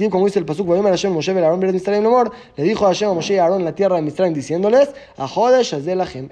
como 0.10 0.26
dice 0.26 0.39
el 0.39 0.46
Pasuk, 0.46 0.67
Hashem 0.67 1.13
Moshe 1.13 1.32
Aarón 1.32 1.60
le 1.60 2.63
dijo 2.63 2.86
a 2.86 2.89
Hashem 2.89 3.13
Moshe 3.13 3.36
y 3.36 3.38
Aarón 3.38 3.63
la 3.63 3.74
tierra 3.74 3.96
de 3.96 4.02
Mitzrayim 4.02 4.34
diciéndoles, 4.34 4.89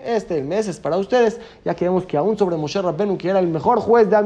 este 0.05 0.41
mes 0.41 0.67
es 0.67 0.79
para 0.79 0.97
ustedes, 0.97 1.39
ya 1.63 1.75
que 1.75 1.85
vemos 1.85 2.05
que 2.05 2.17
aún 2.17 2.37
sobre 2.37 2.57
Moshe 2.57 2.81
Rabbenu, 2.81 3.17
que 3.17 3.29
era 3.29 3.39
el 3.39 3.47
mejor 3.47 3.79
juez 3.79 4.09
de 4.09 4.15
Am 4.15 4.25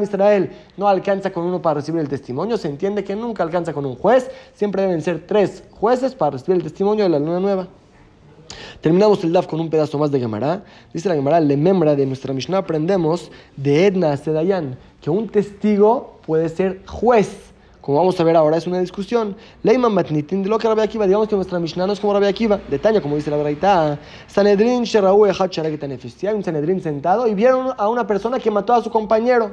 no 0.77 0.87
alcanza 0.87 1.31
con 1.31 1.45
uno 1.45 1.61
para 1.61 1.79
recibir 1.79 2.01
el 2.01 2.09
testimonio, 2.09 2.57
se 2.57 2.67
entiende 2.67 3.03
que 3.03 3.15
nunca 3.15 3.43
alcanza 3.43 3.73
con 3.73 3.85
un 3.85 3.95
juez, 3.95 4.29
siempre 4.53 4.81
deben 4.81 5.01
ser 5.01 5.25
tres 5.25 5.63
jueces 5.71 6.15
para 6.15 6.31
recibir 6.31 6.57
el 6.57 6.63
testimonio 6.63 7.03
de 7.03 7.09
la 7.09 7.19
luna 7.19 7.39
nueva. 7.39 7.67
Terminamos 8.81 9.23
el 9.23 9.33
DAF 9.33 9.47
con 9.47 9.59
un 9.59 9.69
pedazo 9.69 9.97
más 9.97 10.11
de 10.11 10.19
Gemara. 10.19 10.63
Dice 10.93 11.09
la 11.09 11.15
Gemara, 11.15 11.39
le 11.39 11.57
membra 11.57 11.95
de 11.95 12.05
nuestra 12.05 12.33
Mishnah 12.33 12.59
aprendemos 12.59 13.31
de 13.57 13.87
Edna 13.87 14.15
Sedayan, 14.17 14.77
que 15.01 15.09
un 15.09 15.27
testigo 15.29 16.19
puede 16.25 16.49
ser 16.49 16.81
juez 16.85 17.48
como 17.81 17.97
vamos 17.97 18.19
a 18.19 18.23
ver 18.23 18.35
ahora, 18.35 18.57
es 18.57 18.67
una 18.67 18.79
discusión. 18.79 19.37
Leiman 19.63 19.93
Matnitin, 19.93 20.43
de 20.43 20.49
lo 20.49 20.59
que 20.59 20.67
Rabbi 20.67 20.81
Akiva, 20.81 21.05
digamos 21.05 21.29
que 21.29 21.35
nuestra 21.35 21.59
Mishnah 21.59 21.87
no 21.87 21.93
es 21.93 21.99
como 21.99 22.13
Rabbi 22.13 22.25
Akiva. 22.25 22.59
Detalle, 22.69 23.01
como 23.01 23.15
dice 23.15 23.31
la 23.31 23.37
Braita, 23.37 23.97
Sanedrin 24.27 24.83
Sheraú 24.83 25.25
Echad 25.25 25.49
Si 25.49 26.27
hay 26.27 26.35
un 26.35 26.43
Sanedrin 26.43 26.81
sentado 26.81 27.25
y 27.25 27.33
vieron 27.33 27.73
a 27.77 27.87
una 27.87 28.05
persona 28.05 28.37
que 28.37 28.51
mató 28.51 28.73
a 28.73 28.83
su 28.83 28.91
compañero. 28.91 29.51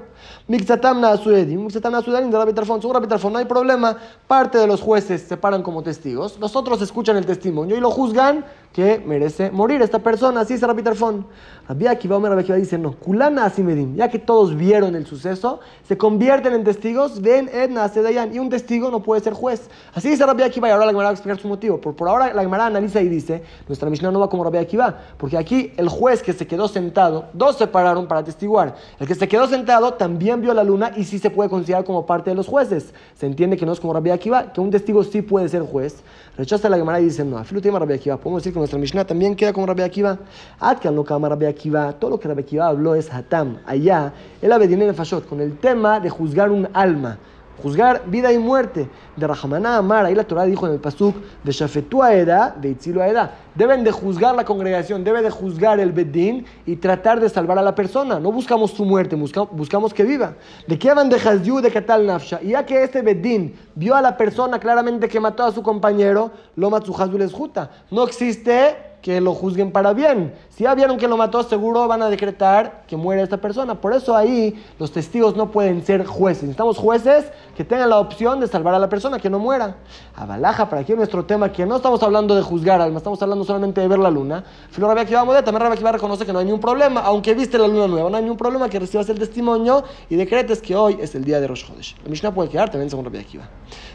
Mixatam 0.49 1.01
Nasuedim, 1.01 1.62
Mixatam 1.65 1.93
Nasuedim 1.93 2.31
de 2.31 2.37
Rabbi 2.37 2.53
Tarfon. 2.53 2.81
Según 2.81 2.97
Rabbi 2.97 3.07
Tarfon, 3.07 3.33
no 3.33 3.39
hay 3.39 3.45
problema. 3.45 3.97
Parte 4.27 4.59
de 4.59 4.67
los 4.67 4.81
jueces 4.81 5.23
se 5.23 5.37
paran 5.37 5.62
como 5.62 5.85
testigos. 5.85 6.37
Los 6.41 6.57
otros 6.57 6.83
escuchan 6.83 7.17
el 7.17 7.27
testimonio 7.27 7.77
y 7.77 7.81
lo 7.81 7.93
juzgan 7.93 8.45
que 8.77 9.03
merece 9.07 9.51
morir 9.51 9.81
esta 9.81 10.01
persona. 10.01 10.43
Así 10.43 10.53
dice 10.53 10.67
Rabbi 10.67 10.83
Tarfon. 10.83 11.25
Rabbi 11.67 11.87
Akiva, 11.87 12.19
Rabbi 12.19 12.43
Akiva 12.43 12.59
dice, 12.59 12.77
no, 12.77 12.93
Kulana 12.93 13.47
Asimedim, 13.47 13.97
ya 13.97 14.09
que 14.09 14.19
todos 14.19 14.55
vieron 14.55 14.95
el 14.95 15.07
suceso, 15.07 15.61
se 15.89 15.97
convierten 15.97 16.53
en 16.53 16.62
testigos, 16.62 17.21
ven 17.21 17.49
Edna 17.53 17.89
Sedayan, 17.89 18.33
y 18.33 18.39
un 18.39 18.51
testigo 18.51 18.89
no 18.91 19.03
puede 19.03 19.23
ser 19.23 19.33
juez. 19.33 19.69
Así 19.93 20.11
dice 20.11 20.25
Rabbi 20.25 20.43
Akiva, 20.43 20.69
y 20.69 20.71
ahora 20.71 20.85
la 20.85 20.93
Gemara 20.93 21.07
va 21.07 21.11
a 21.11 21.15
explicar 21.15 21.41
su 21.41 21.49
motivo. 21.49 21.81
Por, 21.81 21.97
por 21.97 22.09
ahora 22.09 22.35
la 22.35 22.43
Gemara 22.43 22.67
analiza 22.67 23.01
y 23.01 23.09
dice, 23.09 23.43
nuestra 23.67 23.89
Mishnah 23.89 24.12
no 24.12 24.21
va 24.21 24.29
como 24.29 24.45
Rabbi 24.45 24.59
Akiva, 24.59 24.95
porque 25.17 25.39
aquí 25.39 25.73
el 25.79 25.89
juez 25.89 26.23
que 26.23 26.35
se 26.35 26.47
quedó 26.47 26.69
sentado, 26.69 27.25
dos 27.33 27.57
se 27.57 27.67
pararon 27.67 28.07
para 28.07 28.23
testiguar. 28.23 28.77
El 29.01 29.09
que 29.09 29.15
se 29.15 29.27
quedó 29.27 29.49
sentado 29.49 29.95
también 29.95 30.43
vio 30.43 30.53
la 30.53 30.62
luna 30.62 30.93
y 30.97 31.05
sí 31.05 31.19
se 31.19 31.31
puede 31.31 31.49
considerar 31.49 31.85
como 31.85 32.05
parte 32.05 32.31
de 32.31 32.37
los 32.37 32.47
jueces. 32.47 32.93
Se 33.15 33.25
entiende 33.25 33.57
que 33.57 33.65
no 33.65 33.73
es 33.73 33.81
como 33.81 33.95
Rabbi 33.95 34.11
Akiva, 34.11 34.53
que 34.53 34.61
un 34.61 34.71
testigo 34.71 35.03
sí 35.03 35.23
puede 35.23 35.49
ser 35.49 35.62
juez. 35.62 36.05
Rechaza 36.37 36.69
la 36.69 36.77
Gemara 36.77 37.01
y 37.01 37.05
dice, 37.07 37.25
no, 37.25 37.39
Afilu 37.39 37.62
tema 37.62 37.79
Rabbi 37.79 37.95
Akiva. 37.95 38.19
Podemos 38.19 38.43
decir 38.43 38.53
que 38.53 38.65
nuestra 38.66 38.81
Mishnah 38.81 39.05
también 39.07 39.37
queda 39.37 39.52
como 39.52 39.66
Rabbi 39.66 39.83
Akiva. 39.83 40.18
Atkan 40.59 40.96
lo 40.96 41.05
kama 41.05 41.29
Rabbi 41.29 41.46
Akiva. 41.46 41.92
Todo 41.92 42.11
lo 42.11 42.18
que 42.18 42.26
Rabbi 42.26 42.42
Akiva 42.42 42.66
habló 42.66 42.96
es 42.96 43.12
Hatam. 43.12 43.59
Allá, 43.64 44.12
el 44.42 44.50
en 44.50 44.94
Fashot, 44.94 45.29
con 45.29 45.40
el 45.40 45.57
tema 45.59 46.00
de 46.00 46.11
juzgar 46.11 46.50
un 46.50 46.68
alma 46.72 47.16
juzgar 47.62 48.03
vida 48.07 48.33
y 48.33 48.38
muerte. 48.38 48.88
De 49.16 49.27
Rahmaná 49.27 49.79
Amar, 49.79 50.05
ahí 50.05 50.14
la 50.14 50.25
Torah 50.25 50.45
dijo 50.45 50.66
en 50.66 50.75
el 50.75 50.79
Pasuk, 50.79 51.16
de 51.42 51.53
Shafetua 51.53 52.14
Eda, 52.14 52.55
de 52.61 52.71
Itzilu 52.71 53.01
Eda. 53.03 53.35
Deben 53.55 53.83
de 53.85 53.90
juzgar 53.90 54.35
la 54.35 54.45
congregación, 54.45 55.03
debe 55.03 55.23
de 55.23 55.31
juzgar 55.31 55.81
el 55.81 55.92
Bedín 55.92 56.45
y 56.66 56.77
tratar 56.77 57.21
de 57.21 57.29
salvar 57.29 57.59
a 57.59 57.62
la 57.62 57.75
persona. 57.75 58.21
No 58.21 58.31
buscamos 58.33 58.73
su 58.73 58.85
muerte, 58.85 59.16
buscamos 59.16 59.95
que 59.95 60.05
viva. 60.05 60.35
De 60.66 60.79
qué 60.79 60.92
van 60.92 61.09
de 61.09 61.16
Hazyu 61.16 61.61
de 61.61 61.71
Katal 61.71 62.07
Nafsha. 62.07 62.40
Ya 62.42 62.66
que 62.66 62.83
este 62.83 63.01
Bedín 63.01 63.55
vio 63.75 63.95
a 63.95 64.03
la 64.03 64.16
persona 64.16 64.59
claramente 64.59 65.09
que 65.09 65.19
mató 65.21 65.45
a 65.45 65.53
su 65.53 65.62
compañero, 65.62 66.31
lo 66.57 66.69
Matsu 66.69 66.95
les 67.16 67.33
Juta. 67.33 67.71
No 67.90 68.05
existe 68.05 68.96
que 69.07 69.21
lo 69.21 69.35
juzguen 69.35 69.71
para 69.71 69.92
bien. 69.92 70.35
Si 70.49 70.64
ya 70.64 70.75
vieron 70.75 70.97
que 70.99 71.07
lo 71.07 71.16
mató, 71.16 71.40
seguro 71.45 71.87
van 71.87 72.03
a 72.03 72.11
decretar 72.11 72.83
que 72.88 72.97
muere 72.97 73.23
esta 73.23 73.37
persona. 73.37 73.81
Por 73.81 73.92
eso 73.92 74.16
ahí 74.16 74.61
los 74.81 74.90
testigos 74.90 75.37
no 75.37 75.53
pueden 75.53 75.87
ser 75.87 76.05
jueces. 76.05 76.42
Necesitamos 76.42 76.77
jueces 76.77 77.31
que 77.57 77.62
tengan 77.62 77.88
la 77.90 78.01
opción 78.01 78.40
de 78.40 78.49
salvar 78.49 78.75
a 78.75 78.81
la 78.81 78.88
persona, 78.88 79.21
que 79.21 79.31
no 79.31 79.38
muera. 79.38 79.77
Abalaja, 80.16 80.69
para 80.69 80.83
aquí 80.83 80.92
nuestro 80.95 81.25
tema, 81.25 81.53
que 81.53 81.64
no 81.64 81.77
estamos 81.77 82.03
hablando 82.03 82.35
de 82.35 82.42
juzgar 82.42 82.81
alma, 82.81 82.99
estamos 82.99 83.23
hablando 83.23 83.45
solamente 83.45 83.81
de 83.81 83.87
ver 83.87 84.01
la 84.01 84.11
luna. 84.11 84.42
Filo 84.73 84.88
Rabia 84.88 85.05
Akiva 85.05 85.21
también 85.45 85.61
Rabia 85.61 85.75
Akiva 85.75 85.92
reconoce 85.92 86.27
que 86.27 86.33
no 86.33 86.40
hay 86.40 86.47
ningún 86.47 86.61
problema, 86.61 87.03
aunque 87.03 87.33
viste 87.33 87.59
la 87.59 87.69
luna 87.69 87.87
nueva, 87.87 88.11
no 88.11 88.16
hay 88.16 88.25
ningún 88.25 88.38
problema 88.38 88.69
que 88.69 88.81
recibas 88.81 89.09
el 89.09 89.21
testimonio 89.21 89.85
y 90.11 90.16
decretes 90.16 90.61
que 90.61 90.75
hoy 90.75 90.99
es 91.01 91.14
el 91.14 91.25
día 91.25 91.38
de 91.40 91.47
Rosh 91.47 91.64
Chodesh. 91.64 91.95
La 92.03 92.11
Mishnah 92.11 92.35
puede 92.35 92.49
quedar 92.49 92.71
también 92.71 92.90
según 92.90 93.05
Rabia 93.05 93.21
Akiva. 93.21 93.49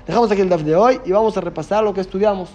Dejamos 0.07 0.31
aquí 0.31 0.39
el 0.39 0.47
DAF 0.47 0.61
de 0.61 0.73
hoy 0.73 1.01
y 1.03 1.11
vamos 1.11 1.35
a 1.35 1.41
repasar 1.41 1.83
lo 1.83 1.93
que 1.93 1.99
estudiamos. 1.99 2.47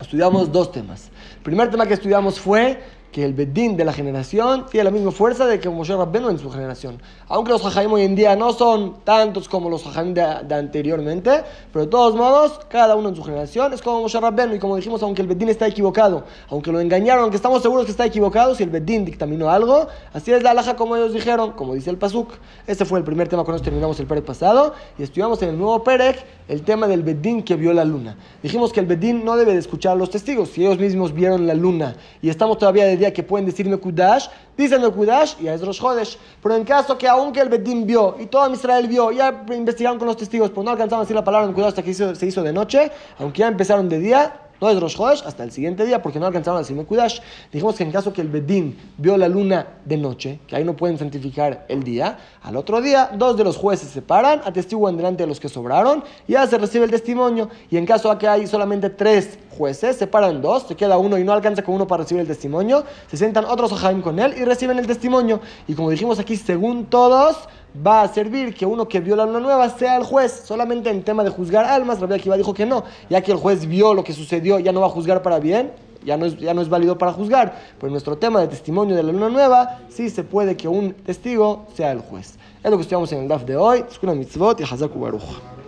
Estudiamos 0.00 0.52
dos 0.52 0.70
temas. 0.70 1.10
El 1.44 1.50
primer 1.50 1.70
tema 1.70 1.86
que 1.86 1.92
estudiamos 1.92 2.40
fue 2.40 2.80
que 3.14 3.24
el 3.24 3.32
Bedín 3.32 3.76
de 3.76 3.84
la 3.84 3.92
generación 3.92 4.66
tiene 4.68 4.82
la 4.82 4.90
misma 4.90 5.12
fuerza 5.12 5.46
de 5.46 5.60
que 5.60 5.68
Moshe 5.68 5.94
Rabbenu 5.94 6.30
en 6.30 6.38
su 6.40 6.50
generación. 6.50 7.00
Aunque 7.28 7.52
los 7.52 7.62
Jajaim 7.62 7.92
hoy 7.92 8.02
en 8.02 8.16
día 8.16 8.34
no 8.34 8.52
son 8.52 9.04
tantos 9.04 9.48
como 9.48 9.70
los 9.70 9.84
Jajaim 9.84 10.12
de, 10.14 10.20
anteriormente, 10.52 11.44
pero 11.72 11.84
de 11.84 11.90
todos 11.92 12.16
modos, 12.16 12.58
cada 12.68 12.96
uno 12.96 13.10
en 13.10 13.14
su 13.14 13.22
generación 13.22 13.72
es 13.72 13.82
como 13.82 14.00
Moshe 14.00 14.18
Rabbenu. 14.18 14.56
Y 14.56 14.58
como 14.58 14.74
dijimos, 14.74 15.00
aunque 15.04 15.22
el 15.22 15.28
Bedín 15.28 15.48
está 15.48 15.68
equivocado, 15.68 16.24
aunque 16.50 16.72
lo 16.72 16.80
engañaron, 16.80 17.22
aunque 17.22 17.36
estamos 17.36 17.62
seguros 17.62 17.84
que 17.84 17.92
está 17.92 18.04
equivocado, 18.04 18.56
si 18.56 18.64
el 18.64 18.70
Bedín 18.70 19.04
dictaminó 19.04 19.48
algo, 19.48 19.86
así 20.12 20.32
es 20.32 20.42
la 20.42 20.50
alhaja 20.50 20.74
como 20.74 20.96
ellos 20.96 21.12
dijeron, 21.12 21.52
como 21.52 21.74
dice 21.74 21.90
el 21.90 21.98
Pasuk. 21.98 22.32
Este 22.66 22.84
fue 22.84 22.98
el 22.98 23.04
primer 23.04 23.28
tema 23.28 23.44
con 23.44 23.54
eso 23.54 23.62
terminamos 23.62 24.00
el 24.00 24.08
Perek 24.08 24.24
pasado 24.24 24.74
y 24.98 25.04
estudiamos 25.04 25.40
en 25.42 25.50
el 25.50 25.58
nuevo 25.58 25.84
Perek 25.84 26.26
el 26.48 26.62
tema 26.62 26.88
del 26.88 27.04
Bedín 27.04 27.44
que 27.44 27.54
vio 27.54 27.72
la 27.72 27.84
luna. 27.84 28.16
Dijimos 28.42 28.72
que 28.72 28.80
el 28.80 28.86
Bedín 28.86 29.24
no 29.24 29.36
debe 29.36 29.52
de 29.52 29.60
escuchar 29.60 29.92
a 29.92 29.94
los 29.94 30.10
testigos. 30.10 30.48
Si 30.48 30.62
ellos 30.62 30.78
mismos 30.78 31.14
vieron 31.14 31.46
la 31.46 31.54
luna 31.54 31.94
y 32.20 32.28
estamos 32.28 32.58
todavía 32.58 32.86
de 32.86 33.03
que 33.12 33.22
pueden 33.22 33.46
decirme 33.46 33.76
Kudash, 33.76 34.28
dicen 34.56 34.88
Kudash 34.90 35.34
y 35.40 35.48
es 35.48 35.60
Rosh 35.64 35.80
Hodesh. 35.82 36.18
Pero 36.42 36.56
en 36.56 36.64
caso 36.64 36.96
que 36.96 37.08
aunque 37.08 37.40
el 37.40 37.48
Bedín 37.48 37.86
vio 37.86 38.16
y 38.18 38.26
todo 38.26 38.50
Israel 38.52 38.86
vio, 38.86 39.12
ya 39.12 39.44
investigaron 39.52 39.98
con 39.98 40.08
los 40.08 40.16
testigos, 40.16 40.50
pues 40.50 40.64
no 40.64 40.70
alcanzaban 40.70 41.00
a 41.00 41.04
decir 41.04 41.16
la 41.16 41.24
palabra 41.24 41.48
en 41.48 41.54
Kudash 41.54 41.68
hasta 41.68 41.82
que 41.82 41.92
se 41.92 42.26
hizo 42.26 42.42
de 42.42 42.52
noche, 42.52 42.90
aunque 43.18 43.40
ya 43.40 43.48
empezaron 43.48 43.88
de 43.88 43.98
día, 43.98 44.43
no 44.60 44.70
es 44.70 44.80
Rosh 44.80 44.96
Chodesh, 44.96 45.22
hasta 45.26 45.44
el 45.44 45.52
siguiente 45.52 45.84
día, 45.84 46.02
porque 46.02 46.18
no 46.18 46.26
alcanzaron 46.26 46.58
a 46.58 46.60
decirme 46.60 46.84
Kudash. 46.84 47.20
Dijimos 47.52 47.76
que 47.76 47.82
en 47.82 47.92
caso 47.92 48.12
que 48.12 48.20
el 48.20 48.28
Bedín 48.28 48.76
vio 48.96 49.16
la 49.16 49.28
luna 49.28 49.66
de 49.84 49.96
noche, 49.96 50.40
que 50.46 50.56
ahí 50.56 50.64
no 50.64 50.74
pueden 50.76 50.98
santificar 50.98 51.66
el 51.68 51.82
día, 51.82 52.18
al 52.42 52.56
otro 52.56 52.80
día, 52.80 53.10
dos 53.14 53.36
de 53.36 53.44
los 53.44 53.56
jueces 53.56 53.88
se 53.90 54.02
paran, 54.02 54.40
atestiguan 54.44 54.96
delante 54.96 55.22
de 55.22 55.26
los 55.26 55.40
que 55.40 55.48
sobraron, 55.48 56.04
y 56.26 56.32
ya 56.32 56.46
se 56.46 56.58
recibe 56.58 56.84
el 56.84 56.90
testimonio. 56.90 57.48
Y 57.70 57.76
en 57.76 57.86
caso 57.86 58.10
de 58.10 58.18
que 58.18 58.28
hay 58.28 58.46
solamente 58.46 58.90
tres 58.90 59.38
jueces, 59.56 59.96
se 59.96 60.06
paran 60.06 60.40
dos, 60.40 60.64
se 60.68 60.74
queda 60.74 60.98
uno 60.98 61.18
y 61.18 61.24
no 61.24 61.32
alcanza 61.32 61.62
con 61.62 61.74
uno 61.74 61.86
para 61.86 62.02
recibir 62.02 62.20
el 62.20 62.26
testimonio, 62.26 62.84
se 63.08 63.16
sientan 63.16 63.44
otros 63.44 63.72
Ojaim 63.72 64.02
con 64.02 64.18
él 64.18 64.34
y 64.36 64.44
reciben 64.44 64.78
el 64.78 64.86
testimonio. 64.86 65.40
Y 65.68 65.74
como 65.74 65.90
dijimos 65.90 66.18
aquí, 66.18 66.36
según 66.36 66.86
todos, 66.86 67.36
va 67.74 68.02
a 68.02 68.08
servir 68.08 68.54
que 68.54 68.66
uno 68.66 68.88
que 68.88 69.00
vio 69.00 69.16
la 69.16 69.26
luna 69.26 69.40
nueva 69.40 69.68
sea 69.68 69.96
el 69.96 70.04
juez. 70.04 70.42
Solamente 70.44 70.90
en 70.90 71.02
tema 71.02 71.24
de 71.24 71.30
juzgar 71.30 71.64
almas, 71.64 72.00
Rabbi 72.00 72.14
Akiva 72.14 72.36
dijo 72.36 72.54
que 72.54 72.66
no, 72.66 72.84
ya 73.08 73.20
que 73.20 73.32
el 73.32 73.38
juez 73.38 73.66
vio 73.66 73.94
lo 73.94 74.04
que 74.04 74.12
sucedió, 74.12 74.58
ya 74.58 74.72
no 74.72 74.80
va 74.80 74.86
a 74.86 74.90
juzgar 74.90 75.22
para 75.22 75.38
bien, 75.38 75.72
ya 76.04 76.16
no 76.16 76.26
es, 76.26 76.34
es 76.40 76.68
válido 76.68 76.98
para 76.98 77.12
juzgar. 77.12 77.54
Pues 77.78 77.90
nuestro 77.90 78.16
tema 78.16 78.40
de 78.40 78.48
testimonio 78.48 78.94
de 78.94 79.02
la 79.02 79.12
luna 79.12 79.28
nueva, 79.28 79.80
sí 79.88 80.10
se 80.10 80.22
puede 80.22 80.56
que 80.56 80.68
un 80.68 80.92
testigo 80.92 81.66
sea 81.74 81.92
el 81.92 82.00
juez. 82.00 82.38
Es 82.62 82.70
lo 82.70 82.76
que 82.76 82.82
estudiamos 82.82 83.12
en 83.12 83.22
el 83.22 83.28
DAF 83.28 83.44
de 83.44 83.56
hoy. 83.56 83.84
Mitzvot 84.02 84.60
y 84.60 84.62
Hazaku 84.62 85.00
Baruch. 85.00 85.63